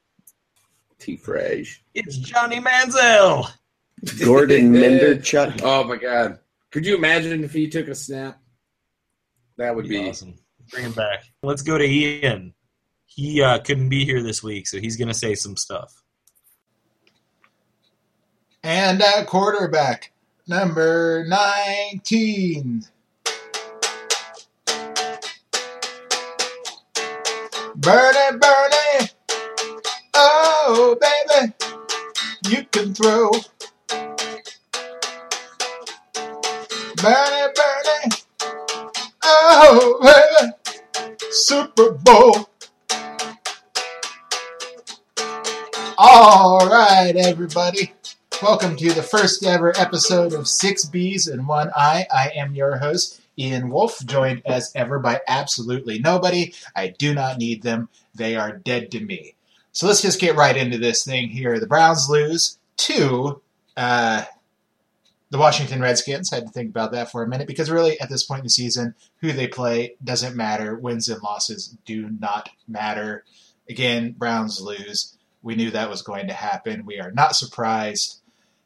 T. 1.00 1.16
Frage. 1.16 1.78
It's 1.94 2.16
Johnny 2.18 2.60
Manziel. 2.60 3.48
Gordon 4.24 4.72
Menderchuk. 4.74 5.60
Oh 5.62 5.84
my 5.84 5.96
God! 5.96 6.38
Could 6.70 6.86
you 6.86 6.96
imagine 6.96 7.44
if 7.44 7.52
he 7.52 7.68
took 7.68 7.88
a 7.88 7.94
snap? 7.94 8.40
That 9.56 9.74
would 9.74 9.88
be 9.88 10.08
awesome. 10.08 10.34
Bring 10.70 10.84
him 10.84 10.92
back. 10.92 11.24
Let's 11.42 11.62
go 11.62 11.78
to 11.78 11.84
Ian. 11.84 12.54
He 13.06 13.42
uh, 13.42 13.58
couldn't 13.58 13.88
be 13.88 14.04
here 14.04 14.22
this 14.22 14.42
week, 14.42 14.68
so 14.68 14.78
he's 14.78 14.96
going 14.96 15.08
to 15.08 15.14
say 15.14 15.34
some 15.34 15.56
stuff. 15.56 16.02
And 18.62 19.02
at 19.02 19.26
quarterback, 19.26 20.12
number 20.46 21.24
19. 21.26 22.84
Bernie, 27.76 28.38
Bernie, 28.38 29.10
oh, 30.14 30.98
baby, 31.00 31.54
you 32.48 32.64
can 32.70 32.92
throw. 32.92 33.30
Bernie, 37.00 37.52
Bernie, 37.54 38.16
oh, 39.22 39.98
baby, 40.02 41.16
Super 41.30 41.92
Bowl. 41.92 42.50
All 45.96 46.68
right, 46.68 47.14
everybody. 47.14 47.92
Welcome 48.42 48.76
to 48.78 48.92
the 48.92 49.02
first 49.02 49.44
ever 49.44 49.78
episode 49.78 50.32
of 50.32 50.48
Six 50.48 50.86
Bees 50.86 51.28
and 51.28 51.46
One 51.46 51.70
Eye. 51.76 52.04
I 52.12 52.32
am 52.34 52.56
your 52.56 52.78
host, 52.78 53.20
Ian 53.38 53.70
Wolf, 53.70 54.04
joined 54.04 54.42
as 54.44 54.72
ever 54.74 54.98
by 54.98 55.20
absolutely 55.28 56.00
nobody. 56.00 56.52
I 56.74 56.88
do 56.88 57.14
not 57.14 57.38
need 57.38 57.62
them. 57.62 57.88
They 58.16 58.34
are 58.34 58.56
dead 58.56 58.90
to 58.90 59.00
me. 59.00 59.36
So 59.70 59.86
let's 59.86 60.02
just 60.02 60.20
get 60.20 60.34
right 60.34 60.56
into 60.56 60.78
this 60.78 61.04
thing 61.04 61.28
here. 61.28 61.60
The 61.60 61.68
Browns 61.68 62.08
lose 62.10 62.58
to 62.78 63.40
uh, 63.76 64.24
the 65.30 65.38
Washington 65.38 65.80
Redskins. 65.80 66.30
had 66.30 66.46
to 66.46 66.52
think 66.52 66.70
about 66.70 66.92
that 66.92 67.10
for 67.10 67.22
a 67.22 67.28
minute 67.28 67.46
because 67.46 67.70
really, 67.70 68.00
at 68.00 68.08
this 68.08 68.24
point 68.24 68.40
in 68.40 68.44
the 68.44 68.50
season, 68.50 68.94
who 69.20 69.32
they 69.32 69.46
play 69.46 69.94
doesn't 70.02 70.36
matter. 70.36 70.78
Wins 70.78 71.08
and 71.08 71.22
losses 71.22 71.76
do 71.84 72.08
not 72.18 72.48
matter. 72.66 73.24
Again, 73.68 74.14
Browns 74.16 74.60
lose. 74.60 75.16
We 75.42 75.54
knew 75.54 75.70
that 75.70 75.90
was 75.90 76.02
going 76.02 76.28
to 76.28 76.34
happen. 76.34 76.86
We 76.86 76.98
are 76.98 77.12
not 77.12 77.36
surprised. 77.36 78.20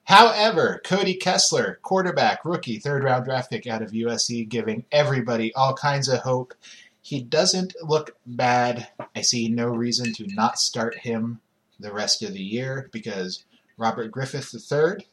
However, 0.04 0.80
Cody 0.84 1.14
Kessler, 1.14 1.78
quarterback, 1.82 2.44
rookie, 2.44 2.78
third 2.78 3.04
round 3.04 3.24
draft 3.24 3.50
pick 3.50 3.66
out 3.66 3.82
of 3.82 3.92
USC, 3.92 4.48
giving 4.48 4.84
everybody 4.90 5.54
all 5.54 5.74
kinds 5.74 6.08
of 6.08 6.20
hope. 6.20 6.54
He 7.00 7.22
doesn't 7.22 7.74
look 7.82 8.16
bad. 8.24 8.88
I 9.14 9.22
see 9.22 9.48
no 9.48 9.68
reason 9.68 10.12
to 10.14 10.26
not 10.28 10.58
start 10.58 10.98
him 10.98 11.40
the 11.78 11.92
rest 11.92 12.22
of 12.22 12.32
the 12.32 12.42
year 12.42 12.88
because 12.92 13.44
Robert 13.76 14.10
Griffin 14.10 14.42
III, 14.42 15.06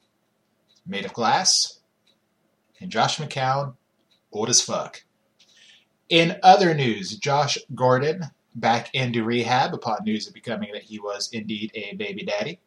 made 0.89 1.05
of 1.05 1.13
glass, 1.13 1.79
and 2.79 2.91
Josh 2.91 3.17
McCown, 3.17 3.75
old 4.31 4.49
as 4.49 4.61
fuck. 4.61 5.03
In 6.09 6.37
other 6.41 6.73
news, 6.73 7.15
Josh 7.17 7.57
Gordon 7.75 8.25
back 8.55 8.89
into 8.93 9.23
rehab 9.23 9.73
upon 9.73 9.99
news 10.03 10.27
of 10.27 10.33
becoming 10.33 10.71
that 10.73 10.83
he 10.83 10.99
was 10.99 11.29
indeed 11.31 11.71
a 11.75 11.95
baby 11.95 12.23
daddy. 12.23 12.59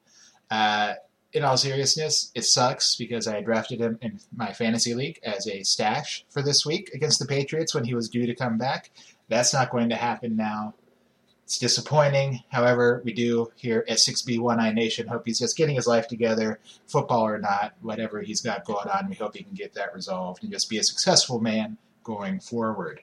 Uh, 0.50 0.94
in 1.32 1.44
all 1.44 1.56
seriousness, 1.56 2.30
it 2.34 2.44
sucks 2.44 2.94
because 2.94 3.26
I 3.26 3.40
drafted 3.40 3.80
him 3.80 3.98
in 4.02 4.20
my 4.36 4.52
fantasy 4.52 4.94
league 4.94 5.18
as 5.24 5.48
a 5.48 5.62
stash 5.62 6.24
for 6.28 6.42
this 6.42 6.66
week 6.66 6.90
against 6.94 7.18
the 7.18 7.26
Patriots 7.26 7.74
when 7.74 7.84
he 7.84 7.94
was 7.94 8.08
due 8.08 8.26
to 8.26 8.34
come 8.34 8.58
back. 8.58 8.90
That's 9.28 9.54
not 9.54 9.70
going 9.70 9.88
to 9.88 9.96
happen 9.96 10.36
now. 10.36 10.74
It's 11.52 11.58
disappointing. 11.58 12.42
However, 12.48 13.02
we 13.04 13.12
do 13.12 13.52
here 13.56 13.84
at 13.86 13.98
6B1I 13.98 14.72
Nation 14.72 15.06
hope 15.06 15.26
he's 15.26 15.38
just 15.38 15.54
getting 15.54 15.76
his 15.76 15.86
life 15.86 16.08
together, 16.08 16.60
football 16.86 17.26
or 17.26 17.38
not, 17.38 17.74
whatever 17.82 18.22
he's 18.22 18.40
got 18.40 18.64
going 18.64 18.88
on. 18.88 19.10
We 19.10 19.16
hope 19.16 19.36
he 19.36 19.42
can 19.42 19.52
get 19.52 19.74
that 19.74 19.94
resolved 19.94 20.42
and 20.42 20.50
just 20.50 20.70
be 20.70 20.78
a 20.78 20.82
successful 20.82 21.40
man 21.40 21.76
going 22.04 22.40
forward. 22.40 23.02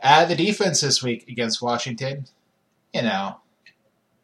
Uh, 0.00 0.26
the 0.26 0.36
defense 0.36 0.80
this 0.80 1.02
week 1.02 1.28
against 1.28 1.60
Washington, 1.60 2.26
you 2.94 3.02
know, 3.02 3.40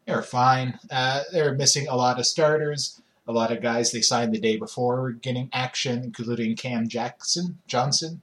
they're 0.05 0.21
fine. 0.21 0.79
Uh, 0.89 1.23
they're 1.33 1.53
missing 1.53 1.85
a 1.89 1.97
lot 1.97 2.19
of 2.19 2.25
starters, 2.25 3.01
a 3.27 3.33
lot 3.33 3.51
of 3.51 3.61
guys 3.61 3.91
they 3.91 3.99
signed 3.99 4.33
the 4.33 4.39
day 4.39 4.55
before 4.55 5.11
getting 5.11 5.49
action, 5.51 6.01
including 6.01 6.55
Cam 6.55 6.87
Jackson, 6.87 7.57
Johnson, 7.67 8.21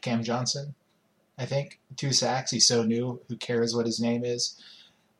Cam 0.00 0.22
Johnson, 0.22 0.76
I 1.38 1.46
think. 1.46 1.80
Two 1.96 2.12
sacks. 2.12 2.50
He's 2.50 2.66
so 2.66 2.82
new. 2.82 3.20
Who 3.28 3.36
cares 3.36 3.74
what 3.74 3.86
his 3.86 4.00
name 4.00 4.24
is? 4.24 4.60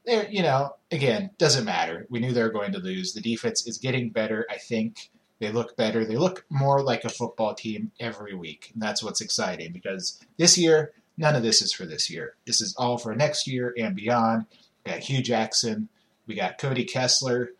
They're, 0.06 0.28
you 0.28 0.42
know, 0.42 0.76
again, 0.90 1.30
doesn't 1.38 1.64
matter. 1.64 2.06
We 2.10 2.20
knew 2.20 2.32
they 2.32 2.42
were 2.42 2.50
going 2.50 2.72
to 2.72 2.78
lose. 2.78 3.12
The 3.12 3.20
defense 3.20 3.66
is 3.66 3.78
getting 3.78 4.10
better, 4.10 4.46
I 4.50 4.58
think. 4.58 5.10
They 5.40 5.50
look 5.50 5.76
better. 5.76 6.04
They 6.04 6.16
look 6.16 6.44
more 6.50 6.82
like 6.82 7.04
a 7.04 7.08
football 7.08 7.54
team 7.54 7.90
every 7.98 8.34
week. 8.34 8.70
And 8.72 8.82
that's 8.82 9.02
what's 9.02 9.20
exciting 9.20 9.72
because 9.72 10.20
this 10.36 10.56
year, 10.56 10.92
none 11.16 11.34
of 11.34 11.42
this 11.42 11.62
is 11.62 11.72
for 11.72 11.86
this 11.86 12.10
year. 12.10 12.34
This 12.46 12.60
is 12.60 12.74
all 12.76 12.98
for 12.98 13.14
next 13.14 13.46
year 13.46 13.74
and 13.78 13.96
beyond. 13.96 14.46
We 14.84 14.92
got 14.92 15.00
Hue 15.00 15.22
Jackson. 15.22 15.88
We 16.26 16.34
got 16.34 16.58
Cody 16.58 16.84
Kessler, 16.84 17.50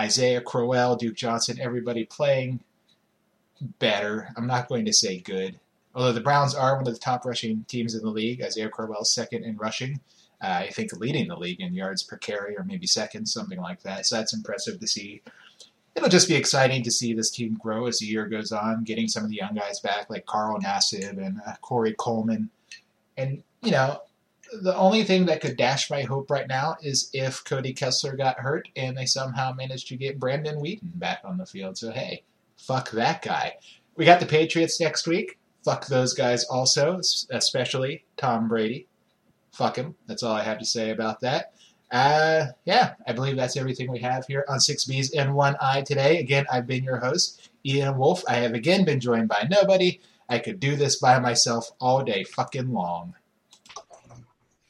Isaiah 0.00 0.40
Crowell, 0.40 0.96
Duke 0.96 1.16
Johnson, 1.16 1.58
everybody 1.60 2.04
playing 2.04 2.60
better. 3.78 4.28
I'm 4.36 4.46
not 4.46 4.68
going 4.68 4.84
to 4.84 4.92
say 4.92 5.18
good. 5.18 5.58
Although 5.94 6.12
the 6.12 6.20
Browns 6.20 6.54
are 6.54 6.76
one 6.76 6.86
of 6.86 6.94
the 6.94 7.00
top 7.00 7.24
rushing 7.24 7.64
teams 7.68 7.94
in 7.94 8.02
the 8.02 8.10
league, 8.10 8.42
Isaiah 8.42 8.68
Crowell 8.68 9.04
second 9.04 9.44
in 9.44 9.56
rushing. 9.56 10.00
Uh, 10.42 10.62
I 10.66 10.70
think 10.70 10.92
leading 10.96 11.28
the 11.28 11.36
league 11.36 11.60
in 11.60 11.74
yards 11.74 12.02
per 12.02 12.16
carry, 12.16 12.56
or 12.56 12.64
maybe 12.64 12.86
second, 12.86 13.26
something 13.26 13.60
like 13.60 13.82
that. 13.82 14.06
So 14.06 14.16
that's 14.16 14.34
impressive 14.34 14.80
to 14.80 14.86
see. 14.86 15.22
It'll 15.94 16.08
just 16.08 16.28
be 16.28 16.34
exciting 16.34 16.82
to 16.84 16.90
see 16.90 17.12
this 17.12 17.30
team 17.30 17.58
grow 17.60 17.86
as 17.86 17.98
the 17.98 18.06
year 18.06 18.26
goes 18.26 18.50
on, 18.50 18.82
getting 18.84 19.08
some 19.08 19.24
of 19.24 19.30
the 19.30 19.36
young 19.36 19.54
guys 19.54 19.78
back 19.80 20.08
like 20.08 20.26
Carl 20.26 20.58
Nassib 20.58 21.24
and 21.24 21.40
uh, 21.46 21.54
Corey 21.60 21.94
Coleman. 21.98 22.48
And, 23.16 23.42
you 23.62 23.70
know, 23.70 24.00
the 24.62 24.74
only 24.74 25.04
thing 25.04 25.26
that 25.26 25.40
could 25.40 25.56
dash 25.56 25.90
my 25.90 26.02
hope 26.02 26.30
right 26.30 26.48
now 26.48 26.76
is 26.82 27.10
if 27.12 27.44
Cody 27.44 27.72
Kessler 27.72 28.16
got 28.16 28.40
hurt 28.40 28.68
and 28.74 28.96
they 28.96 29.06
somehow 29.06 29.52
managed 29.52 29.88
to 29.88 29.96
get 29.96 30.18
Brandon 30.18 30.56
Weeden 30.56 30.98
back 30.98 31.20
on 31.24 31.36
the 31.36 31.46
field. 31.46 31.76
So, 31.78 31.90
hey, 31.90 32.24
fuck 32.56 32.90
that 32.92 33.22
guy. 33.22 33.56
We 33.94 34.06
got 34.06 34.18
the 34.18 34.26
Patriots 34.26 34.80
next 34.80 35.06
week. 35.06 35.38
Fuck 35.64 35.86
those 35.86 36.14
guys 36.14 36.44
also, 36.44 37.00
especially 37.30 38.04
Tom 38.16 38.48
Brady. 38.48 38.86
Fuck 39.52 39.76
him. 39.76 39.94
That's 40.06 40.22
all 40.22 40.34
I 40.34 40.42
have 40.42 40.58
to 40.58 40.64
say 40.64 40.90
about 40.90 41.20
that. 41.20 41.52
Uh, 41.92 42.46
yeah, 42.64 42.94
I 43.06 43.12
believe 43.12 43.36
that's 43.36 43.56
everything 43.56 43.90
we 43.90 43.98
have 43.98 44.24
here 44.26 44.46
on 44.48 44.58
Six 44.58 44.86
B's 44.86 45.12
and 45.12 45.34
One 45.34 45.56
Eye 45.60 45.82
today. 45.82 46.18
Again, 46.18 46.46
I've 46.50 46.66
been 46.66 46.82
your 46.82 46.96
host, 46.96 47.50
Ian 47.66 47.98
Wolf. 47.98 48.24
I 48.26 48.36
have 48.36 48.54
again 48.54 48.84
been 48.84 48.98
joined 48.98 49.28
by 49.28 49.46
nobody. 49.50 50.00
I 50.28 50.38
could 50.38 50.58
do 50.58 50.74
this 50.74 50.96
by 50.96 51.18
myself 51.20 51.70
all 51.80 52.02
day 52.02 52.24
fucking 52.24 52.72
long. 52.72 53.14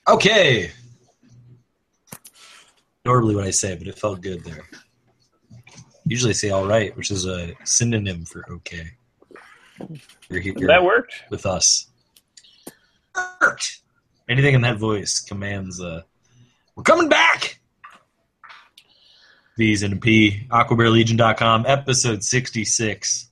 Okay. 0.09 0.73
Normally 3.05 3.37
what 3.37 3.45
I 3.45 3.51
say, 3.51 3.77
but 3.77 3.87
it 3.87 3.99
felt 3.99 4.21
good 4.21 4.45
there. 4.45 4.65
usually 6.05 6.31
I 6.31 6.35
say 6.35 6.51
all 6.51 6.67
right, 6.67 6.97
which 6.97 7.13
is 7.13 7.27
a 7.27 7.53
synonym 7.65 8.25
for 8.25 8.45
okay. 8.51 8.91
You're 10.29 10.41
here 10.41 10.55
That 10.67 10.85
worked. 10.85 11.15
with 11.31 11.47
us. 11.47 11.89
Worked. 13.41 13.81
Anything 14.29 14.55
in 14.55 14.61
that 14.63 14.79
voice 14.79 15.21
commands 15.21 15.81
uh 15.81 16.03
we're 16.77 16.83
coming 16.85 17.09
back. 17.09 17.59
V's 19.59 19.83
and 19.83 19.93
a 19.93 19.97
P, 19.97 20.47
aquabearlegion.com, 20.51 21.65
episode 21.67 22.25
66 22.25 23.29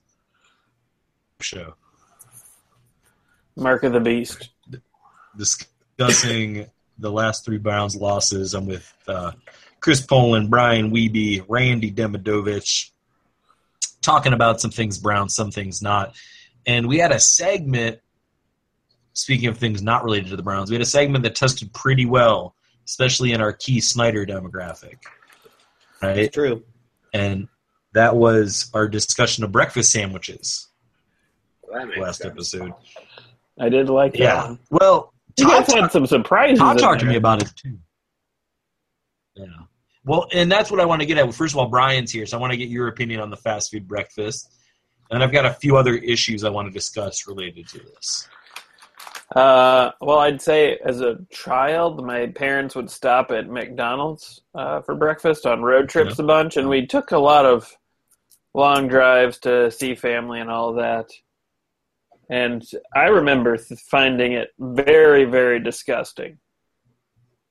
show. 1.41 1.75
Mark 3.57 3.83
of 3.85 3.93
the 3.95 4.01
Beast. 4.01 4.51
discussing 5.37 6.67
the 6.99 7.11
last 7.11 7.45
three 7.47 7.57
Browns 7.57 7.97
losses. 7.97 8.53
I'm 8.53 8.67
with 8.67 8.93
uh, 9.09 9.33
Chris 9.81 10.03
Poland, 10.03 10.51
Brian 10.51 10.91
Weeby, 10.91 11.45
Randy 11.49 11.91
Demidovich, 11.91 12.91
talking 14.03 14.33
about 14.33 14.61
some 14.61 14.71
things 14.71 14.99
Brown, 14.99 15.29
some 15.29 15.51
things 15.51 15.83
not. 15.83 16.15
And 16.67 16.87
we 16.89 16.99
had 16.99 17.13
a 17.13 17.21
segment, 17.21 18.01
speaking 19.15 19.49
of 19.49 19.59
things 19.59 19.83
not 19.83 20.05
related 20.05 20.31
to 20.31 20.37
the 20.37 20.43
Browns, 20.43 20.71
we 20.71 20.75
had 20.75 20.83
a 20.83 20.87
segment 20.87 21.25
that 21.25 21.35
tested 21.35 21.73
pretty 21.73 22.07
well, 22.07 22.55
especially 22.87 23.33
in 23.33 23.41
our 23.41 23.53
key 23.53 23.81
Snyder 23.81 24.25
demographic. 24.27 24.97
Right? 26.03 26.19
It's 26.19 26.35
true. 26.35 26.63
And 27.13 27.49
that 27.93 28.15
was 28.17 28.71
our 28.75 28.89
discussion 28.89 29.43
of 29.45 29.51
breakfast 29.53 29.91
sandwiches 29.91 30.69
That 31.73 31.89
last 31.99 32.23
sense. 32.23 32.33
episode. 32.33 32.73
I 33.59 33.69
did 33.69 33.91
like 33.91 34.13
that. 34.13 34.19
Yeah. 34.21 34.55
Well, 34.71 35.13
You 35.37 35.45
Todd 35.47 35.67
guys 35.67 35.75
had 35.75 35.93
some 35.93 36.07
surprises. 36.07 36.59
Todd 36.59 36.77
in 36.77 36.83
talked 36.83 37.01
to 37.01 37.07
me 37.07 37.17
about 37.17 37.43
it 37.43 37.51
too. 37.57 37.79
Yeah. 39.35 39.45
Well, 40.05 40.27
and 40.33 40.51
that's 40.51 40.71
what 40.71 40.81
I 40.81 40.85
want 40.85 41.01
to 41.01 41.07
get 41.07 41.19
at. 41.19 41.35
First 41.35 41.55
of 41.55 41.59
all, 41.59 41.69
Brian's 41.69 42.11
here, 42.11 42.25
so 42.27 42.39
I 42.39 42.41
want 42.41 42.53
to 42.53 42.57
get 42.57 42.69
your 42.69 42.89
opinion 42.89 43.21
on 43.21 43.31
the 43.31 43.37
fast 43.37 43.71
food 43.71 43.87
breakfast. 43.87 44.57
And 45.11 45.23
I've 45.23 45.33
got 45.33 45.45
a 45.45 45.53
few 45.53 45.77
other 45.77 45.95
issues 45.97 46.45
I 46.45 46.51
want 46.51 46.69
to 46.69 46.73
discuss 46.73 47.27
related 47.27 47.69
to 47.69 47.79
this. 47.79 48.29
Uh, 49.35 49.93
well, 50.01 50.19
I'd 50.19 50.43
say 50.43 50.79
as 50.85 51.01
a 51.01 51.19
child, 51.31 52.05
my 52.05 52.27
parents 52.27 52.75
would 52.75 52.91
stop 52.91 53.31
at 53.31 53.49
McDonald's 53.49 54.41
uh, 54.55 54.81
for 54.81 54.95
breakfast 54.97 55.47
on 55.47 55.63
road 55.63 55.89
trips 55.89 56.19
a 56.19 56.25
bunch, 56.25 56.57
and 56.57 56.69
we 56.69 56.87
took 56.87 57.13
a 57.13 57.19
lot 57.19 57.47
of 57.47 57.77
long 58.55 58.89
drives 58.89 59.39
to 59.39 59.71
see 59.71 59.95
family 59.95 60.41
and 60.41 60.51
all 60.51 60.73
that. 60.75 61.11
And 62.29 62.65
I 62.95 63.07
remember 63.07 63.57
th- 63.57 63.81
finding 63.81 64.33
it 64.33 64.51
very, 64.59 65.25
very 65.25 65.61
disgusting. 65.61 66.39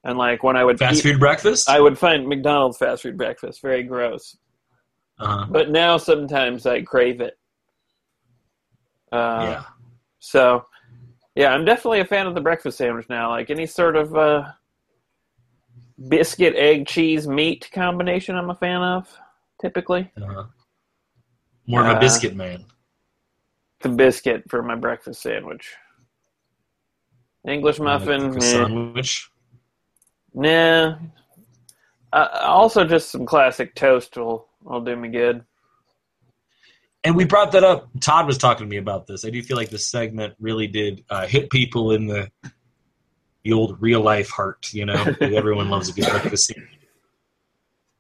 And 0.04 0.18
like 0.18 0.44
when 0.44 0.56
I 0.56 0.64
would 0.64 0.80
Fast 0.80 1.00
eat- 1.00 1.02
food 1.12 1.20
breakfast? 1.20 1.70
I 1.70 1.80
would 1.82 1.98
find 1.98 2.28
McDonald's 2.28 2.78
fast 2.78 3.04
food 3.04 3.18
breakfast 3.18 3.62
very 3.62 3.84
gross. 3.84 4.38
uh-huh. 5.20 5.48
But 5.50 5.70
now 5.70 5.98
sometimes 5.98 6.66
I 6.66 6.82
crave 6.82 7.20
it. 7.22 7.38
Uh, 9.12 9.42
yeah. 9.50 9.64
so, 10.20 10.66
yeah, 11.36 11.50
I'm 11.54 11.66
definitely 11.66 12.00
a 12.00 12.06
fan 12.06 12.28
of 12.28 12.36
the 12.36 12.42
breakfast 12.42 12.78
sandwich 12.78 13.08
now. 13.10 13.30
Like 13.32 13.50
any 13.50 13.66
sort 13.66 13.96
of 13.96 14.16
uh, 14.16 14.44
biscuit, 16.08 16.56
egg, 16.56 16.88
cheese, 16.88 17.28
meat 17.28 17.70
combination, 17.74 18.36
I'm 18.36 18.50
a 18.52 18.56
fan 18.56 18.82
of. 18.82 19.08
Typically, 19.62 20.10
Uh-huh. 20.22 20.46
More 21.68 21.82
of 21.82 21.88
a 21.88 21.98
Uh, 21.98 22.00
biscuit 22.00 22.36
man. 22.36 22.66
the 23.82 23.90
biscuit 23.90 24.44
for 24.50 24.64
my 24.64 24.76
breakfast 24.76 25.22
sandwich. 25.22 25.76
English 27.48 27.80
muffin, 27.80 28.32
Like 28.34 28.42
sandwich. 28.42 29.29
Nah. 30.34 30.98
Uh, 32.12 32.28
also, 32.42 32.86
just 32.86 33.12
some 33.12 33.26
classic 33.26 33.76
toast 33.76 34.18
will 34.18 34.48
will 34.64 34.82
do 34.82 34.96
me 34.96 35.10
good. 35.10 35.44
And 37.04 37.16
we 37.16 37.24
brought 37.24 37.54
that 37.54 37.64
up. 37.64 37.90
Todd 38.02 38.28
was 38.28 38.38
talking 38.38 38.66
to 38.66 38.70
me 38.70 38.78
about 38.78 39.08
this. 39.08 39.24
I 39.24 39.30
do 39.30 39.42
feel 39.42 39.56
like 39.56 39.70
this 39.70 39.86
segment 39.86 40.36
really 40.40 40.68
did 40.68 41.06
uh, 41.10 41.28
hit 41.28 41.50
people 41.50 41.92
in 41.92 42.08
the 42.08 42.30
the 43.44 43.54
old 43.54 43.82
real 43.82 44.02
life 44.02 44.30
heart. 44.30 44.74
You 44.74 44.86
know, 44.86 45.16
everyone 45.22 45.70
loves 45.70 45.90
a 45.90 45.94
good 45.94 46.10
breakfast 46.10 46.48
sandwich. 46.48 46.80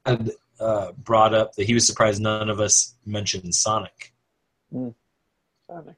And 0.06 0.32
uh, 0.60 0.92
brought 0.94 1.34
up 1.34 1.54
that 1.56 1.66
he 1.66 1.74
was 1.74 1.88
surprised 1.88 2.22
none 2.22 2.50
of 2.50 2.60
us 2.60 2.96
mentioned 3.06 3.56
Sonic. 3.56 4.14
Sonic. 4.72 5.96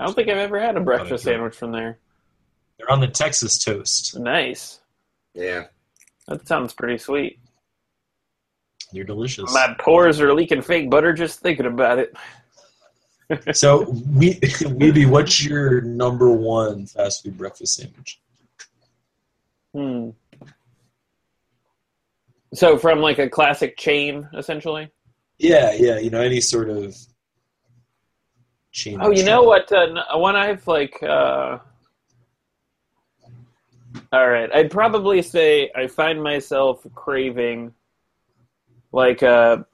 I 0.00 0.04
don't 0.04 0.14
think 0.14 0.28
I've 0.28 0.38
ever 0.38 0.58
had 0.58 0.76
a 0.76 0.80
breakfast 0.80 1.24
sandwich 1.24 1.54
from 1.54 1.70
there. 1.70 1.98
They're 2.78 2.90
on 2.90 3.00
the 3.00 3.06
Texas 3.06 3.58
toast. 3.58 4.18
Nice. 4.18 4.80
Yeah. 5.34 5.64
That 6.28 6.46
sounds 6.46 6.72
pretty 6.72 6.98
sweet. 6.98 7.38
They're 8.92 9.04
delicious. 9.04 9.52
My 9.52 9.74
pores 9.78 10.20
are 10.20 10.34
leaking 10.34 10.62
fake 10.62 10.90
butter 10.90 11.12
just 11.12 11.40
thinking 11.40 11.66
about 11.66 11.98
it. 11.98 12.14
So, 13.52 13.88
we, 14.14 14.34
Weeby, 14.40 15.08
what's 15.08 15.42
your 15.42 15.80
number 15.80 16.30
one 16.30 16.84
fast 16.84 17.22
food 17.22 17.38
breakfast 17.38 17.76
sandwich? 17.76 18.20
Hmm. 19.74 20.10
So 22.52 22.76
from 22.76 23.00
like 23.00 23.18
a 23.18 23.30
classic 23.30 23.78
chain, 23.78 24.28
essentially. 24.34 24.90
Yeah, 25.38 25.72
yeah. 25.72 25.98
You 25.98 26.10
know, 26.10 26.20
any 26.20 26.42
sort 26.42 26.68
of 26.68 26.94
chain. 28.70 28.98
Oh, 29.00 29.10
you 29.10 29.24
know 29.24 29.42
what? 29.42 29.72
Uh, 29.72 30.04
one 30.14 30.36
I've 30.36 30.66
like. 30.66 31.02
Uh... 31.02 31.58
All 34.12 34.28
right, 34.28 34.50
I'd 34.54 34.70
probably 34.70 35.22
say 35.22 35.70
I 35.74 35.86
find 35.86 36.22
myself 36.22 36.86
craving 36.94 37.72
like 38.92 39.22
a 39.22 39.66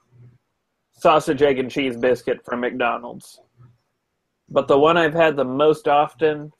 sausage, 0.91 1.41
egg, 1.41 1.59
and 1.59 1.69
cheese 1.69 1.97
biscuit 1.97 2.43
from 2.43 2.61
McDonald's. 2.61 3.39
But 4.49 4.67
the 4.67 4.79
one 4.79 4.97
I've 4.97 5.13
had 5.13 5.35
the 5.35 5.45
most 5.45 5.87
often 5.87 6.51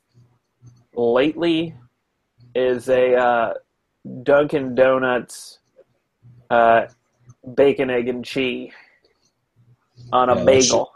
lately 0.94 1.74
is 2.54 2.88
a 2.88 3.14
uh, 3.14 3.54
Dunkin' 4.22 4.74
Donuts 4.74 5.58
uh, 6.50 6.86
bacon, 7.54 7.90
egg, 7.90 8.08
and 8.08 8.24
cheese 8.24 8.72
on 10.12 10.28
a 10.28 10.36
Yeah, 10.36 10.44
bagel. 10.44 10.92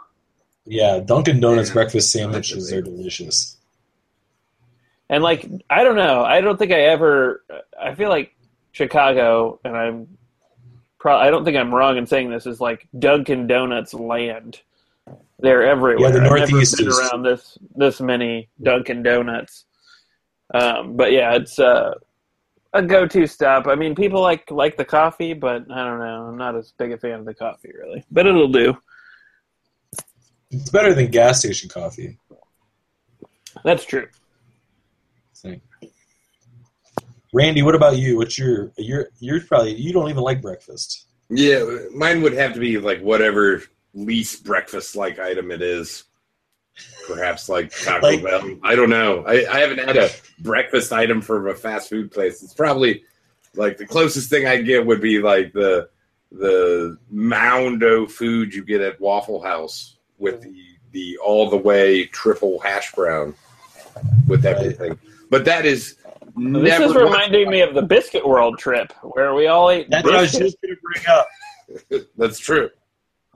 Yeah, 0.67 1.01
Dunkin' 1.01 1.41
Donuts 1.41 1.71
breakfast 1.71 2.11
sandwiches 2.11 2.73
are 2.73 2.83
delicious. 2.83 3.59
And 5.11 5.23
like, 5.23 5.49
I 5.69 5.85
don't 5.85 5.97
know. 5.97 6.25
I 6.25 6.41
don't 6.41 6.59
think 6.59 6.73
I 6.73 6.81
ever. 6.81 7.45
I 7.81 7.95
feel 7.95 8.09
like 8.09 8.35
Chicago, 8.73 9.61
and 9.65 9.77
I'm. 9.77 10.19
Pro- 10.99 11.19
I 11.19 11.31
don't 11.31 11.45
think 11.45 11.57
I'm 11.57 11.75
wrong 11.75 11.99
in 11.99 12.07
saying 12.07 12.31
this 12.31 12.47
is 12.47 12.61
like 12.61 12.89
Dunkin' 12.99 13.47
Donuts 13.47 13.93
land. 13.93 14.61
They're 15.39 15.67
everywhere. 15.67 16.09
Yeah, 16.09 16.13
the 16.15 16.23
Northeast 16.23 16.81
is- 16.81 16.99
around 16.99 17.23
this 17.23 17.59
this 17.77 18.01
many 18.01 18.49
Dunkin' 18.63 19.03
Donuts. 19.03 19.67
Um, 20.55 20.97
but 20.97 21.13
yeah, 21.13 21.35
it's 21.35 21.59
uh, 21.59 21.95
a 22.73 22.83
go-to 22.83 23.27
stop. 23.27 23.67
I 23.67 23.75
mean, 23.75 23.95
people 23.95 24.23
like 24.23 24.51
like 24.51 24.77
the 24.77 24.85
coffee, 24.85 25.35
but 25.35 25.71
I 25.71 25.85
don't 25.85 25.99
know. 25.99 26.27
I'm 26.29 26.39
not 26.39 26.57
as 26.57 26.73
big 26.79 26.93
a 26.93 26.99
fan 26.99 27.21
of 27.21 27.25
the 27.27 27.35
coffee 27.35 27.73
really, 27.79 28.05
but 28.11 28.27
it'll 28.27 28.49
do. 28.49 28.77
It's 30.51 30.71
better 30.71 30.95
than 30.95 31.11
gas 31.11 31.41
station 31.41 31.69
coffee. 31.69 32.19
That's 33.65 33.85
true. 33.85 34.09
I 35.45 35.49
think. 35.49 35.63
Randy, 37.33 37.63
what 37.63 37.75
about 37.75 37.99
you? 37.99 38.17
What's 38.17 38.39
your 38.39 38.73
you're 38.79 39.09
you're 39.19 39.41
probably 39.41 39.75
you 39.75 39.93
don't 39.93 40.09
even 40.09 40.23
like 40.23 40.41
breakfast. 40.41 41.07
Yeah, 41.29 41.65
mine 41.93 42.23
would 42.23 42.35
have 42.35 42.55
to 42.55 42.61
be 42.61 42.79
like 42.79 43.01
whatever 43.01 43.63
least 43.93 44.45
breakfast 44.45 44.95
like 44.95 45.19
item 45.19 45.51
it 45.51 45.61
is. 45.61 46.05
Perhaps 47.07 47.49
like 47.49 47.71
Taco 47.71 48.07
Like- 48.07 48.23
Bell. 48.23 48.57
I 48.63 48.75
don't 48.75 48.91
know. 48.91 49.25
I, 49.27 49.47
I 49.51 49.61
haven't 49.61 49.79
had 49.79 49.97
a 49.97 50.11
breakfast 50.41 50.93
item 50.93 51.21
from 51.21 51.49
a 51.49 51.55
fast 51.55 51.89
food 51.89 52.11
place. 52.11 52.43
It's 52.43 52.55
probably 52.55 53.03
like 53.55 53.77
the 53.77 53.87
closest 53.87 54.31
thing 54.31 54.47
I'd 54.47 54.67
get 54.67 54.87
would 54.87 55.01
be 55.01 55.21
like 55.21 55.53
the 55.53 55.89
the 56.31 56.99
Moundo 57.11 58.07
food 58.07 58.55
you 58.55 58.65
get 58.65 58.81
at 58.81 59.01
Waffle 59.01 59.41
House 59.41 59.99
with 60.19 60.41
mm-hmm. 60.41 60.53
the 60.53 60.65
the 60.93 61.19
all 61.19 61.51
the 61.51 61.57
way 61.57 62.07
triple 62.07 62.61
hash 62.61 62.93
brown 62.93 63.35
with 64.27 64.45
everything. 64.47 64.99
But 65.31 65.45
that 65.47 65.65
is 65.67 65.97
This 66.37 66.81
is 66.81 66.95
reminding 66.95 67.51
me 67.51 67.61
of 67.61 67.75
the 67.75 67.83
Biscuit 67.83 68.27
World 68.27 68.59
trip 68.59 68.93
where 69.03 69.35
we 69.35 69.47
all 69.47 69.71
ate 69.71 69.91
That's 69.91 70.05
what 70.05 70.15
I 70.17 70.21
was 70.23 70.33
just 70.33 70.57
gonna 70.63 70.75
bring 70.83 71.07
up. 71.09 71.29
That's 72.17 72.39
true. 72.39 72.71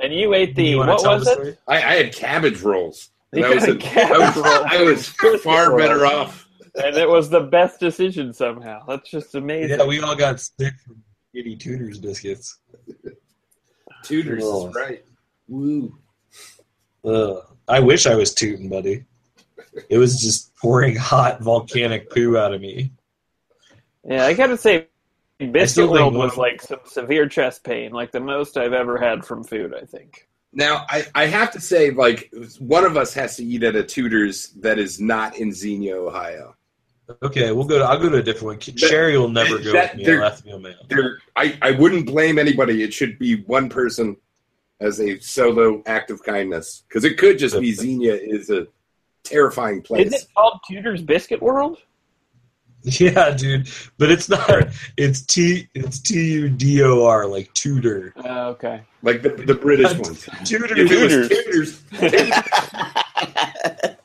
And 0.00 0.12
you 0.14 0.34
ate 0.34 0.54
the 0.54 0.64
You 0.64 0.78
what 0.78 1.02
was 1.04 1.24
the 1.24 1.40
it? 1.48 1.58
I, 1.66 1.76
I 1.76 1.94
had 2.02 2.12
cabbage 2.14 2.60
rolls. 2.62 3.10
You 3.32 3.42
That 3.42 3.54
was 3.54 3.64
had 3.66 3.76
a- 3.76 3.78
cabbage 3.78 4.20
I 4.20 4.82
was. 4.82 5.14
I 5.20 5.30
was 5.30 5.42
far 5.42 5.76
better 5.76 6.06
off. 6.06 6.48
And 6.76 6.96
it 6.96 7.08
was 7.08 7.28
the 7.28 7.40
best 7.40 7.80
decision 7.80 8.32
somehow. 8.32 8.84
That's 8.86 9.10
just 9.10 9.34
amazing. 9.34 9.78
Yeah, 9.80 9.86
we 9.86 10.00
all 10.00 10.14
got 10.14 10.38
sick 10.40 10.74
from 10.86 11.02
Kitty 11.34 11.56
Tuners 11.56 11.98
biscuits. 11.98 12.58
Tutors 14.04 14.42
Oh. 14.46 14.68
is 14.68 14.74
right. 14.76 15.04
Woo. 15.48 15.98
Ugh. 17.04 17.42
I 17.66 17.80
wish 17.80 18.06
I 18.06 18.14
was 18.14 18.32
tooting, 18.34 18.68
buddy. 18.68 19.04
It 19.88 19.98
was 19.98 20.20
just 20.20 20.54
pouring 20.56 20.96
hot 20.96 21.40
volcanic 21.40 22.10
poo 22.10 22.36
out 22.36 22.54
of 22.54 22.60
me. 22.60 22.92
Yeah, 24.04 24.24
I 24.26 24.32
gotta 24.34 24.56
say, 24.56 24.86
Biscuit 25.38 25.88
World 25.88 26.14
was 26.14 26.36
like 26.36 26.60
some 26.62 26.80
severe 26.84 27.28
chest 27.28 27.62
pain, 27.64 27.92
like 27.92 28.10
the 28.12 28.20
most 28.20 28.56
I've 28.56 28.72
ever 28.72 28.98
had 28.98 29.24
from 29.24 29.44
food. 29.44 29.74
I 29.74 29.84
think. 29.84 30.26
Now, 30.52 30.86
I, 30.88 31.04
I 31.14 31.26
have 31.26 31.52
to 31.52 31.60
say, 31.60 31.90
like, 31.90 32.32
one 32.58 32.84
of 32.84 32.96
us 32.96 33.12
has 33.14 33.36
to 33.36 33.44
eat 33.44 33.62
at 33.62 33.76
a 33.76 33.84
Tudor's 33.84 34.48
that 34.60 34.78
is 34.78 34.98
not 34.98 35.36
in 35.36 35.52
Xenia, 35.52 35.94
Ohio. 35.96 36.56
Okay, 37.22 37.52
we'll 37.52 37.66
go. 37.66 37.78
To, 37.78 37.84
I'll 37.84 37.98
go 37.98 38.08
to 38.08 38.16
a 38.16 38.22
different 38.22 38.46
one. 38.46 38.76
Sherry 38.76 39.16
will 39.18 39.28
never 39.28 39.58
go 39.58 39.72
that- 39.72 39.92
with 39.92 39.98
me. 39.98 40.04
there- 40.04 40.22
I'll 40.24 40.30
have 40.30 40.38
to 40.38 40.44
be 40.44 40.52
on 40.52 40.62
my 40.62 40.70
own. 40.70 40.86
There, 40.88 41.18
I, 41.36 41.58
I 41.62 41.70
wouldn't 41.72 42.06
blame 42.06 42.38
anybody. 42.38 42.82
It 42.82 42.92
should 42.92 43.18
be 43.18 43.42
one 43.42 43.68
person 43.68 44.16
as 44.80 45.00
a 45.00 45.18
solo 45.20 45.82
act 45.86 46.10
of 46.10 46.22
kindness 46.22 46.84
because 46.88 47.04
it 47.04 47.18
could 47.18 47.38
just 47.38 47.58
be 47.60 47.72
Xenia 47.72 48.14
is 48.14 48.48
a 48.50 48.66
terrifying 49.28 49.82
place. 49.82 50.08
Is 50.08 50.22
it 50.22 50.28
called 50.34 50.60
Tudor's 50.68 51.02
Biscuit 51.02 51.42
World? 51.42 51.78
Yeah, 53.00 53.32
dude, 53.32 53.68
but 53.98 54.10
it's 54.10 54.28
not. 54.28 54.68
It's 54.96 55.22
T. 55.22 55.68
It's 55.74 55.98
T 55.98 56.32
U 56.34 56.48
D 56.48 56.82
O 56.84 57.04
R, 57.04 57.26
like 57.26 57.52
Tudor. 57.52 58.14
Uh, 58.16 58.50
okay. 58.50 58.82
Like 59.02 59.22
the, 59.22 59.30
the 59.30 59.54
British 59.54 59.92
ones. 59.98 60.28
Tudor. 60.44 60.66
If 60.76 60.88
Tudors. 60.88 61.28
Tudors, 61.28 61.80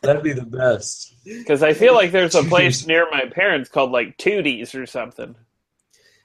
That'd 0.01 0.23
be 0.23 0.33
the 0.33 0.45
best. 0.45 1.13
Because 1.23 1.61
I 1.61 1.73
feel 1.73 1.93
like 1.93 2.11
there's 2.11 2.33
a 2.35 2.43
place 2.43 2.85
near 2.87 3.07
my 3.11 3.27
parents 3.27 3.69
called 3.69 3.91
like 3.91 4.17
Tooties 4.17 4.73
or 4.75 4.87
something. 4.87 5.35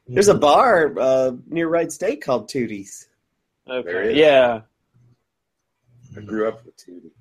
There's 0.08 0.28
a 0.28 0.34
bar 0.34 0.98
uh, 0.98 1.32
near 1.48 1.68
Wright 1.68 1.92
State 1.92 2.22
called 2.22 2.48
Tooties. 2.48 3.08
Okay. 3.68 4.14
Yeah. 4.18 4.62
I 6.16 6.20
grew 6.20 6.48
up 6.48 6.64
with 6.64 6.74
Tootie. 6.78 7.12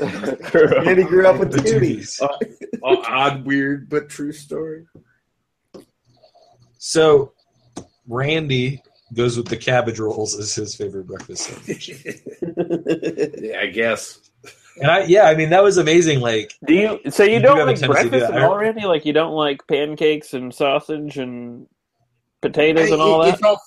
And 0.00 0.98
he 0.98 1.04
grew 1.04 1.26
up 1.26 1.38
with 1.38 1.52
The 1.52 1.58
Tooties. 1.58 2.18
Tooties. 2.20 2.78
Oh, 2.82 2.96
uh, 2.96 3.00
uh, 3.00 3.04
odd, 3.06 3.44
weird, 3.44 3.88
but 3.88 4.08
true 4.08 4.32
story. 4.32 4.86
So, 6.78 7.32
Randy 8.08 8.82
goes 9.14 9.36
with 9.36 9.46
the 9.48 9.56
cabbage 9.56 9.98
rolls 9.98 10.38
as 10.38 10.54
his 10.54 10.74
favorite 10.74 11.06
breakfast 11.06 11.44
sandwich. 11.44 11.88
yeah, 13.40 13.60
I 13.60 13.66
guess. 13.66 14.18
And 14.80 14.90
I, 14.90 15.04
yeah, 15.04 15.24
I 15.24 15.34
mean 15.34 15.50
that 15.50 15.62
was 15.62 15.76
amazing. 15.78 16.20
Like, 16.20 16.54
Do 16.66 16.72
you? 16.74 17.10
So 17.10 17.22
you, 17.24 17.34
You 17.34 17.38
do 17.40 17.42
don't 17.42 17.58
have 17.58 17.68
a 17.68 17.70
like 17.72 17.78
tendency 17.80 18.02
to 18.04 18.04
do 18.04 18.10
breakfast 18.10 18.32
that. 18.32 18.40
at 18.42 18.48
all, 18.48 18.56
Randy? 18.56 18.86
Like 18.86 19.04
you 19.04 19.12
don't 19.12 19.34
like 19.34 19.66
pancakes 19.68 20.32
and 20.34 20.52
sausage 20.52 21.18
and 21.18 21.66
potatoes 22.40 22.90
and 22.90 23.00
all 23.00 23.20
I- 23.22 23.26
that? 23.26 23.34
it's 23.34 23.42
all- 23.42 23.60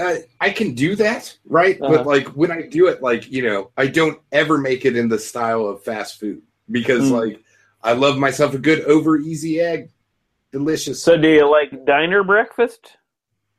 I, 0.00 0.24
I 0.40 0.50
can 0.50 0.74
do 0.74 0.96
that, 0.96 1.36
right? 1.44 1.80
Uh-huh. 1.80 1.98
But 1.98 2.06
like 2.06 2.26
when 2.28 2.50
I 2.50 2.62
do 2.62 2.88
it, 2.88 3.02
like 3.02 3.30
you 3.30 3.42
know, 3.42 3.70
I 3.76 3.86
don't 3.86 4.20
ever 4.32 4.58
make 4.58 4.84
it 4.84 4.96
in 4.96 5.08
the 5.08 5.18
style 5.18 5.66
of 5.66 5.84
fast 5.84 6.18
food 6.18 6.42
because 6.70 7.10
Mm. 7.10 7.20
like 7.20 7.40
I 7.82 7.92
love 7.92 8.18
myself 8.18 8.54
a 8.54 8.58
good 8.58 8.80
over 8.82 9.18
easy 9.18 9.60
egg, 9.60 9.90
delicious. 10.52 11.02
So 11.02 11.16
do 11.16 11.28
you 11.28 11.50
like 11.50 11.84
diner 11.84 12.24
breakfast? 12.24 12.96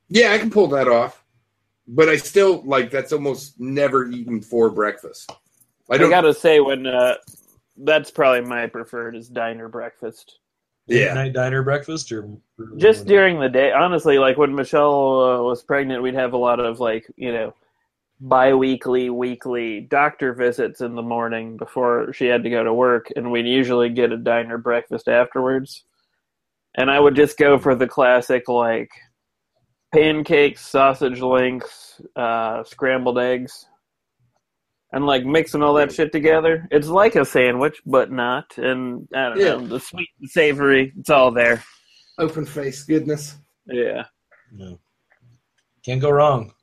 yeah, 0.10 0.34
I 0.34 0.38
can 0.38 0.50
pull 0.50 0.68
that 0.68 0.88
off, 0.88 1.24
but 1.88 2.10
I 2.10 2.18
still 2.18 2.62
like 2.64 2.92
that's 2.92 3.14
almost 3.14 3.60
never 3.60 4.08
eaten 4.08 4.42
for 4.42 4.70
breakfast. 4.70 5.32
I 5.90 5.96
I, 5.96 6.10
gotta 6.10 6.34
say, 6.34 6.60
when 6.60 6.88
uh, 6.88 7.16
that's 7.78 8.12
probably 8.12 8.42
my 8.42 8.68
preferred 8.68 9.16
is 9.16 9.30
diner 9.30 9.70
breakfast. 9.70 10.40
Yeah, 10.88 11.14
night 11.14 11.34
diner 11.34 11.64
breakfast 11.64 12.12
or 12.12 12.30
Just 12.78 13.06
during 13.06 13.40
the 13.40 13.50
day, 13.50 13.72
honestly, 13.72 14.20
like 14.20 14.38
when 14.38 14.54
Michelle 14.54 15.22
uh, 15.22 15.42
was 15.42 15.64
pregnant, 15.64 16.04
we'd 16.04 16.14
have 16.14 16.34
a 16.34 16.38
lot 16.38 16.60
of 16.60 16.80
like 16.80 17.06
you 17.16 17.32
know 17.32 17.54
bi-weekly, 18.22 19.10
weekly 19.10 19.82
doctor 19.82 20.34
visits 20.34 20.82
in 20.82 20.96
the 20.96 21.02
morning 21.02 21.58
before 21.58 22.14
she 22.14 22.26
had 22.28 22.44
to 22.44 22.50
go 22.50 22.64
to 22.64 22.74
work, 22.74 23.12
and 23.16 23.32
we'd 23.32 23.48
usually 23.48 23.90
get 23.90 24.12
a 24.12 24.18
diner 24.18 24.58
breakfast 24.58 25.08
afterwards. 25.08 25.84
And 26.76 26.92
I 26.92 27.00
would 27.00 27.16
just 27.16 27.38
go 27.38 27.58
for 27.58 27.74
the 27.76 27.88
classic 27.88 28.48
like 28.48 28.92
pancakes, 29.94 30.66
sausage 30.68 31.22
links, 31.22 32.02
uh, 32.16 32.64
scrambled 32.64 33.18
eggs, 33.18 33.66
and 34.96 35.06
like 35.06 35.26
mixing 35.26 35.62
all 35.62 35.74
that 35.74 35.91
shit 35.91 36.14
together. 36.14 36.68
It's 36.72 36.88
like 36.88 37.16
a 37.18 37.26
sandwich, 37.26 37.82
but 37.86 38.12
not. 38.12 38.58
And 38.58 39.08
I 39.14 39.28
don't 39.30 39.39
Yeah. 39.39 39.46
know, 39.58 39.68
the 39.68 39.80
sweet 39.80 40.08
and 40.22 40.30
savory, 40.30 40.93
it's 40.98 41.10
all 41.10 41.32
there. 41.32 41.64
open 42.18 42.46
face 42.46 42.82
goodness. 42.84 43.36
Yeah. 43.68 44.06
No. 44.54 44.80
Can't 45.84 46.00
go 46.02 46.10
wrong. 46.10 46.54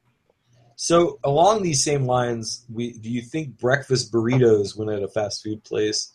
So 0.76 1.20
along 1.24 1.62
these 1.62 1.84
same 1.84 2.06
lines, 2.06 2.64
we 2.72 2.94
do 2.94 3.10
you 3.10 3.20
think 3.20 3.58
breakfast 3.58 4.10
burritos 4.10 4.74
when 4.78 4.88
at 4.88 5.02
a 5.02 5.08
fast 5.08 5.42
food 5.42 5.62
place? 5.62 6.10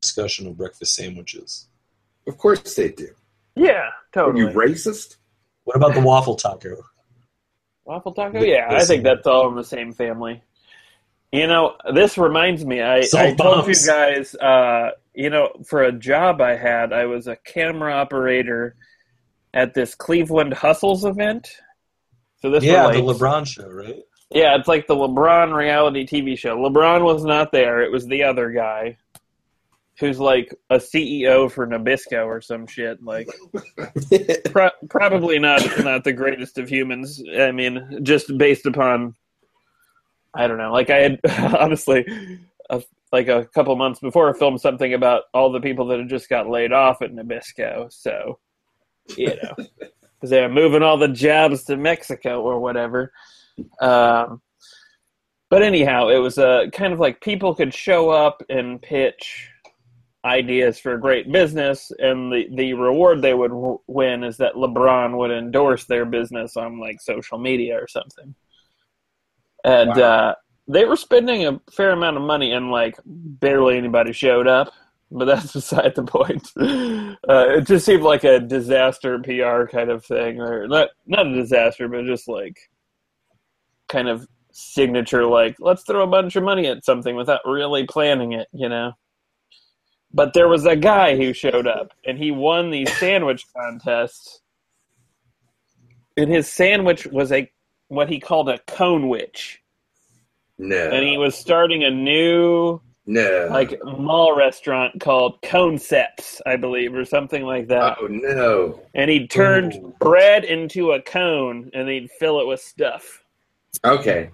Discussion 0.00 0.46
of 0.46 0.56
breakfast 0.56 0.94
sandwiches. 0.94 1.68
Of 2.26 2.38
course 2.38 2.74
they 2.74 2.88
do. 2.88 3.08
Yeah, 3.54 3.90
totally. 4.14 4.44
Are 4.46 4.50
you 4.50 4.56
racist? 4.56 5.16
What 5.64 5.76
about 5.76 5.92
the 5.92 6.00
waffle 6.00 6.36
taco? 6.36 6.74
Waffle 7.88 8.12
taco? 8.12 8.42
Yeah, 8.42 8.66
I 8.70 8.84
think 8.84 9.02
that's 9.02 9.26
all 9.26 9.48
in 9.48 9.56
the 9.56 9.64
same 9.64 9.92
family. 9.92 10.42
You 11.32 11.46
know, 11.46 11.74
this 11.94 12.18
reminds 12.18 12.62
me. 12.62 12.82
I, 12.82 13.00
Salt 13.00 13.24
I 13.24 13.34
told 13.34 13.66
you 13.66 13.74
guys. 13.86 14.34
Uh, 14.34 14.90
you 15.14 15.30
know, 15.30 15.50
for 15.66 15.82
a 15.82 15.90
job 15.90 16.42
I 16.42 16.54
had, 16.54 16.92
I 16.92 17.06
was 17.06 17.26
a 17.26 17.36
camera 17.36 17.94
operator 17.94 18.76
at 19.54 19.72
this 19.72 19.94
Cleveland 19.94 20.52
Hustles 20.52 21.06
event. 21.06 21.50
So 22.42 22.50
this 22.50 22.62
yeah, 22.62 22.90
the. 22.90 22.98
LeBron 22.98 23.46
show, 23.46 23.68
right? 23.68 24.02
Yeah, 24.30 24.56
it's 24.58 24.68
like 24.68 24.86
the 24.86 24.94
LeBron 24.94 25.56
reality 25.56 26.06
TV 26.06 26.38
show. 26.38 26.58
LeBron 26.58 27.02
was 27.02 27.24
not 27.24 27.52
there; 27.52 27.80
it 27.80 27.90
was 27.90 28.06
the 28.06 28.22
other 28.22 28.50
guy, 28.50 28.98
who's 29.98 30.20
like 30.20 30.54
a 30.70 30.76
CEO 30.76 31.50
for 31.50 31.66
Nabisco 31.66 32.24
or 32.24 32.40
some 32.40 32.66
shit. 32.66 33.02
Like, 33.02 33.28
pro- 34.50 34.70
probably 34.88 35.38
not 35.38 35.62
not 35.80 36.04
the 36.04 36.12
greatest 36.12 36.58
of 36.58 36.68
humans. 36.68 37.22
I 37.38 37.50
mean, 37.52 38.00
just 38.02 38.36
based 38.38 38.66
upon, 38.66 39.14
I 40.34 40.46
don't 40.46 40.58
know. 40.58 40.72
Like 40.72 40.90
I 40.90 40.98
had 40.98 41.20
honestly, 41.58 42.06
a, 42.70 42.82
like 43.12 43.28
a 43.28 43.46
couple 43.46 43.74
months 43.76 44.00
before, 44.00 44.32
filmed 44.34 44.60
something 44.60 44.94
about 44.94 45.24
all 45.34 45.50
the 45.50 45.60
people 45.60 45.86
that 45.88 45.98
had 45.98 46.08
just 46.08 46.28
got 46.28 46.48
laid 46.48 46.72
off 46.72 47.02
at 47.02 47.12
Nabisco. 47.12 47.92
So, 47.92 48.38
you 49.16 49.34
know, 49.42 49.54
because 49.56 50.30
they're 50.30 50.48
moving 50.48 50.82
all 50.82 50.98
the 50.98 51.08
jobs 51.08 51.64
to 51.64 51.76
Mexico 51.76 52.40
or 52.42 52.60
whatever. 52.60 53.12
Um, 53.80 54.42
but 55.50 55.62
anyhow, 55.62 56.08
it 56.08 56.18
was 56.18 56.38
a 56.38 56.68
kind 56.72 56.92
of 56.92 57.00
like 57.00 57.20
people 57.20 57.54
could 57.54 57.72
show 57.72 58.10
up 58.10 58.42
and 58.48 58.80
pitch 58.80 59.50
ideas 60.24 60.78
for 60.78 60.94
a 60.94 61.00
great 61.00 61.30
business, 61.30 61.90
and 61.98 62.32
the 62.32 62.48
the 62.54 62.74
reward 62.74 63.22
they 63.22 63.34
would 63.34 63.50
w- 63.50 63.80
win 63.86 64.24
is 64.24 64.36
that 64.38 64.54
LeBron 64.54 65.16
would 65.16 65.30
endorse 65.30 65.84
their 65.84 66.04
business 66.04 66.56
on 66.56 66.80
like 66.80 67.00
social 67.00 67.38
media 67.38 67.76
or 67.80 67.88
something. 67.88 68.34
And 69.64 69.96
Wow. 69.96 69.98
uh, 69.98 70.34
they 70.66 70.84
were 70.84 70.96
spending 70.96 71.46
a 71.46 71.60
fair 71.72 71.90
amount 71.92 72.16
of 72.16 72.22
money, 72.22 72.52
and 72.52 72.70
like 72.70 72.96
barely 73.04 73.76
anybody 73.76 74.12
showed 74.12 74.46
up. 74.48 74.72
But 75.10 75.24
that's 75.26 75.52
beside 75.54 75.94
the 75.94 76.04
point. 76.04 76.50
Uh, 77.28 77.46
it 77.58 77.66
just 77.66 77.86
seemed 77.86 78.02
like 78.02 78.24
a 78.24 78.40
disaster 78.40 79.18
PR 79.20 79.66
kind 79.66 79.90
of 79.90 80.04
thing, 80.04 80.40
or 80.40 80.66
not 80.68 80.90
not 81.06 81.26
a 81.26 81.34
disaster, 81.34 81.88
but 81.88 82.04
just 82.06 82.28
like 82.28 82.58
kind 83.88 84.08
of 84.08 84.26
signature 84.52 85.24
like 85.24 85.56
let's 85.60 85.82
throw 85.84 86.02
a 86.02 86.06
bunch 86.06 86.34
of 86.36 86.42
money 86.42 86.66
at 86.66 86.84
something 86.84 87.14
without 87.14 87.40
really 87.44 87.84
planning 87.86 88.32
it 88.32 88.48
you 88.52 88.68
know 88.68 88.92
but 90.12 90.34
there 90.34 90.48
was 90.48 90.66
a 90.66 90.76
guy 90.76 91.16
who 91.16 91.32
showed 91.32 91.66
up 91.66 91.92
and 92.06 92.18
he 92.18 92.30
won 92.30 92.70
these 92.70 92.92
sandwich 92.98 93.46
contests 93.56 94.40
and 96.16 96.30
his 96.30 96.48
sandwich 96.52 97.06
was 97.06 97.32
a 97.32 97.50
what 97.88 98.08
he 98.08 98.20
called 98.20 98.48
a 98.48 98.58
cone 98.66 99.08
witch 99.08 99.60
No. 100.58 100.76
and 100.90 101.04
he 101.06 101.18
was 101.18 101.34
starting 101.36 101.84
a 101.84 101.90
new 101.90 102.80
no. 103.06 103.48
like 103.50 103.80
mall 103.84 104.36
restaurant 104.36 105.00
called 105.00 105.40
concepts 105.42 106.42
i 106.46 106.56
believe 106.56 106.94
or 106.94 107.04
something 107.04 107.44
like 107.44 107.68
that 107.68 107.96
oh 108.00 108.06
no. 108.08 108.80
and 108.94 109.10
he 109.10 109.26
turned 109.26 109.74
Ooh. 109.74 109.94
bread 110.00 110.44
into 110.44 110.92
a 110.92 111.02
cone 111.02 111.70
and 111.74 111.88
he'd 111.88 112.10
fill 112.10 112.40
it 112.40 112.46
with 112.46 112.60
stuff 112.60 113.22
Okay. 113.84 114.30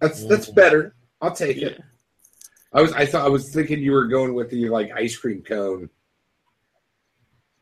That's 0.00 0.24
that's 0.26 0.50
better. 0.50 0.94
I'll 1.20 1.34
take 1.34 1.58
it. 1.58 1.80
I 2.72 2.80
was 2.82 2.92
I 2.92 3.04
thought 3.06 3.24
I 3.26 3.28
was 3.28 3.52
thinking 3.52 3.80
you 3.80 3.92
were 3.92 4.06
going 4.06 4.34
with 4.34 4.50
the 4.50 4.68
like 4.68 4.90
ice 4.92 5.16
cream 5.16 5.42
cone. 5.42 5.88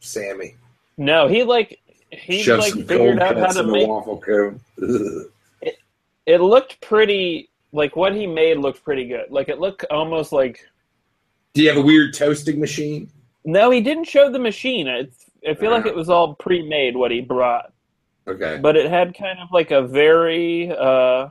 Sammy. 0.01 0.57
no 0.97 1.27
he 1.27 1.43
like 1.43 1.81
he 2.11 2.43
Shove 2.43 2.61
like 2.61 2.73
figured 2.75 3.21
out 3.21 3.37
how 3.37 3.47
to 3.53 3.65
make 3.65 3.89
waffle 3.89 4.19
cone. 4.21 4.61
Ugh. 4.83 5.73
it 6.27 6.41
looked 6.41 6.81
pretty 6.81 7.51
like 7.73 7.97
what 7.97 8.15
he 8.15 8.27
made 8.27 8.59
looked 8.59 8.83
pretty 8.85 9.07
good 9.09 9.27
like 9.31 9.49
it 9.49 9.59
looked 9.59 9.85
almost 9.91 10.33
like 10.33 10.61
Do 11.55 11.63
you 11.63 11.69
have 11.69 11.79
a 11.79 11.83
weird 11.83 12.15
toasting 12.15 12.61
machine? 12.61 13.11
no 13.45 13.71
he 13.71 13.81
didn't 13.81 14.05
show 14.05 14.31
the 14.31 14.39
machine 14.39 14.89
i, 14.89 15.07
I 15.49 15.55
feel 15.55 15.71
like 15.71 15.85
Ah. 15.87 15.89
it 15.89 15.95
was 15.97 16.09
all 16.09 16.35
pre-made 16.35 16.97
what 16.97 17.11
he 17.11 17.21
brought 17.21 17.73
Okay. 18.27 18.59
but 18.63 18.77
it 18.77 18.89
had 18.91 19.17
kind 19.17 19.39
of 19.41 19.49
like 19.53 19.71
a 19.71 19.83
very 19.83 20.71
uh 20.71 21.29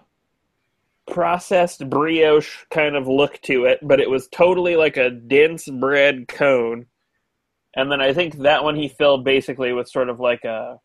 processed 1.08 1.90
brioche 1.90 2.66
kind 2.70 2.96
of 2.96 3.08
look 3.08 3.42
to 3.42 3.66
it 3.66 3.80
but 3.82 4.00
it 4.00 4.10
was 4.10 4.28
totally 4.28 4.76
like 4.76 4.98
a 4.98 5.10
dense 5.10 5.68
bread 5.70 6.28
cone 6.28 6.86
and 7.78 7.92
then 7.92 8.02
I 8.02 8.12
think 8.12 8.40
that 8.40 8.64
one 8.64 8.76
he 8.76 8.88
filled 8.90 9.24
basically 9.24 9.72
with 9.72 9.88
sort 9.88 10.10
of 10.10 10.20
like 10.20 10.44
a 10.44 10.80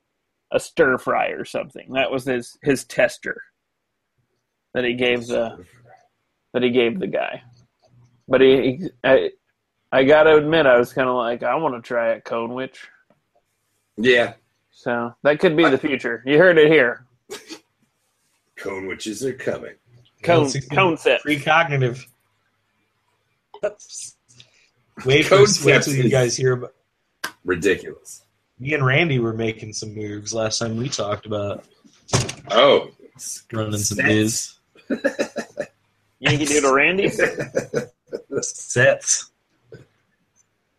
a 0.52 0.60
stir 0.60 0.98
fry 0.98 1.28
or 1.28 1.44
something. 1.46 1.92
That 1.94 2.10
was 2.10 2.24
his 2.24 2.58
his 2.62 2.84
tester 2.84 3.42
that 4.74 4.84
he 4.84 4.92
gave 4.92 5.26
the 5.26 5.64
that 6.52 6.62
he 6.62 6.70
gave 6.70 7.00
the 7.00 7.06
guy. 7.06 7.42
But 8.28 8.42
he, 8.42 8.76
he 8.76 8.90
I 9.02 9.30
I 9.90 10.04
gotta 10.04 10.36
admit 10.36 10.66
I 10.66 10.78
was 10.78 10.92
kind 10.92 11.08
of 11.08 11.16
like 11.16 11.42
I 11.42 11.54
want 11.54 11.74
to 11.74 11.80
try 11.80 12.12
it, 12.12 12.24
Cone 12.24 12.52
Witch. 12.52 12.88
Yeah, 13.96 14.34
So 14.70 15.14
that 15.22 15.40
could 15.40 15.56
be 15.56 15.68
the 15.68 15.78
future. 15.78 16.22
You 16.26 16.38
heard 16.38 16.58
it 16.58 16.70
here. 16.70 17.06
cone 18.56 18.86
witches 18.86 19.24
are 19.24 19.34
coming. 19.34 19.74
Cone 20.22 20.46
It's- 20.46 20.66
cone 20.68 20.96
set. 20.96 21.22
Precognitive. 21.22 22.06
Wait, 25.06 25.24
for, 25.26 25.44
wait 25.64 25.82
till 25.82 25.94
you 25.94 26.08
guys 26.10 26.36
hear 26.36 26.52
about. 26.52 26.74
Ridiculous. 27.44 28.22
Me 28.58 28.74
and 28.74 28.84
Randy 28.84 29.18
were 29.18 29.32
making 29.32 29.72
some 29.72 29.94
moves 29.94 30.34
last 30.34 30.58
time 30.58 30.76
we 30.76 30.88
talked 30.88 31.26
about 31.26 31.64
Oh, 32.50 32.90
running 33.52 33.78
some 33.78 33.96
Sets. 33.96 34.58
biz 34.88 35.00
Yankee 36.20 36.44
Doodle 36.44 36.74
Randy. 36.74 37.08
sets. 38.42 39.30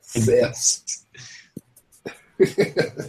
Sets. 0.01 1.02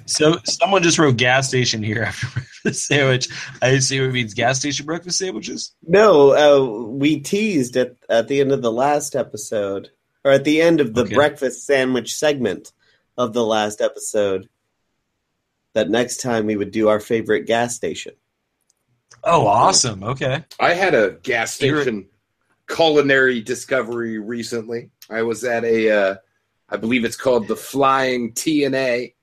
So 0.07 0.37
someone 0.45 0.83
just 0.83 0.99
wrote 0.99 1.17
gas 1.17 1.49
station 1.49 1.83
here 1.83 2.03
after 2.03 2.27
breakfast 2.35 2.87
sandwich. 2.87 3.29
I 3.63 3.69
assume 3.71 4.09
it 4.09 4.13
means 4.13 4.35
gas 4.35 4.59
station 4.59 4.87
breakfast 4.87 5.19
sandwiches. 5.19 5.75
No, 5.87 6.33
uh, 6.33 6.87
we 6.89 7.21
teased 7.21 7.77
at 7.77 7.97
at 8.09 8.29
the 8.29 8.41
end 8.41 8.53
of 8.53 8.63
the 8.63 8.73
last 8.73 9.17
episode, 9.17 9.91
or 10.25 10.31
at 10.33 10.45
the 10.45 10.61
end 10.61 10.81
of 10.81 10.95
the 10.95 11.03
Okay. 11.03 11.15
breakfast 11.15 11.65
sandwich 11.67 12.15
segment 12.17 12.73
of 13.17 13.33
the 13.33 13.45
last 13.45 13.81
episode, 13.81 14.49
that 15.73 15.89
next 15.91 16.21
time 16.21 16.47
we 16.47 16.57
would 16.57 16.71
do 16.71 16.89
our 16.89 17.01
favorite 17.01 17.47
gas 17.47 17.75
station. 17.75 18.15
Oh, 19.23 19.47
awesome. 19.47 20.03
Okay. 20.05 20.45
I 20.61 20.75
had 20.75 20.95
a 20.95 21.13
gas 21.23 21.61
You're- 21.61 21.81
station 21.83 22.07
culinary 22.69 23.41
discovery 23.41 24.19
recently. 24.19 24.91
I 25.11 25.23
was 25.23 25.45
at 25.45 25.65
a, 25.65 25.91
uh, 25.91 26.15
I 26.69 26.77
believe 26.79 27.05
it's 27.05 27.17
called 27.17 27.47
the 27.49 27.57
Flying 27.57 28.33
TNA, 28.33 29.14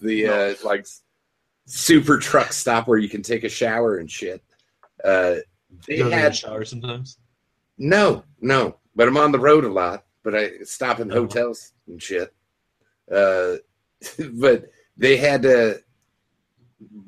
the 0.00 0.26
uh, 0.26 0.54
like 0.64 0.86
super 1.66 2.18
truck 2.18 2.52
stop 2.52 2.88
where 2.88 2.98
you 2.98 3.08
can 3.08 3.22
take 3.22 3.44
a 3.44 3.48
shower 3.48 3.98
and 3.98 4.10
shit. 4.10 4.42
Uh, 5.04 5.36
they 5.86 5.98
You 5.98 6.10
had 6.10 6.34
shower 6.36 6.64
sometimes. 6.64 7.18
no, 7.78 8.24
no, 8.40 8.76
but 8.96 9.06
I'm 9.08 9.16
on 9.16 9.32
the 9.32 9.38
road 9.38 9.64
a 9.64 9.68
lot. 9.72 10.04
But 10.22 10.34
I 10.34 10.50
stop 10.64 11.00
in 11.00 11.10
Oh. 11.10 11.14
hotels 11.22 11.72
and 11.86 12.02
shit. 12.02 12.34
Uh, 13.10 13.54
but 14.34 14.66
they 14.98 15.16
had 15.16 15.46
uh, 15.46 15.74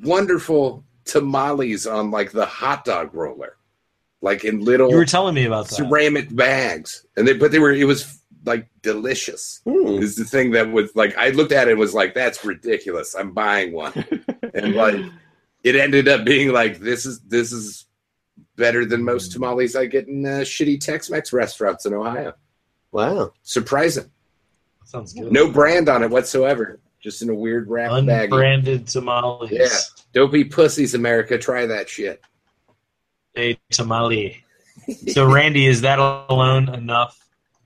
wonderful 0.02 0.84
tamales 1.04 1.86
on 1.86 2.10
like 2.10 2.32
the 2.32 2.46
hot 2.46 2.84
dog 2.84 3.14
roller, 3.14 3.56
like 4.20 4.44
in 4.44 4.60
little 4.64 4.90
You 4.90 4.96
were 4.96 5.04
telling 5.04 5.34
me 5.34 5.44
about 5.44 5.68
that. 5.68 5.74
ceramic 5.74 6.34
bags, 6.34 7.06
and 7.16 7.26
they 7.26 7.34
but 7.34 7.50
they 7.52 7.58
were 7.58 7.72
it 7.72 7.84
was 7.84 8.20
like 8.44 8.68
delicious. 8.82 9.60
Hmm. 9.64 10.02
Is 10.02 10.16
the 10.16 10.24
thing 10.24 10.52
that 10.52 10.70
was 10.70 10.94
like 10.94 11.16
I 11.16 11.30
looked 11.30 11.52
at 11.52 11.68
it 11.68 11.72
and 11.72 11.80
was 11.80 11.94
like 11.94 12.14
that's 12.14 12.44
ridiculous. 12.44 13.14
I'm 13.14 13.32
buying 13.32 13.72
one, 13.72 13.92
and 14.54 14.74
like 14.74 15.00
it 15.62 15.76
ended 15.76 16.08
up 16.08 16.24
being 16.24 16.52
like 16.52 16.78
this 16.78 17.06
is 17.06 17.20
this 17.20 17.52
is 17.52 17.86
better 18.56 18.84
than 18.84 19.02
most 19.04 19.32
tamales 19.32 19.76
I 19.76 19.86
get 19.86 20.08
in 20.08 20.24
uh, 20.26 20.40
shitty 20.40 20.80
Tex-Mex 20.80 21.32
restaurants 21.32 21.86
in 21.86 21.94
Ohio. 21.94 22.34
Wow. 22.90 23.32
Surprising, 23.42 24.10
Sounds 24.84 25.12
good. 25.14 25.32
no 25.32 25.50
brand 25.50 25.88
on 25.88 26.02
it 26.02 26.10
whatsoever, 26.10 26.78
just 27.00 27.22
in 27.22 27.30
a 27.30 27.34
weird 27.34 27.68
wrap 27.68 27.90
baggie. 27.90 28.24
Unbranded 28.24 28.86
tamales. 28.86 29.50
Yeah. 29.50 29.68
Don't 30.12 30.30
be 30.30 30.44
pussies, 30.44 30.94
America. 30.94 31.38
Try 31.38 31.66
that 31.66 31.88
shit. 31.88 32.20
A 33.36 33.58
tamale. 33.70 34.44
So, 35.08 35.30
Randy, 35.30 35.66
is 35.66 35.80
that 35.82 35.98
alone 35.98 36.68
enough 36.74 37.21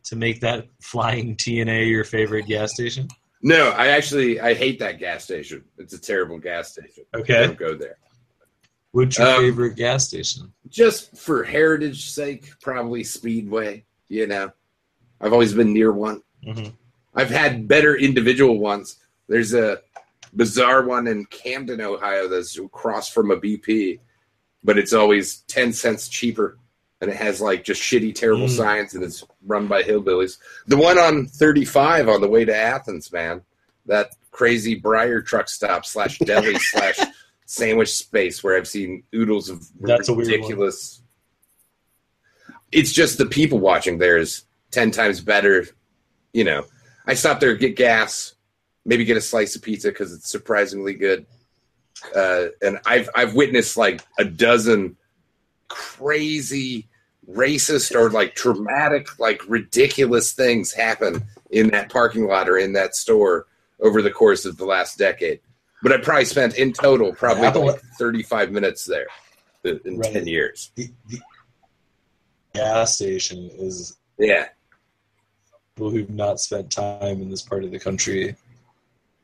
to 0.07 0.16
make 0.16 0.40
that 0.40 0.66
flying 0.80 1.36
TNA 1.36 1.88
your 1.90 2.04
favorite 2.04 2.46
gas 2.46 2.72
station? 2.74 3.09
No, 3.42 3.70
I 3.70 3.88
actually 3.88 4.40
I 4.40 4.54
hate 4.54 4.78
that 4.80 4.98
gas 4.98 5.24
station. 5.24 5.64
It's 5.78 5.92
a 5.92 5.98
terrible 6.00 6.38
gas 6.38 6.72
station. 6.72 7.04
Okay. 7.14 7.46
Don't 7.46 7.59
go 7.59 7.74
there. 7.76 7.98
What's 8.92 9.18
your 9.18 9.28
Um, 9.28 9.40
favorite 9.42 9.76
gas 9.76 10.09
station? 10.09 10.52
just 10.68 11.16
for 11.16 11.44
heritage 11.44 12.09
sake, 12.11 12.50
probably 12.62 13.04
Speedway. 13.04 13.84
You 14.09 14.26
know, 14.26 14.50
I've 15.20 15.32
always 15.32 15.52
been 15.52 15.72
near 15.72 15.92
one. 15.92 16.22
Mhm. 16.46 16.72
I've 17.14 17.30
had 17.30 17.66
better 17.68 17.96
individual 17.96 18.59
ones. 18.59 18.96
There's 19.28 19.52
a 19.54 19.80
bizarre 20.34 20.84
one 20.86 21.07
in 21.07 21.24
Camden, 21.26 21.80
Ohio, 21.80 22.28
that's 22.28 22.59
across 22.59 23.09
from 23.11 23.30
a 23.30 23.36
BP, 23.36 24.00
but 24.62 24.78
it's 24.78 24.92
always 24.92 25.38
ten 25.48 25.72
cents 25.72 26.09
cheaper, 26.09 26.59
and 27.01 27.11
it 27.11 27.16
has 27.16 27.40
like 27.40 27.62
just 27.64 27.80
shitty, 27.82 28.14
terrible 28.14 28.47
Mm. 28.47 28.57
signs, 28.57 28.94
and 28.94 29.05
it's 29.05 29.24
run 29.47 29.66
by 29.66 29.82
hillbillies. 29.82 30.38
The 30.66 30.76
one 30.76 30.99
on 30.99 31.26
35 31.26 32.09
on 32.09 32.20
the 32.20 32.28
way 32.28 32.44
to 32.44 32.55
Athens, 32.57 33.12
man, 33.12 33.42
that 33.86 34.11
crazy 34.30 34.74
Briar 34.74 35.20
truck 35.20 35.49
stop 35.49 35.84
slash 35.86 36.18
deli 36.18 36.55
slash 36.59 36.99
sandwich 37.47 37.94
space 37.94 38.42
where 38.42 38.57
I've 38.57 38.66
seen 38.68 39.03
oodles 39.14 39.49
of 39.51 39.64
That's 39.80 40.09
a 40.09 40.12
weird 40.14 40.26
one. 40.28 40.34
ridiculous. 40.36 41.03
It's 42.72 42.92
just 42.92 43.18
the 43.18 43.26
people 43.26 43.59
watching 43.59 43.99
there 43.99 44.16
is 44.18 44.44
ten 44.70 44.90
times 44.90 45.20
better. 45.20 45.66
You 46.32 46.44
know, 46.44 46.64
I 47.07 47.14
stop 47.14 47.40
there, 47.40 47.55
get 47.55 47.76
gas, 47.76 48.34
maybe 48.84 49.05
get 49.05 49.16
a 49.16 49.20
slice 49.20 49.55
of 49.57 49.62
pizza 49.62 49.88
because 49.88 50.12
it's 50.12 50.30
surprisingly 50.30 50.94
good. 50.94 51.26
Uh, 52.14 52.47
and 52.62 52.78
I've 52.84 53.09
I've 53.14 53.34
witnessed 53.34 53.76
like 53.76 54.03
a 54.18 54.24
dozen 54.24 54.97
crazy 55.69 56.87
racist 57.31 57.95
or 57.95 58.11
like 58.11 58.35
traumatic, 58.35 59.19
like 59.19 59.41
ridiculous 59.49 60.33
things 60.33 60.73
happen 60.73 61.25
in 61.51 61.69
that 61.71 61.91
parking 61.91 62.27
lot 62.27 62.49
or 62.49 62.57
in 62.59 62.73
that 62.75 62.95
store 62.95 63.47
over 63.81 64.01
the 64.03 64.11
course 64.11 64.45
of 64.45 64.57
the 64.57 64.64
last 64.64 64.99
decade. 64.99 65.41
But 65.83 65.93
I 65.93 65.99
probably 65.99 66.25
spent 66.25 66.57
in 66.57 66.73
total 66.73 67.12
probably 67.12 67.49
like 67.49 67.81
35 67.99 68.51
minutes 68.51 68.85
there 68.85 69.07
in 69.64 69.99
Right. 69.99 70.12
10 70.12 70.27
years. 70.27 70.71
The, 70.77 70.89
the 71.09 71.19
gas 72.55 72.95
station 72.95 73.51
is 73.59 73.97
Yeah. 74.19 74.49
people 75.75 75.91
who've 75.91 76.11
not 76.11 76.41
spent 76.41 76.71
time 76.71 77.21
in 77.21 77.29
this 77.29 77.43
part 77.43 77.64
of 77.64 77.71
the 77.71 77.79
country 77.79 78.37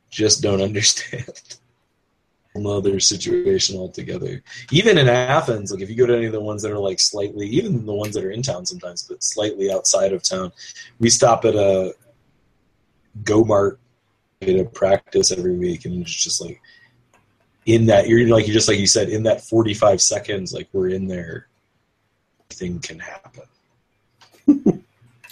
just 0.09 0.41
don't 0.43 0.61
understand 0.61 1.57
another 2.55 2.99
situation 2.99 3.77
altogether. 3.77 4.41
Even 4.71 4.97
in 4.97 5.09
Athens, 5.09 5.71
like 5.71 5.81
if 5.81 5.89
you 5.89 5.95
go 5.95 6.05
to 6.05 6.15
any 6.15 6.25
of 6.25 6.31
the 6.31 6.41
ones 6.41 6.61
that 6.61 6.71
are 6.71 6.79
like 6.79 6.99
slightly, 6.99 7.47
even 7.47 7.85
the 7.85 7.93
ones 7.93 8.13
that 8.13 8.23
are 8.23 8.31
in 8.31 8.41
town 8.41 8.65
sometimes, 8.65 9.03
but 9.03 9.23
slightly 9.23 9.71
outside 9.71 10.13
of 10.13 10.23
town, 10.23 10.51
we 10.99 11.09
stop 11.09 11.45
at 11.45 11.55
a 11.55 11.93
Go 13.23 13.43
Mart 13.43 13.79
to 14.41 14.65
practice 14.65 15.31
every 15.31 15.55
week, 15.57 15.85
and 15.85 16.01
it's 16.01 16.11
just 16.11 16.41
like 16.41 16.61
in 17.65 17.85
that 17.85 18.07
you're 18.07 18.27
like 18.27 18.47
you 18.47 18.53
just 18.53 18.67
like 18.67 18.79
you 18.79 18.87
said 18.87 19.09
in 19.09 19.23
that 19.23 19.41
45 19.41 20.01
seconds, 20.01 20.53
like 20.53 20.67
we're 20.73 20.89
in 20.89 21.07
there, 21.07 21.47
thing 22.49 22.79
can 22.79 22.99
happen. 22.99 23.43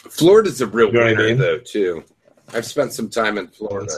Florida's 0.09 0.61
a 0.61 0.67
real 0.67 0.87
You 0.87 0.93
know 0.93 1.05
what 1.05 1.19
I 1.19 1.27
mean? 1.27 1.37
though, 1.37 1.59
too. 1.59 2.03
I've 2.53 2.65
spent 2.65 2.93
some 2.93 3.09
time 3.09 3.37
in 3.37 3.47
Florida. 3.47 3.93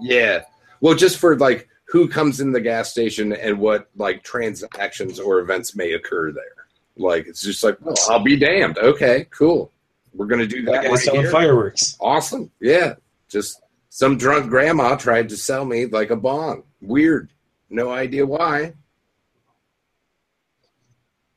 Yeah. 0.00 0.42
Well, 0.80 0.94
just 0.94 1.18
for 1.18 1.36
like 1.36 1.68
who 1.94 2.08
comes 2.08 2.40
in 2.40 2.50
the 2.50 2.60
gas 2.60 2.90
station 2.90 3.32
and 3.32 3.56
what 3.56 3.88
like 3.94 4.24
transactions 4.24 5.20
or 5.20 5.38
events 5.38 5.76
may 5.76 5.92
occur 5.92 6.32
there. 6.32 6.66
Like 6.96 7.28
it's 7.28 7.40
just 7.40 7.62
like, 7.62 7.76
well, 7.80 7.94
I'll 8.08 8.18
be 8.18 8.34
damned. 8.36 8.78
Okay, 8.78 9.28
cool. 9.30 9.70
We're 10.12 10.26
gonna 10.26 10.44
do 10.44 10.64
That 10.64 10.72
that. 10.72 10.82
guy's 10.82 10.90
right 10.90 10.98
selling 10.98 11.20
here. 11.20 11.30
fireworks. 11.30 11.96
Awesome. 12.00 12.50
Yeah. 12.60 12.94
Just 13.28 13.62
some 13.90 14.18
drunk 14.18 14.48
grandma 14.50 14.96
tried 14.96 15.28
to 15.28 15.36
sell 15.36 15.64
me 15.64 15.86
like 15.86 16.10
a 16.10 16.16
bong. 16.16 16.64
Weird. 16.80 17.30
No 17.70 17.92
idea 17.92 18.26
why. 18.26 18.72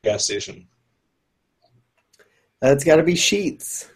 Gas 0.02 0.24
station. 0.24 0.66
That's 2.60 2.82
got 2.82 2.96
to 2.96 3.04
be 3.04 3.14
Sheetz. 3.14 3.86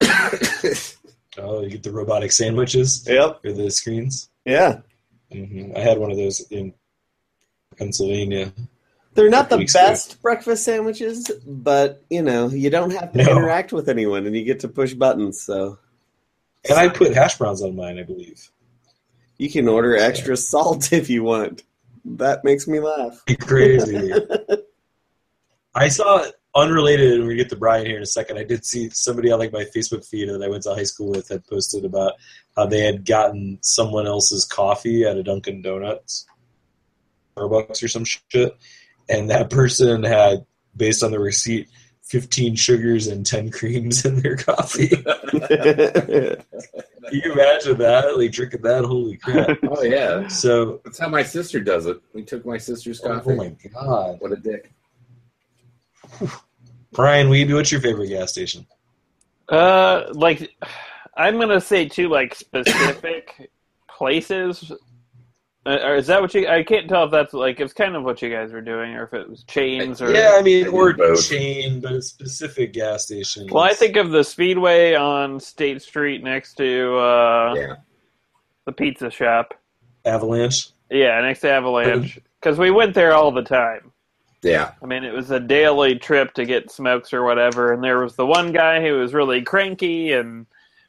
Oh, 1.36 1.62
you 1.62 1.68
get 1.70 1.82
the 1.82 1.90
robotic 1.90 2.30
sandwiches 2.30 3.04
Yep. 3.08 3.44
or 3.44 3.52
the 3.52 3.68
screens. 3.68 4.30
Yeah. 4.44 4.82
Hmm 5.34 5.72
I 5.76 5.80
had 5.80 5.98
one 5.98 6.10
of 6.10 6.16
those 6.16 6.40
in 6.50 6.72
Pennsylvania. 7.76 8.52
They're 9.14 9.30
not 9.30 9.48
the 9.50 9.58
Weeks 9.58 9.74
ago. 9.74 9.84
best 9.88 10.20
breakfast 10.22 10.64
sandwiches, 10.64 11.30
but 11.46 12.02
you 12.10 12.22
know, 12.22 12.48
you 12.48 12.70
don't 12.70 12.90
have 12.90 13.12
to 13.12 13.18
No. 13.18 13.30
interact 13.32 13.72
with 13.72 13.88
anyone 13.88 14.26
and 14.26 14.34
you 14.36 14.44
get 14.44 14.60
to 14.60 14.68
push 14.68 14.92
buttons, 14.94 15.40
so 15.40 15.78
And 16.68 16.78
I 16.78 16.88
put 16.88 17.14
hash 17.14 17.36
browns 17.38 17.62
on 17.62 17.76
mine, 17.76 17.98
I 17.98 18.02
believe. 18.04 18.50
you 19.38 19.50
can 19.50 19.68
order 19.68 19.96
extra 19.96 20.36
salt 20.36 20.92
if 21.00 21.10
you 21.10 21.22
want. 21.24 21.62
That 22.04 22.44
makes 22.44 22.66
me 22.68 22.80
laugh. 22.80 23.22
Crazy. 23.40 24.12
I 25.74 25.88
saw 25.88 26.24
unrelated, 26.54 27.18
when 27.18 27.28
we 27.28 27.36
get 27.36 27.48
to 27.50 27.56
Brian 27.56 27.86
here 27.86 27.96
in 27.96 28.02
a 28.02 28.06
second, 28.06 28.38
I 28.38 28.44
did 28.44 28.64
see 28.64 28.90
somebody 28.90 29.30
on 29.30 29.38
like 29.38 29.52
my 29.52 29.64
Facebook 29.64 30.06
feed 30.06 30.28
that 30.28 30.42
I 30.42 30.48
went 30.48 30.62
to 30.64 30.74
high 30.74 30.84
school 30.84 31.10
with 31.10 31.28
had 31.28 31.46
posted 31.46 31.84
about 31.84 32.12
how 32.56 32.66
they 32.66 32.80
had 32.80 33.04
gotten 33.04 33.58
someone 33.62 34.06
else's 34.06 34.44
coffee 34.44 35.04
at 35.04 35.16
a 35.16 35.22
Dunkin' 35.22 35.62
Donuts, 35.62 36.26
Starbucks 37.36 37.82
or 37.82 37.88
some 37.88 38.04
shit, 38.04 38.56
and 39.08 39.30
that 39.30 39.50
person 39.50 40.04
had, 40.04 40.46
based 40.76 41.02
on 41.02 41.10
the 41.10 41.18
receipt, 41.18 41.68
15 42.04 42.54
sugars 42.54 43.06
and 43.06 43.24
10 43.24 43.50
creams 43.50 44.04
in 44.04 44.20
their 44.20 44.36
coffee. 44.36 44.88
Can 44.88 46.36
you 47.10 47.32
imagine 47.32 47.78
that? 47.78 48.14
Like 48.16 48.30
drinking 48.30 48.62
that? 48.62 48.84
Holy 48.84 49.16
crap. 49.16 49.58
Oh 49.68 49.82
yeah, 49.82 50.28
So, 50.28 50.80
that's 50.84 50.98
how 50.98 51.08
my 51.08 51.22
sister 51.22 51.60
does 51.60 51.86
it. 51.86 52.00
We 52.12 52.22
took 52.22 52.44
my 52.46 52.58
sister's 52.58 53.00
oh, 53.00 53.08
coffee. 53.08 53.32
oh 53.32 53.36
my 53.36 53.56
god. 53.72 54.20
What 54.20 54.32
a 54.32 54.36
dick. 54.36 54.70
Brian 56.92 57.28
Weeby, 57.28 57.54
what's 57.54 57.72
your 57.72 57.80
favorite 57.80 58.08
gas 58.08 58.30
station? 58.32 58.66
Uh, 59.48 60.04
like 60.12 60.54
I'm 61.16 61.38
gonna 61.38 61.60
say 61.60 61.88
two 61.88 62.08
like 62.08 62.34
specific 62.34 63.50
places. 63.88 64.72
Uh, 65.66 65.78
or 65.82 65.96
is 65.96 66.06
that 66.08 66.20
what 66.20 66.34
you? 66.34 66.46
I 66.46 66.62
can't 66.62 66.88
tell 66.90 67.04
if 67.04 67.10
that's 67.10 67.32
like 67.32 67.58
it's 67.58 67.72
kind 67.72 67.96
of 67.96 68.04
what 68.04 68.20
you 68.20 68.28
guys 68.28 68.52
were 68.52 68.60
doing, 68.60 68.94
or 68.94 69.04
if 69.04 69.14
it 69.14 69.28
was 69.28 69.44
chains 69.44 70.02
or. 70.02 70.12
Yeah, 70.12 70.36
I 70.38 70.42
mean, 70.42 70.66
I 70.66 70.68
or 70.68 70.92
both. 70.92 71.26
chain, 71.26 71.80
but 71.80 71.92
a 71.92 72.02
specific 72.02 72.74
gas 72.74 73.06
station. 73.06 73.48
Well, 73.50 73.64
I 73.64 73.72
think 73.72 73.96
of 73.96 74.10
the 74.10 74.22
Speedway 74.24 74.94
on 74.94 75.40
State 75.40 75.80
Street 75.80 76.22
next 76.22 76.54
to 76.58 76.96
uh, 76.98 77.54
Yeah. 77.56 77.74
the 78.66 78.72
pizza 78.72 79.10
shop. 79.10 79.54
Avalanche. 80.04 80.68
Yeah, 80.90 81.18
next 81.22 81.40
to 81.40 81.50
Avalanche, 81.50 82.20
because 82.40 82.58
we 82.58 82.70
went 82.70 82.92
there 82.94 83.14
all 83.14 83.32
the 83.32 83.42
time. 83.42 83.90
Yeah. 84.44 84.72
I 84.82 84.86
mean, 84.86 85.04
it 85.04 85.12
was 85.12 85.30
a 85.30 85.40
daily 85.40 85.96
trip 85.98 86.34
to 86.34 86.44
get 86.44 86.70
smokes 86.70 87.12
or 87.12 87.24
whatever, 87.24 87.72
and 87.72 87.82
there 87.82 87.98
was 87.98 88.14
the 88.16 88.26
one 88.26 88.52
guy 88.52 88.80
who 88.80 88.98
was 88.98 89.14
really 89.14 89.42
cranky, 89.42 90.12
and 90.12 90.46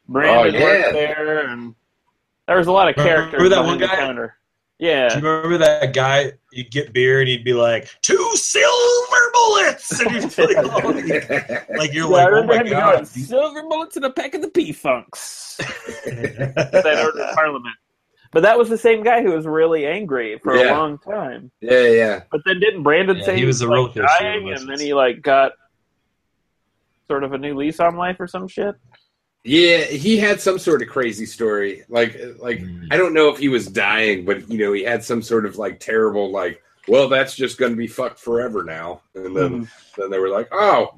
Brandon 0.08 0.54
Oh, 0.54 0.58
yeah. 0.58 0.64
worked 0.64 0.92
there, 0.92 1.48
and 1.48 1.74
there 2.46 2.58
was 2.58 2.66
a 2.66 2.72
lot 2.72 2.88
of 2.88 2.96
Remember 2.96 3.30
characters 3.30 3.50
that 3.50 3.64
one 3.64 3.78
guy? 3.78 3.96
counter. 3.96 4.36
Do 4.78 4.84
you 4.86 4.92
Yeah, 4.92 5.14
remember 5.16 5.56
that 5.58 5.94
guy? 5.94 6.32
You'd 6.52 6.70
get 6.70 6.92
beer 6.92 7.20
and 7.20 7.28
he'd 7.28 7.44
be 7.44 7.54
like, 7.54 7.88
two 8.02 8.30
silver 8.34 9.30
bullets! 9.32 10.00
And 10.00 10.10
you'd 10.10 10.30
feel 10.32 10.46
like, 10.46 10.56
oh, 10.58 10.88
like 11.78 11.94
you're 11.94 12.04
Yeah, 12.04 12.10
like, 12.10 12.28
oh 12.32 12.42
my 12.44 12.62
god. 12.62 12.92
going, 12.94 13.04
silver 13.06 13.62
bullets 13.62 13.96
and 13.96 14.04
a 14.04 14.10
pack 14.10 14.34
of 14.34 14.42
the 14.42 14.48
P 14.48 14.72
Funks. 14.72 15.56
that 16.04 17.00
ordered 17.02 17.34
Parliament. 17.34 17.74
But 18.36 18.42
that 18.42 18.58
was 18.58 18.68
the 18.68 18.76
same 18.76 19.02
guy 19.02 19.22
who 19.22 19.32
was 19.32 19.46
really 19.46 19.86
angry 19.86 20.38
for 20.42 20.54
Yeah. 20.54 20.64
a 20.64 20.76
long 20.76 20.98
time. 20.98 21.50
yeah, 21.62 21.84
yeah. 21.88 22.22
But 22.30 22.42
then 22.44 22.60
didn't 22.60 22.82
Brandon 22.82 23.16
Yeah, 23.16 23.24
say 23.24 23.36
he 23.38 23.46
was 23.46 23.62
a 23.62 23.66
like, 23.66 23.74
roller 23.74 23.88
coaster 23.88 24.02
dying, 24.20 24.52
and 24.52 24.68
then 24.68 24.78
he 24.78 24.92
like 24.92 25.22
got 25.22 25.52
sort 27.06 27.24
of 27.24 27.32
a 27.32 27.38
new 27.38 27.54
lease 27.54 27.80
on 27.80 27.96
life 27.96 28.20
or 28.20 28.26
some 28.26 28.46
shit? 28.46 28.74
Yeah, 29.42 29.84
he 29.84 30.18
had 30.18 30.38
some 30.38 30.58
sort 30.58 30.82
of 30.82 30.88
crazy 30.88 31.24
story. 31.24 31.84
Like, 31.88 32.20
like 32.38 32.58
Mm. 32.58 32.88
I 32.90 32.98
don't 32.98 33.14
know 33.14 33.30
if 33.30 33.38
he 33.38 33.48
was 33.48 33.68
dying, 33.68 34.26
but 34.26 34.46
you 34.50 34.58
know, 34.58 34.74
he 34.74 34.82
had 34.82 35.02
some 35.02 35.22
sort 35.22 35.46
of 35.46 35.56
like 35.56 35.80
terrible, 35.80 36.30
like, 36.30 36.62
well, 36.88 37.08
that's 37.08 37.34
just 37.34 37.56
going 37.56 37.72
to 37.72 37.76
be 37.78 37.86
fucked 37.86 38.18
forever 38.18 38.62
now. 38.64 39.00
And 39.14 39.34
then, 39.34 39.50
Mm-hmm. 39.50 40.00
then 40.02 40.10
they 40.10 40.18
were 40.18 40.28
like, 40.28 40.48
oh, 40.52 40.92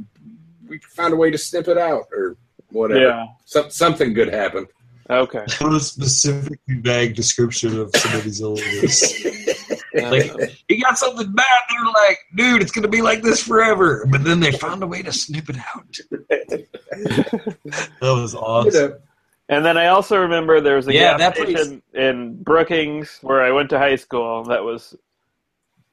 we 0.67 0.81
found 0.81 1.15
a 1.15 1.17
way 1.17 1.31
to 1.31 1.39
snip 1.39 1.69
it 1.69 1.79
out 1.79 2.07
or 2.11 2.37
whatever. 2.71 3.01
Yeah. 3.01 3.27
Some, 3.45 3.71
something 3.71 4.13
good 4.13 4.29
happened. 4.35 4.67
Okay. 5.11 5.45
What 5.61 5.73
a 5.75 5.81
specifically 5.81 6.75
vague 6.81 7.15
description 7.15 7.79
of 7.81 7.91
somebody's 7.97 8.41
illness. 8.41 9.25
like, 9.95 10.31
he 10.69 10.83
got 10.83 10.99
something 10.99 11.33
bad. 11.33 11.47
They're 11.71 11.85
like, 11.87 12.19
dude, 12.37 12.61
it's 12.63 12.73
going 12.73 12.83
to 12.83 12.89
be 12.89 13.01
like 13.01 13.23
this 13.23 13.43
forever. 13.43 14.07
But 14.11 14.23
then 14.25 14.39
they 14.41 14.53
found 14.53 14.83
a 14.83 14.87
way 14.87 15.03
to 15.03 15.13
snip 15.13 15.49
it 15.49 15.57
out. 15.57 15.99
that 16.99 17.89
was 18.03 18.35
You 18.35 18.39
awesome. 18.41 18.91
know, 18.91 18.99
And 19.49 19.65
then 19.65 19.79
I 19.79 19.87
also 19.87 20.19
remember 20.19 20.61
there 20.61 20.77
was 20.77 20.89
a 20.89 20.93
Yeah, 20.95 21.17
gas 21.17 21.37
station 21.37 21.83
in 21.95 22.43
Brookings 22.43 23.19
where 23.23 23.43
I 23.43 23.51
went 23.51 23.71
to 23.71 23.79
high 23.79 23.97
school. 23.97 24.45
That 24.45 24.63
was 24.63 24.95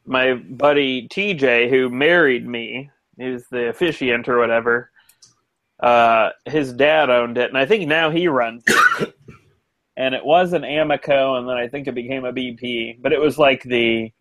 my 0.06 0.34
buddy 0.34 1.08
TJ 1.08 1.70
who 1.70 1.90
married 1.90 2.46
me. 2.48 2.92
He 3.18 3.30
was 3.30 3.48
the 3.48 3.70
officiant 3.70 4.28
or 4.28 4.40
whatever. 4.40 4.92
Uh, 5.80 6.30
his 6.46 6.74
dad 6.74 7.10
owned 7.10 7.38
it, 7.38 7.50
and 7.50 7.58
I 7.58 7.66
think 7.66 7.88
now 7.88 8.10
he 8.10 8.28
runs 8.28 8.64
it. 8.66 9.16
and 9.98 10.16
it 10.16 10.26
was 10.26 10.54
an 10.54 10.62
Amoco, 10.62 11.38
and 11.38 11.48
then 11.48 11.58
I 11.58 11.68
think 11.68 11.88
it 11.88 11.96
became 11.96 12.26
a 12.26 12.34
BP. 12.34 13.02
But 13.02 13.14
it 13.14 13.20
was 13.20 13.38
like 13.38 13.64
the 13.64 14.12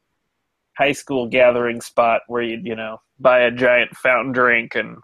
high 0.76 0.92
school 0.92 1.28
gathering 1.28 1.80
spot 1.80 2.22
where 2.26 2.42
you'd 2.42 2.66
you 2.66 2.74
know 2.74 3.00
buy 3.18 3.40
a 3.40 3.50
giant 3.50 3.96
fountain 3.96 4.32
drink 4.32 4.74
and 4.74 4.96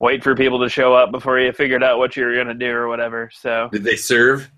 wait 0.00 0.24
for 0.24 0.34
people 0.34 0.60
to 0.60 0.68
show 0.68 0.94
up 0.94 1.12
before 1.12 1.38
you 1.38 1.52
figured 1.52 1.84
out 1.84 1.98
what 1.98 2.16
you 2.16 2.24
were 2.24 2.34
going 2.34 2.48
to 2.48 2.54
do 2.54 2.70
or 2.70 2.88
whatever. 2.88 3.30
So 3.32 3.68
did 3.72 3.84
they 3.84 3.96
serve 3.96 4.50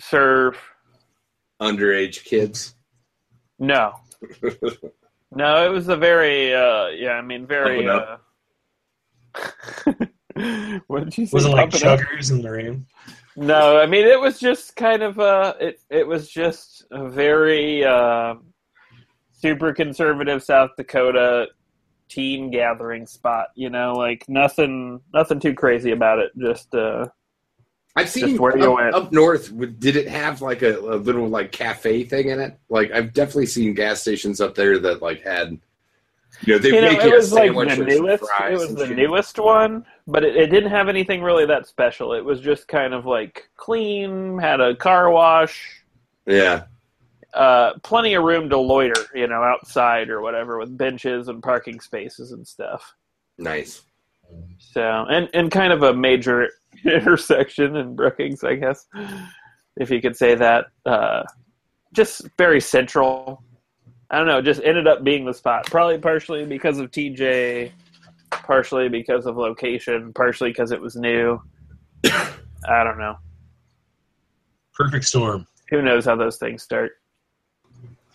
serve 0.00 0.58
underage 1.60 2.24
kids? 2.24 2.74
no, 3.58 3.92
no. 5.32 5.66
It 5.66 5.70
was 5.70 5.88
a 5.88 5.96
very 5.96 6.54
uh, 6.54 6.88
yeah. 6.88 7.12
I 7.12 7.22
mean 7.22 7.46
very. 7.46 7.86
Uh, 7.86 8.16
what 10.86 11.04
did 11.04 11.18
you 11.18 11.26
say? 11.26 11.30
Wasn't 11.32 11.54
like 11.54 11.70
Pump 11.70 11.74
it 11.82 11.84
up? 11.84 12.00
chuggers 12.00 12.30
in 12.30 12.42
the 12.42 12.50
rain. 12.50 12.86
No, 13.36 13.78
I 13.78 13.86
mean 13.86 14.04
it 14.06 14.20
was 14.20 14.38
just 14.40 14.76
kind 14.76 15.02
of 15.02 15.18
a 15.18 15.56
it 15.60 15.80
it 15.90 16.06
was 16.06 16.28
just 16.28 16.84
a 16.90 17.08
very 17.08 17.84
uh, 17.84 18.34
super 19.32 19.72
conservative 19.72 20.42
South 20.42 20.70
Dakota 20.76 21.46
teen 22.08 22.50
gathering 22.50 23.06
spot, 23.06 23.48
you 23.54 23.70
know, 23.70 23.92
like 23.92 24.24
nothing 24.28 25.00
nothing 25.14 25.38
too 25.40 25.54
crazy 25.54 25.92
about 25.92 26.18
it. 26.18 26.32
Just 26.38 26.74
uh 26.74 27.06
I've 27.96 28.08
seen 28.08 28.28
Just 28.28 28.40
where 28.40 28.56
you 28.56 28.72
went. 28.72 28.94
up 28.94 29.12
north. 29.12 29.52
Did 29.80 29.96
it 29.96 30.06
have 30.08 30.40
like 30.40 30.62
a, 30.62 30.78
a 30.78 30.96
little 30.96 31.28
like 31.28 31.50
cafe 31.50 32.04
thing 32.04 32.28
in 32.28 32.38
it? 32.38 32.56
Like 32.68 32.92
I've 32.92 33.12
definitely 33.12 33.46
seen 33.46 33.74
gas 33.74 34.00
stations 34.00 34.40
up 34.40 34.54
there 34.54 34.78
that 34.78 35.02
like 35.02 35.20
had, 35.22 35.58
you 36.42 36.54
know, 36.54 36.58
they 36.58 36.68
you 36.68 36.80
know, 36.80 36.88
make 36.92 37.00
it 37.00 37.12
a 37.12 37.16
was 37.16 37.32
like 37.32 37.52
the 37.52 37.76
newest. 37.76 38.24
It 38.40 38.52
was 38.52 38.74
the 38.74 38.86
shit. 38.86 38.96
newest 38.96 39.38
one, 39.38 39.84
but 40.06 40.24
it, 40.24 40.36
it 40.36 40.46
didn't 40.50 40.70
have 40.70 40.88
anything 40.88 41.22
really 41.22 41.46
that 41.46 41.66
special. 41.66 42.12
It 42.12 42.24
was 42.24 42.40
just 42.40 42.68
kind 42.68 42.94
of 42.94 43.06
like 43.06 43.48
clean, 43.56 44.38
had 44.38 44.60
a 44.60 44.74
car 44.76 45.10
wash, 45.10 45.82
Yeah, 46.26 46.64
uh, 47.34 47.74
plenty 47.82 48.14
of 48.14 48.24
room 48.24 48.48
to 48.50 48.58
loiter, 48.58 49.06
you 49.14 49.26
know, 49.26 49.42
outside 49.42 50.10
or 50.10 50.20
whatever, 50.20 50.58
with 50.58 50.76
benches 50.76 51.28
and 51.28 51.42
parking 51.42 51.80
spaces 51.80 52.32
and 52.32 52.46
stuff. 52.46 52.94
nice. 53.38 53.82
So, 54.58 54.82
and 54.82 55.28
and 55.32 55.50
kind 55.50 55.72
of 55.72 55.82
a 55.82 55.94
major 55.94 56.50
intersection 56.84 57.76
in 57.76 57.96
Brookings, 57.96 58.44
I 58.44 58.56
guess, 58.56 58.86
if 59.76 59.90
you 59.90 60.00
could 60.00 60.16
say 60.16 60.34
that. 60.34 60.66
Uh, 60.84 61.22
just 61.94 62.28
very 62.36 62.60
central. 62.60 63.42
I 64.10 64.18
don't 64.18 64.26
know. 64.26 64.40
Just 64.40 64.62
ended 64.62 64.86
up 64.86 65.04
being 65.04 65.24
the 65.24 65.34
spot. 65.34 65.66
Probably 65.66 65.98
partially 65.98 66.44
because 66.46 66.78
of 66.78 66.90
TJ, 66.90 67.70
partially 68.30 68.88
because 68.88 69.26
of 69.26 69.36
location, 69.36 70.12
partially 70.14 70.50
because 70.50 70.70
it 70.72 70.80
was 70.80 70.96
new. 70.96 71.40
I 72.06 72.84
don't 72.84 72.98
know. 72.98 73.16
Perfect 74.74 75.04
storm. 75.04 75.46
Who 75.70 75.82
knows 75.82 76.04
how 76.06 76.16
those 76.16 76.36
things 76.38 76.62
start? 76.62 76.92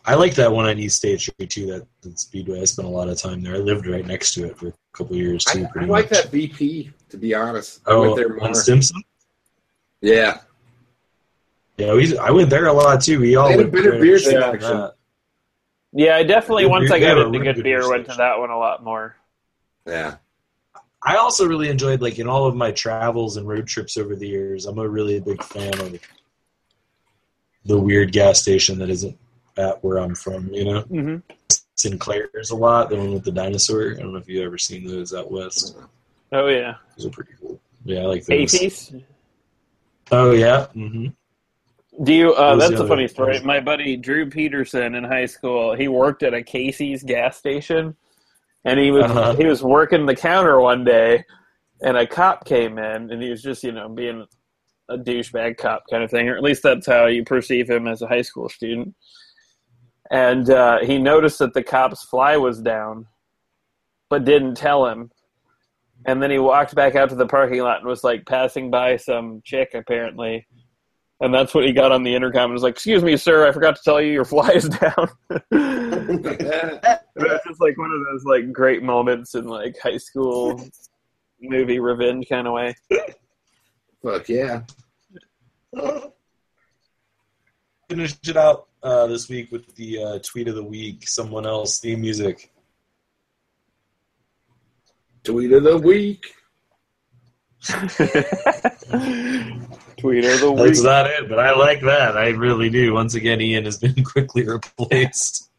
I 0.05 0.15
like 0.15 0.33
that 0.35 0.51
one 0.51 0.65
on 0.65 0.79
East 0.79 0.97
State 0.97 1.21
Street 1.21 1.49
too. 1.49 1.67
That, 1.67 1.87
that 2.01 2.19
Speedway. 2.19 2.59
I 2.61 2.65
spent 2.65 2.87
a 2.87 2.91
lot 2.91 3.07
of 3.07 3.17
time 3.17 3.41
there. 3.41 3.55
I 3.55 3.59
lived 3.59 3.85
right 3.87 4.05
next 4.05 4.33
to 4.33 4.45
it 4.47 4.57
for 4.57 4.67
a 4.69 4.73
couple 4.93 5.15
years 5.15 5.45
too. 5.45 5.63
I 5.65 5.69
pretty 5.71 5.87
like 5.87 6.11
much. 6.11 6.23
that 6.23 6.31
BP 6.31 6.91
to 7.09 7.17
be 7.17 7.33
honest. 7.33 7.81
I 7.87 7.91
Oh, 7.91 8.01
went 8.01 8.15
there 8.17 8.29
more. 8.29 8.47
on 8.47 8.55
Stimson. 8.55 9.01
Yeah, 10.01 10.39
Yeah, 11.77 11.93
we. 11.93 12.17
I 12.17 12.31
went 12.31 12.49
there 12.49 12.65
a 12.67 12.73
lot 12.73 13.01
too. 13.01 13.19
We 13.21 13.35
all 13.37 13.45
They 13.47 13.51
had 13.53 13.59
a 13.59 13.63
went 13.63 13.73
better 13.73 13.91
right 13.91 14.01
beer 14.01 14.15
up 14.15 14.21
to 14.23 14.29
selection. 14.29 14.89
That. 15.93 15.99
Yeah, 15.99 16.15
I 16.15 16.23
definitely 16.23 16.63
Good 16.63 16.69
once 16.71 16.89
beer- 16.89 16.95
I 16.97 16.99
got 16.99 17.17
into 17.17 17.25
really 17.29 17.45
good 17.45 17.55
good 17.55 17.63
beer 17.63 17.79
beer 17.81 17.89
went 17.89 18.09
to 18.09 18.15
that 18.17 18.39
one 18.39 18.49
a 18.49 18.57
lot 18.57 18.83
more. 18.83 19.15
yeah. 19.85 20.15
I 21.05 21.17
also 21.17 21.45
really 21.45 21.67
enjoyed 21.67 22.01
like 22.01 22.17
in 22.17 22.29
all 22.29 22.45
of 22.45 22.55
my 22.55 22.71
travels 22.71 23.35
and 23.35 23.45
road 23.45 23.67
trips 23.67 23.97
over 23.97 24.15
the 24.15 24.25
years. 24.27 24.65
I'm 24.65 24.77
a 24.77 24.87
really 24.87 25.19
big 25.19 25.43
fan 25.43 25.77
of 25.81 25.99
the 27.65 27.77
weird 27.77 28.13
gas 28.13 28.41
station 28.41 28.79
that 28.79 28.89
isn't 28.89 29.17
at 29.57 29.83
where 29.83 29.97
I'm 29.97 30.15
from. 30.15 30.47
You 30.53 30.63
know, 30.65 30.81
hmm 30.83 31.17
Sinclair's 31.75 32.51
a 32.51 32.55
lot. 32.55 32.89
The 32.89 32.95
one 32.95 33.13
with 33.13 33.25
the 33.25 33.31
dinosaur. 33.33 33.95
I 33.97 33.99
don't 33.99 34.13
know 34.13 34.17
if 34.19 34.29
you've 34.29 34.45
ever 34.45 34.57
seen 34.57 34.87
those 34.87 35.13
out 35.13 35.29
west. 35.29 35.75
Oh 36.31 36.47
yeah, 36.47 36.75
Those 36.95 37.07
are 37.07 37.09
pretty 37.09 37.31
cool. 37.41 37.59
Yeah, 37.83 37.99
I 37.99 38.03
like 38.05 38.23
A 38.29 38.37
those. 38.41 38.57
piece. 38.57 38.93
Oh 40.11 40.31
yeah. 40.31 40.67
hmm 40.67 41.07
Do 42.01 42.13
you? 42.13 42.33
Uh, 42.33 42.55
that's 42.55 42.71
the 42.75 42.85
a 42.85 42.87
funny 42.87 43.07
story. 43.07 43.39
My 43.41 43.59
buddy 43.59 43.95
Drew 43.97 44.29
Peterson 44.29 44.95
in 44.95 45.03
high 45.03 45.27
school, 45.27 45.75
he 45.75 45.87
worked 45.87 46.23
at 46.23 46.33
a 46.33 46.41
Casey's 46.41 47.03
gas 47.03 47.37
station, 47.37 47.95
and 48.65 48.79
he 48.79 48.89
was 48.89 49.03
Uh-huh. 49.05 49.35
he 49.35 49.45
was 49.45 49.61
working 49.61 50.05
the 50.05 50.15
counter 50.15 50.59
one 50.59 50.83
day, 50.83 51.23
and 51.81 51.95
a 51.95 52.07
cop 52.07 52.45
came 52.45 52.79
in, 52.79 53.11
and 53.11 53.21
he 53.21 53.29
was 53.29 53.43
just 53.43 53.63
you 53.63 53.71
know 53.71 53.89
being 53.89 54.25
a 54.89 54.97
douchebag 54.97 55.57
cop 55.57 55.83
kind 55.89 56.03
of 56.03 56.09
thing, 56.09 56.27
or 56.27 56.35
at 56.35 56.43
least 56.43 56.63
that's 56.63 56.87
how 56.87 57.05
you 57.05 57.23
perceive 57.23 57.69
him 57.69 57.87
as 57.87 58.01
a 58.01 58.07
high 58.07 58.21
school 58.23 58.49
student. 58.49 58.95
And 60.09 60.49
uh, 60.49 60.79
he 60.79 60.97
noticed 60.97 61.39
that 61.39 61.53
the 61.53 61.63
cop's 61.63 62.03
fly 62.03 62.37
was 62.37 62.59
down, 62.61 63.07
but 64.09 64.25
didn't 64.25 64.55
tell 64.55 64.87
him. 64.87 65.11
And 66.05 66.21
then 66.21 66.31
he 66.31 66.37
walked 66.37 66.75
back 66.75 66.95
out 66.95 67.09
to 67.09 67.15
the 67.15 67.25
parking 67.25 67.61
lot 67.61 67.77
and 67.79 67.87
was 67.87 68.03
like 68.03 68.25
passing 68.25 68.69
by 68.69 68.97
some 68.97 69.41
chick 69.45 69.71
apparently. 69.73 70.45
And 71.23 71.33
that's 71.33 71.53
what 71.53 71.65
he 71.65 71.71
got 71.71 71.93
on 71.93 72.03
the 72.03 72.13
intercom 72.13 72.43
and 72.43 72.53
was 72.53 72.63
like, 72.63 72.73
"Excuse 72.73 73.01
me, 73.01 73.15
sir, 73.15 73.47
I 73.47 73.53
forgot 73.53 73.77
to 73.77 73.81
tell 73.81 74.01
you 74.01 74.11
your 74.11 74.25
fly 74.33 74.49
is 74.49 74.67
down." 74.67 75.09
It's 77.15 77.47
just 77.47 77.61
like 77.61 77.77
one 77.77 77.91
of 77.91 78.01
those 78.11 78.25
like 78.25 78.51
great 78.51 78.81
moments 78.83 79.35
in 79.35 79.45
like 79.45 79.79
high 79.79 79.97
school 79.97 80.59
movie 81.39 81.79
revenge 81.79 82.27
kind 82.27 82.47
of 82.47 82.53
way. 82.53 82.75
Fuck 84.03 84.27
yeah. 84.27 84.63
Finish 87.87 88.15
it 88.27 88.35
out 88.35 88.67
uh, 88.81 89.05
this 89.07 89.29
week 89.29 89.51
with 89.51 89.73
the 89.75 90.03
uh, 90.03 90.19
tweet 90.19 90.47
of 90.47 90.55
the 90.55 90.63
week. 90.63 91.07
Someone 91.07 91.45
else 91.45 91.79
theme 91.79 92.01
music. 92.01 92.51
Tweet 95.23 95.53
of 95.53 95.63
the 95.63 95.77
week. 95.77 96.33
Tweet 97.63 97.85
of 100.25 100.41
the 100.41 100.51
week. 100.51 100.65
That's 100.65 100.81
not 100.81 101.07
it, 101.07 101.29
but 101.29 101.39
I 101.39 101.55
like 101.55 101.79
that. 101.81 102.17
I 102.17 102.29
really 102.29 102.69
do. 102.69 102.93
Once 102.93 103.15
again, 103.15 103.39
Ian 103.39 103.63
has 103.63 103.77
been 103.77 104.03
quickly 104.03 104.45
replaced. 104.45 105.49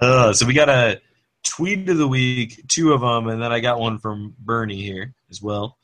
Uh, 0.00 0.32
so 0.32 0.44
we 0.44 0.54
got 0.54 0.68
a 0.68 1.00
tweet 1.46 1.88
of 1.88 1.98
the 1.98 2.08
week, 2.08 2.66
two 2.66 2.92
of 2.92 3.00
them, 3.00 3.28
and 3.28 3.40
then 3.40 3.52
I 3.52 3.60
got 3.60 3.78
one 3.78 4.00
from 4.00 4.34
Bernie 4.38 4.82
here 4.82 5.14
as 5.30 5.40
well. 5.40 5.78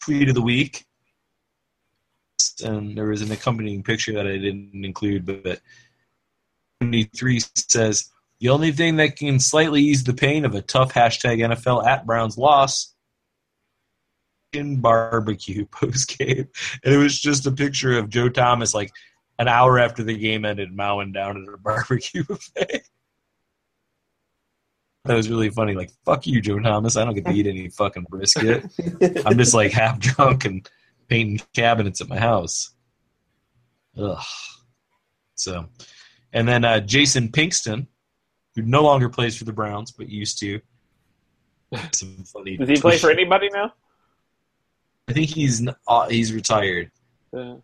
Tweet 0.00 0.28
of 0.28 0.34
the 0.34 0.42
week, 0.42 0.84
and 2.62 2.96
there 2.96 3.06
was 3.06 3.22
an 3.22 3.32
accompanying 3.32 3.82
picture 3.82 4.12
that 4.12 4.26
I 4.26 4.36
didn't 4.36 4.84
include, 4.84 5.24
but 5.24 5.60
73 6.82 7.40
says 7.54 8.10
the 8.38 8.50
only 8.50 8.72
thing 8.72 8.96
that 8.96 9.16
can 9.16 9.40
slightly 9.40 9.82
ease 9.82 10.04
the 10.04 10.12
pain 10.12 10.44
of 10.44 10.54
a 10.54 10.62
tough 10.62 10.92
hashtag 10.92 11.38
NFL 11.38 11.86
at 11.86 12.06
Browns 12.06 12.36
loss 12.36 12.94
barbecue 14.52 15.66
post 15.70 16.18
game, 16.18 16.48
and 16.84 16.94
it 16.94 16.98
was 16.98 17.18
just 17.18 17.46
a 17.46 17.52
picture 17.52 17.98
of 17.98 18.08
Joe 18.08 18.28
Thomas 18.28 18.74
like 18.74 18.90
an 19.38 19.48
hour 19.48 19.78
after 19.78 20.02
the 20.02 20.16
game 20.16 20.44
ended, 20.44 20.72
mowing 20.72 21.12
down 21.12 21.42
at 21.42 21.52
a 21.52 21.56
barbecue 21.62 22.24
buffet. 22.24 22.82
That 25.06 25.14
was 25.14 25.30
really 25.30 25.48
funny. 25.48 25.74
Like, 25.74 25.90
fuck 26.04 26.26
you, 26.26 26.42
Joe 26.42 26.58
Thomas. 26.58 26.96
I 26.96 27.04
don't 27.04 27.14
get 27.14 27.24
to 27.24 27.32
eat 27.32 27.46
any 27.46 27.68
fucking 27.70 28.06
brisket. 28.10 28.66
I'm 29.24 29.38
just 29.38 29.54
like 29.54 29.72
half 29.72 29.98
drunk 29.98 30.44
and 30.44 30.68
painting 31.08 31.40
cabinets 31.54 32.02
at 32.02 32.08
my 32.08 32.18
house. 32.18 32.74
Ugh. 33.96 34.22
So, 35.36 35.68
and 36.34 36.46
then 36.46 36.66
uh, 36.66 36.80
Jason 36.80 37.30
Pinkston, 37.30 37.86
who 38.54 38.62
no 38.62 38.82
longer 38.82 39.08
plays 39.08 39.38
for 39.38 39.44
the 39.44 39.54
Browns 39.54 39.90
but 39.90 40.10
used 40.10 40.38
to. 40.40 40.60
Some 41.92 42.24
funny. 42.24 42.58
Does 42.58 42.68
he 42.68 42.76
play 42.76 42.98
for 42.98 43.10
anybody 43.10 43.48
now? 43.52 43.72
I 45.10 45.12
think 45.12 45.28
he's 45.30 45.66
uh, 45.88 46.08
he's 46.08 46.32
retired, 46.32 46.92
Uh, 47.36 47.56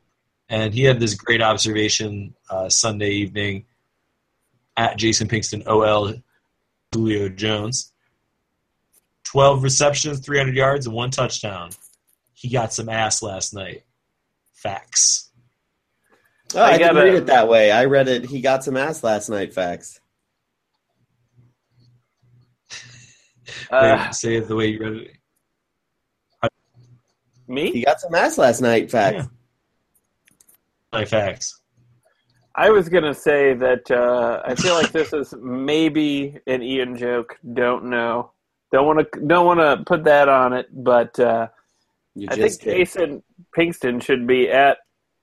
and 0.49 0.75
he 0.75 0.83
had 0.83 0.99
this 0.99 1.15
great 1.15 1.41
observation 1.41 2.35
uh, 2.51 2.69
Sunday 2.69 3.11
evening 3.11 3.67
at 4.77 4.97
Jason 4.99 5.29
Pinkston 5.29 5.65
OL 5.65 6.15
Julio 6.93 7.29
Jones. 7.29 7.93
Twelve 9.23 9.63
receptions, 9.63 10.19
three 10.19 10.39
hundred 10.39 10.57
yards, 10.57 10.87
and 10.87 10.95
one 10.95 11.13
touchdown. 11.13 11.71
He 12.35 12.49
got 12.49 12.73
some 12.73 12.89
ass 12.89 13.23
last 13.23 13.55
night. 13.55 13.85
Facts. 14.55 15.31
Oh, 16.55 16.61
I, 16.61 16.65
I 16.65 16.79
didn't 16.79 16.95
gotta- 16.95 17.05
read 17.07 17.15
it 17.15 17.27
that 17.27 17.49
way. 17.49 17.71
I 17.71 17.85
read 17.85 18.09
it. 18.09 18.25
He 18.25 18.41
got 18.41 18.65
some 18.65 18.77
ass 18.77 19.05
last 19.05 19.29
night. 19.29 19.55
Facts. 19.55 20.01
uh, 23.71 24.11
say 24.11 24.35
it 24.37 24.49
the 24.49 24.57
way 24.57 24.67
you 24.67 24.81
read 24.81 24.93
it. 25.03 25.11
He 27.49 27.53
me? 27.53 27.85
got 27.85 28.01
some 28.01 28.15
ass 28.15 28.39
last 28.39 28.61
night. 28.61 28.91
Facts. 28.91 29.27
Yeah. 30.93 31.05
Facts. 31.05 31.61
I 32.55 32.71
was 32.71 32.89
gonna 32.89 33.15
say 33.15 33.53
that 33.55 33.91
uh, 33.91 34.41
I 34.45 34.55
feel 34.55 34.75
like 34.75 34.91
this 34.91 35.13
is 35.13 35.35
maybe 35.41 36.39
an 36.47 36.63
Ian 36.63 36.97
joke. 36.97 37.39
Don't 37.53 37.85
know. 37.85 38.33
Don't 38.73 38.87
want 38.87 39.13
to. 39.13 39.21
Don't 39.27 39.45
want 39.45 39.61
to 39.61 39.85
put 39.85 40.05
that 40.05 40.29
on 40.29 40.55
it. 40.55 40.67
But 40.73 41.19
uh, 41.21 41.49
You 42.15 42.29
I 42.31 42.37
think 42.37 42.59
did. 42.61 42.77
Jason 42.77 43.23
Pinkston 43.57 44.03
should 44.03 44.27
be 44.27 44.51
at 44.51 44.79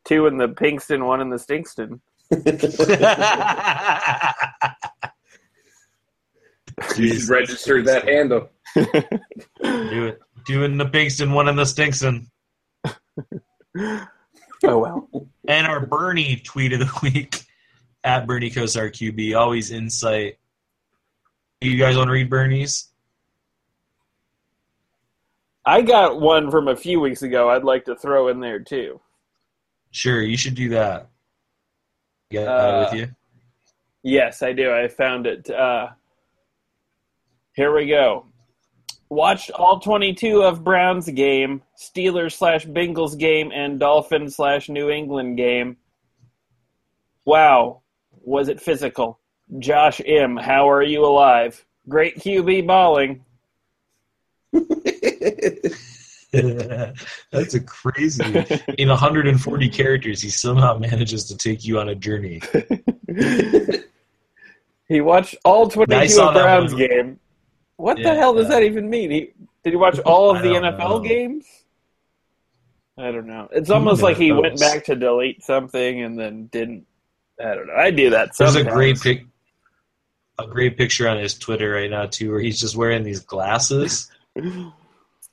two 0.06 0.28
in 0.28 0.38
the 0.38 0.48
Pinkston, 0.48 1.06
one 1.08 1.22
in 1.22 1.30
the 1.30 1.38
Stinkston. 1.38 2.00
You 6.98 7.20
should 7.20 7.30
register 7.30 7.82
that 7.84 8.08
handle. 8.08 8.50
Do 8.76 8.88
it. 10.08 10.20
Doing 10.46 10.78
the 10.78 10.86
Pinkston, 10.86 11.34
one 11.34 11.48
in 11.48 11.56
the 11.56 11.64
Stinkston. 11.64 12.28
Oh 14.66 14.78
well. 14.78 15.10
And 15.46 15.68
our 15.68 15.86
Bernie 15.86 16.38
tweet 16.38 16.72
of 16.72 16.80
the 16.80 17.00
week 17.04 17.44
at 18.06 18.26
Bernie 18.26 18.50
Kosar 18.50 18.90
QB. 18.90 19.38
Always 19.38 19.72
insight. 19.72 20.38
You 21.60 21.78
guys 21.78 21.98
want 21.98 22.08
to 22.08 22.14
read 22.14 22.30
Bernie's? 22.30 22.88
I 25.66 25.82
got 25.82 26.22
one 26.22 26.50
from 26.50 26.70
a 26.70 26.76
few 26.78 27.00
weeks 27.02 27.24
ago. 27.24 27.50
I'd 27.50 27.66
like 27.66 27.84
to 27.86 27.96
throw 27.96 28.30
in 28.30 28.40
there 28.40 28.60
too. 28.60 29.02
Sure, 29.92 30.22
you 30.22 30.38
should 30.38 30.56
do 30.56 30.70
that. 30.70 31.10
Get 32.32 32.48
Uh, 32.48 32.72
that 32.84 32.92
with 32.92 33.00
you. 33.02 33.16
Yes, 34.04 34.42
I 34.42 34.54
do. 34.54 34.74
I 34.74 34.88
found 34.88 35.28
it. 35.28 35.50
Uh, 35.50 35.90
here 37.54 37.76
we 37.76 37.88
go. 37.88 38.28
Watched 39.14 39.52
all 39.52 39.80
22 39.80 40.42
of 40.42 40.64
Browns 40.64 41.08
game, 41.08 41.62
Steelers 41.78 42.32
slash 42.32 42.66
Bengals 42.66 43.16
game, 43.16 43.52
and 43.54 43.80
Dolphins 43.80 44.38
slash 44.38 44.70
New 44.70 44.90
England 44.90 45.38
game. 45.38 45.78
Wow, 47.24 47.84
was 48.24 48.50
it 48.50 48.60
physical? 48.60 49.20
Josh 49.60 50.02
M, 50.04 50.36
how 50.36 50.68
are 50.68 50.82
you 50.82 51.06
alive? 51.06 51.64
Great 51.88 52.18
QB 52.18 52.66
balling. 52.66 53.24
That's 57.32 57.54
a 57.54 57.60
crazy. 57.60 58.24
In 58.80 58.90
140 58.90 59.70
characters, 59.70 60.24
he 60.24 60.32
somehow 60.32 60.80
manages 60.80 61.26
to 61.26 61.38
take 61.38 61.64
you 61.64 61.80
on 61.80 61.90
a 61.90 61.94
journey. 61.94 62.42
He 64.94 65.02
watched 65.02 65.36
all 65.46 65.70
22 65.70 66.22
of 66.22 66.34
Browns 66.34 66.74
game. 66.74 67.20
What 67.78 67.98
the 67.98 68.14
hell 68.14 68.34
does 68.34 68.48
uh, 68.48 68.50
that 68.50 68.64
even 68.64 68.90
mean? 68.90 69.12
He 69.12 69.34
did 69.64 69.72
he 69.72 69.76
watch 69.76 70.00
all 70.00 70.32
of 70.32 70.38
I 70.38 70.42
the 70.42 70.50
NFL 70.50 70.78
know. 70.78 71.00
games? 71.00 71.46
I 72.98 73.12
don't 73.12 73.26
know. 73.26 73.48
It's 73.52 73.70
Who 73.70 73.76
almost 73.76 74.02
like 74.04 74.18
he 74.18 74.30
knows? 74.30 74.42
went 74.42 74.60
back 74.60 74.86
to 74.86 74.96
delete 74.96 75.44
something 75.44 76.02
and 76.02 76.18
then 76.20 76.48
didn't. 76.48 76.86
I 77.40 77.56
don't 77.56 77.68
know. 77.68 77.76
I 77.76 77.90
do 77.90 78.12
that. 78.12 78.38
There's 78.38 78.56
a 78.56 78.64
great 78.64 79.02
pic, 79.02 79.26
a 80.38 80.46
great 80.46 80.78
picture 80.78 81.08
on 81.08 81.18
his 81.18 81.34
Twitter 81.34 81.72
right 81.72 81.90
now 81.90 82.06
too, 82.06 82.32
where 82.32 82.40
he's 82.40 82.60
just 82.60 82.76
wearing 82.76 83.04
these 83.04 83.22
glasses. 83.22 84.12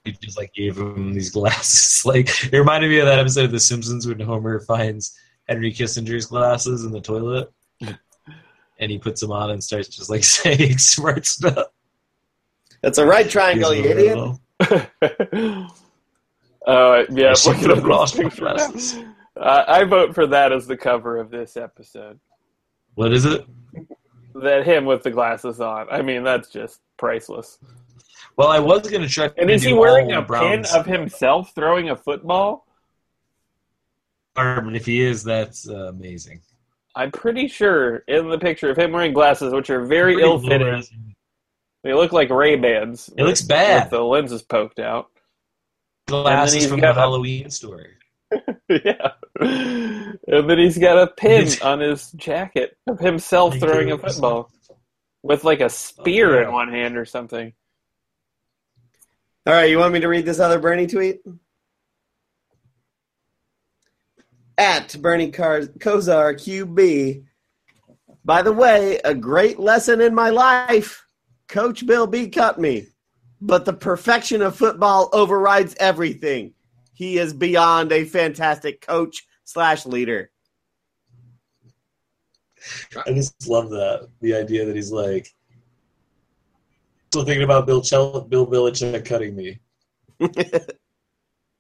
He 0.04 0.12
just 0.12 0.38
like 0.38 0.54
gave 0.54 0.78
him 0.78 1.12
these 1.12 1.30
glasses. 1.30 2.02
Like 2.06 2.30
it 2.44 2.56
reminded 2.56 2.88
me 2.88 3.00
of 3.00 3.06
that 3.06 3.18
episode 3.18 3.44
of 3.44 3.52
The 3.52 3.60
Simpsons 3.60 4.06
when 4.06 4.18
Homer 4.18 4.60
finds 4.60 5.14
Henry 5.46 5.70
Kissinger's 5.70 6.24
glasses 6.24 6.84
in 6.84 6.92
the 6.92 7.00
toilet, 7.02 7.52
and 7.82 8.90
he 8.90 8.98
puts 8.98 9.20
them 9.20 9.30
on 9.30 9.50
and 9.50 9.62
starts 9.62 9.88
just 9.88 10.08
like 10.08 10.24
saying 10.24 10.78
smart 10.78 11.26
stuff. 11.26 11.66
That's 12.82 12.98
a 12.98 13.06
right 13.06 13.28
triangle, 13.28 13.74
you 13.74 13.84
idiot. 13.84 14.36
Uh, 16.66 17.04
yeah, 17.10 17.28
I 17.28 17.28
I'm 17.30 17.34
looking 17.46 17.62
should 17.62 17.70
up 17.70 17.76
have 17.78 17.86
lost 17.86 18.18
my 18.18 18.24
this 18.24 18.34
picture 18.34 18.44
now. 18.44 18.54
glasses. 18.54 18.98
Uh, 19.34 19.64
I 19.66 19.84
vote 19.84 20.14
for 20.14 20.26
that 20.26 20.52
as 20.52 20.66
the 20.66 20.76
cover 20.76 21.16
of 21.16 21.30
this 21.30 21.56
episode. 21.56 22.20
What 22.96 23.12
is 23.12 23.24
it? 23.24 23.46
That 24.34 24.66
him 24.66 24.84
with 24.84 25.02
the 25.02 25.10
glasses 25.10 25.60
on. 25.60 25.88
I 25.90 26.02
mean, 26.02 26.22
that's 26.22 26.50
just 26.50 26.80
priceless. 26.98 27.58
Well, 28.36 28.48
I 28.48 28.58
was 28.58 28.88
gonna 28.90 29.08
try. 29.08 29.30
And 29.38 29.50
is 29.50 29.62
he 29.62 29.72
wearing 29.72 30.12
a 30.12 30.18
pin 30.18 30.26
Browns- 30.26 30.74
of 30.74 30.84
himself 30.86 31.52
throwing 31.54 31.90
a 31.90 31.96
football? 31.96 32.66
Or 34.36 34.62
if 34.74 34.86
he 34.86 35.00
is, 35.00 35.24
that's 35.24 35.68
uh, 35.68 35.88
amazing. 35.88 36.40
I'm 36.94 37.10
pretty 37.10 37.48
sure 37.48 37.96
in 38.06 38.28
the 38.28 38.38
picture 38.38 38.70
of 38.70 38.76
him 38.76 38.92
wearing 38.92 39.12
glasses, 39.12 39.52
which 39.52 39.70
are 39.70 39.84
very 39.84 40.20
ill-fitting. 40.20 40.84
Low-res. 41.84 41.94
They 41.94 41.94
look 41.94 42.12
like 42.12 42.30
Ray 42.30 42.56
Bans. 42.56 43.10
It 43.16 43.24
looks 43.24 43.42
bad. 43.42 43.84
With 43.84 43.90
the 43.90 44.02
lenses 44.02 44.42
poked 44.42 44.78
out. 44.78 45.06
Glasses 46.06 46.66
from 46.66 46.80
got 46.80 46.94
the 46.94 47.00
a- 47.00 47.02
Halloween 47.02 47.50
story. 47.50 47.94
yeah. 48.68 49.12
And 49.40 50.48
then 50.48 50.58
he's 50.58 50.78
got 50.78 50.98
a 50.98 51.06
pin 51.08 51.48
on 51.62 51.80
his 51.80 52.10
jacket 52.12 52.76
of 52.88 52.98
himself 53.00 53.52
Like 53.52 53.60
throwing 53.60 53.92
a 53.92 53.98
football 53.98 54.50
with 55.22 55.44
like 55.44 55.60
a 55.60 55.68
spear 55.68 56.36
Oh, 56.36 56.40
yeah. 56.40 56.46
in 56.48 56.52
one 56.52 56.68
hand 56.70 56.96
or 56.96 57.04
something. 57.04 57.52
All 59.46 59.54
right, 59.54 59.70
you 59.70 59.78
want 59.78 59.92
me 59.92 60.00
to 60.00 60.08
read 60.08 60.26
this 60.26 60.38
other 60.38 60.58
Bernie 60.58 60.86
tweet? 60.86 61.20
At 64.58 64.94
Bernie 65.00 65.30
Car- 65.30 65.62
Kosar 65.62 66.34
QB. 66.34 67.24
By 68.24 68.42
the 68.42 68.52
way, 68.52 69.00
a 69.04 69.14
great 69.14 69.58
lesson 69.58 70.00
in 70.02 70.14
my 70.14 70.28
life. 70.30 71.06
Coach 71.50 71.84
Bill 71.84 72.06
B 72.06 72.28
cut 72.28 72.60
me, 72.60 72.86
but 73.40 73.64
the 73.64 73.72
perfection 73.72 74.40
of 74.40 74.54
football 74.54 75.10
overrides 75.12 75.74
everything. 75.80 76.54
He 76.94 77.18
is 77.18 77.34
beyond 77.34 77.90
a 77.90 78.04
fantastic 78.04 78.80
coach 78.80 79.26
slash 79.44 79.84
leader. 79.84 80.30
I 83.04 83.12
just 83.12 83.48
love 83.48 83.70
that 83.70 84.08
the 84.20 84.34
idea 84.34 84.64
that 84.64 84.76
he's 84.76 84.92
like 84.92 85.34
still 87.10 87.24
thinking 87.24 87.42
about 87.42 87.66
Bill 87.66 87.82
Chel- 87.82 88.20
Bill 88.20 88.46
Belichick 88.46 89.04
cutting 89.04 89.34
me. 89.34 89.58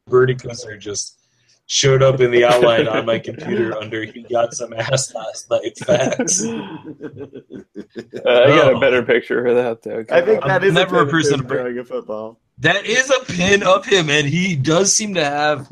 Bernie 0.06 0.36
Kosar 0.36 0.78
just 0.78 1.19
showed 1.72 2.02
up 2.02 2.20
in 2.20 2.32
the 2.32 2.44
outline 2.44 2.88
on 2.88 3.06
my 3.06 3.16
computer 3.16 3.76
under 3.78 4.02
he 4.04 4.22
got 4.24 4.52
some 4.52 4.72
ass 4.72 5.14
last 5.14 5.48
night 5.50 5.78
facts. 5.78 6.42
Uh, 8.24 8.30
I 8.30 8.46
got 8.48 8.72
No. 8.72 8.76
a 8.76 8.80
better 8.80 9.02
picture 9.02 9.42
for 9.42 9.54
that 9.54 9.82
though. 9.82 10.04
I 10.10 10.20
think 10.20 10.42
that 10.42 10.50
I'm 10.62 10.64
is 10.64 10.74
never 10.74 11.00
a 11.00 11.04
pin 11.04 11.10
person 11.10 11.40
of 11.40 11.48
throwing 11.48 11.78
a 11.78 11.84
football. 11.84 12.38
That 12.58 12.84
is 12.86 13.10
a 13.10 13.24
pin 13.24 13.62
of 13.62 13.84
him, 13.86 14.10
and 14.10 14.26
he 14.26 14.54
does 14.54 14.92
seem 14.92 15.14
to 15.14 15.24
have 15.24 15.68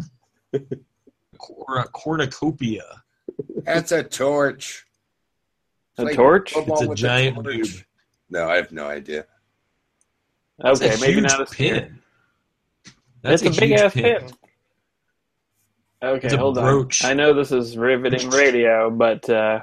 cor- 1.36 1.78
a 1.78 1.84
cornucopia. 1.88 3.03
That's 3.64 3.92
a 3.92 4.03
torch. 4.03 4.86
a 5.99 6.05
Like 6.05 6.16
torch. 6.16 6.53
It's 6.57 6.82
a 6.82 6.88
with 6.88 6.99
giant 6.99 7.36
torch. 7.36 7.57
boob. 7.57 7.68
No, 8.30 8.49
I 8.49 8.57
have 8.57 8.72
no 8.72 8.86
idea. 8.86 9.26
That's 10.59 10.80
Okay, 10.80 10.94
a 10.94 10.99
maybe 11.01 11.12
huge 11.14 11.24
not 11.24 11.42
a 11.42 11.46
spear. 11.46 11.74
pin. 11.80 11.99
That's 13.22 13.42
It's 13.42 13.57
a, 13.57 13.61
big 13.61 13.70
huge 13.70 13.80
ass 13.80 13.94
pin. 13.94 14.30
Okay, 16.03 16.36
hold 16.36 16.55
brooch. 16.57 17.05
on. 17.05 17.11
I 17.11 17.14
know 17.14 17.32
this 17.34 17.51
is 17.53 17.76
riveting 17.76 18.30
radio, 18.30 18.88
but 18.90 19.28
uh, 19.28 19.61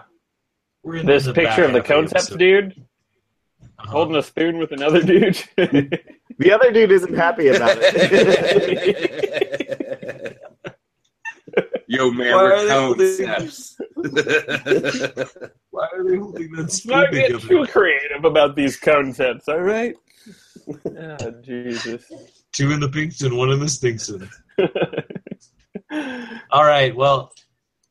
We're 0.83 0.97
in 0.97 1.05
this 1.05 1.25
the 1.25 1.33
picture 1.33 1.63
of 1.63 1.71
the 1.73 1.79
back 1.79 1.87
half 1.87 1.97
concepts 2.11 2.27
dude 2.35 2.71
Uh-huh. 3.79 3.89
holding 3.91 4.15
a 4.17 4.21
spoon 4.23 4.57
with 4.57 4.71
another 4.71 5.01
dude. 5.01 5.41
The 6.37 6.51
other 6.51 6.69
dude 6.73 6.91
isn't 6.91 7.13
happy 7.15 7.47
about 7.47 7.77
it. 7.79 7.95
Yo, 11.87 12.11
man, 12.11 12.33
Why 12.35 12.43
we're 12.43 12.53
are 12.53 12.65
they 12.65 12.73
holding- 12.73 13.25
concepts. 13.27 13.77
Why 15.69 15.87
are 15.93 16.03
they 16.03 16.17
holding 16.17 16.51
that 16.51 16.61
Let's 16.63 16.85
not 16.85 17.11
get 17.13 17.27
together? 17.27 17.47
too 17.47 17.65
creative 17.67 18.25
about 18.25 18.57
these 18.57 18.75
concepts, 18.77 19.47
all 19.47 19.61
right? 19.61 19.95
oh, 20.99 21.31
Jesus. 21.41 22.03
Two 22.51 22.71
in 22.71 22.81
the 22.81 22.89
Pinkston, 22.89 23.37
one 23.37 23.51
in 23.51 23.59
the 23.59 23.67
Stinkson. 23.67 24.27
All 25.91 26.63
right. 26.63 26.95
Well, 26.95 27.31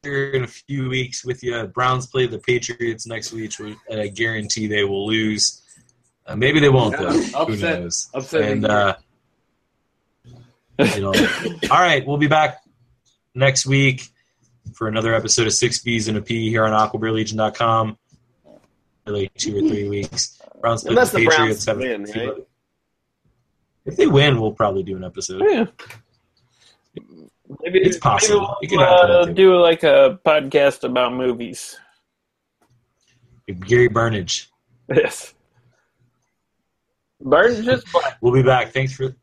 here 0.02 0.30
in 0.30 0.44
a 0.44 0.46
few 0.46 0.88
weeks 0.88 1.24
with 1.24 1.42
you. 1.42 1.64
Browns 1.66 2.06
play 2.06 2.26
the 2.26 2.38
Patriots 2.38 3.06
next 3.06 3.32
week, 3.32 3.52
and 3.58 4.00
I 4.00 4.08
guarantee 4.08 4.66
they 4.66 4.84
will 4.84 5.06
lose. 5.06 5.62
Uh, 6.26 6.36
maybe 6.36 6.60
they 6.60 6.68
won't, 6.68 6.96
though. 6.96 7.10
Who 7.44 7.56
knows? 7.56 8.08
upsetting 8.14 8.52
and 8.52 8.66
uh, 8.66 8.96
you 10.78 11.00
know, 11.00 11.12
all 11.70 11.78
right, 11.80 12.04
we'll 12.06 12.16
be 12.16 12.26
back 12.26 12.62
next 13.34 13.66
week 13.66 14.08
for 14.74 14.88
another 14.88 15.14
episode 15.14 15.46
of 15.46 15.52
Six 15.52 15.78
B's 15.80 16.08
and 16.08 16.16
a 16.18 16.22
P 16.22 16.48
here 16.50 16.64
on 16.64 16.72
AquabearLegion.com. 16.72 17.98
Like 19.06 19.34
two 19.34 19.56
or 19.58 19.68
three 19.68 19.88
weeks. 19.88 20.40
Browns 20.60 20.82
play 20.82 20.90
Unless 20.90 21.12
the 21.12 21.18
the 21.18 21.26
Patriots. 21.28 21.64
Browns 21.64 21.78
have- 21.82 22.14
win, 22.16 22.28
right? 22.28 22.46
If 23.84 23.96
they 23.96 24.06
win, 24.06 24.40
we'll 24.40 24.52
probably 24.52 24.82
do 24.82 24.96
an 24.96 25.04
episode. 25.04 25.42
yeah. 25.44 25.64
Maybe 27.62 27.80
It's 27.80 27.98
possible. 27.98 28.56
It 28.62 28.70
Maybe 28.70 28.76
we'll 28.78 28.86
happen, 28.86 29.10
I 29.10 29.14
uh, 29.20 29.24
do 29.26 29.56
like 29.56 29.82
a 29.82 30.18
podcast 30.24 30.84
about 30.84 31.12
movies. 31.12 31.78
Gary 33.66 33.88
Burnage. 33.88 34.46
Yes. 34.88 35.34
Burnage 37.22 37.64
just 37.64 37.90
black. 37.92 38.16
We'll 38.20 38.32
be 38.32 38.42
back. 38.42 38.72
Thanks 38.72 38.94
for 38.94 39.14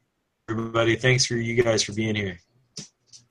everybody. 0.50 0.96
Thanks 0.96 1.26
for 1.26 1.36
you 1.36 1.62
guys 1.62 1.82
for 1.84 1.94
being 1.94 2.16
here. 2.16 2.40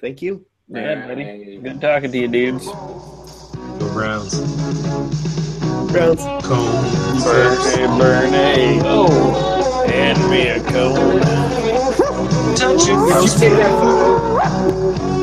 Thank 0.01 0.22
you. 0.22 0.47
Yeah, 0.68 1.07
buddy. 1.07 1.59
Good 1.59 1.80
talking 1.80 2.12
to 2.12 2.18
you, 2.18 2.28
dudes. 2.28 2.66
Go 2.66 3.91
Browns. 3.93 4.38
Browns. 5.91 6.22
Cone. 6.47 7.22
Birthday, 7.22 7.86
Bernie. 7.86 8.80
Oh, 8.84 9.86
hand 9.88 10.30
me 10.30 10.49
a 10.49 10.62
cone. 10.62 11.70
Touch 12.57 12.88
it. 12.88 12.97
Did 12.97 13.22
you 13.22 13.28
say 13.28 13.49
that? 13.51 15.20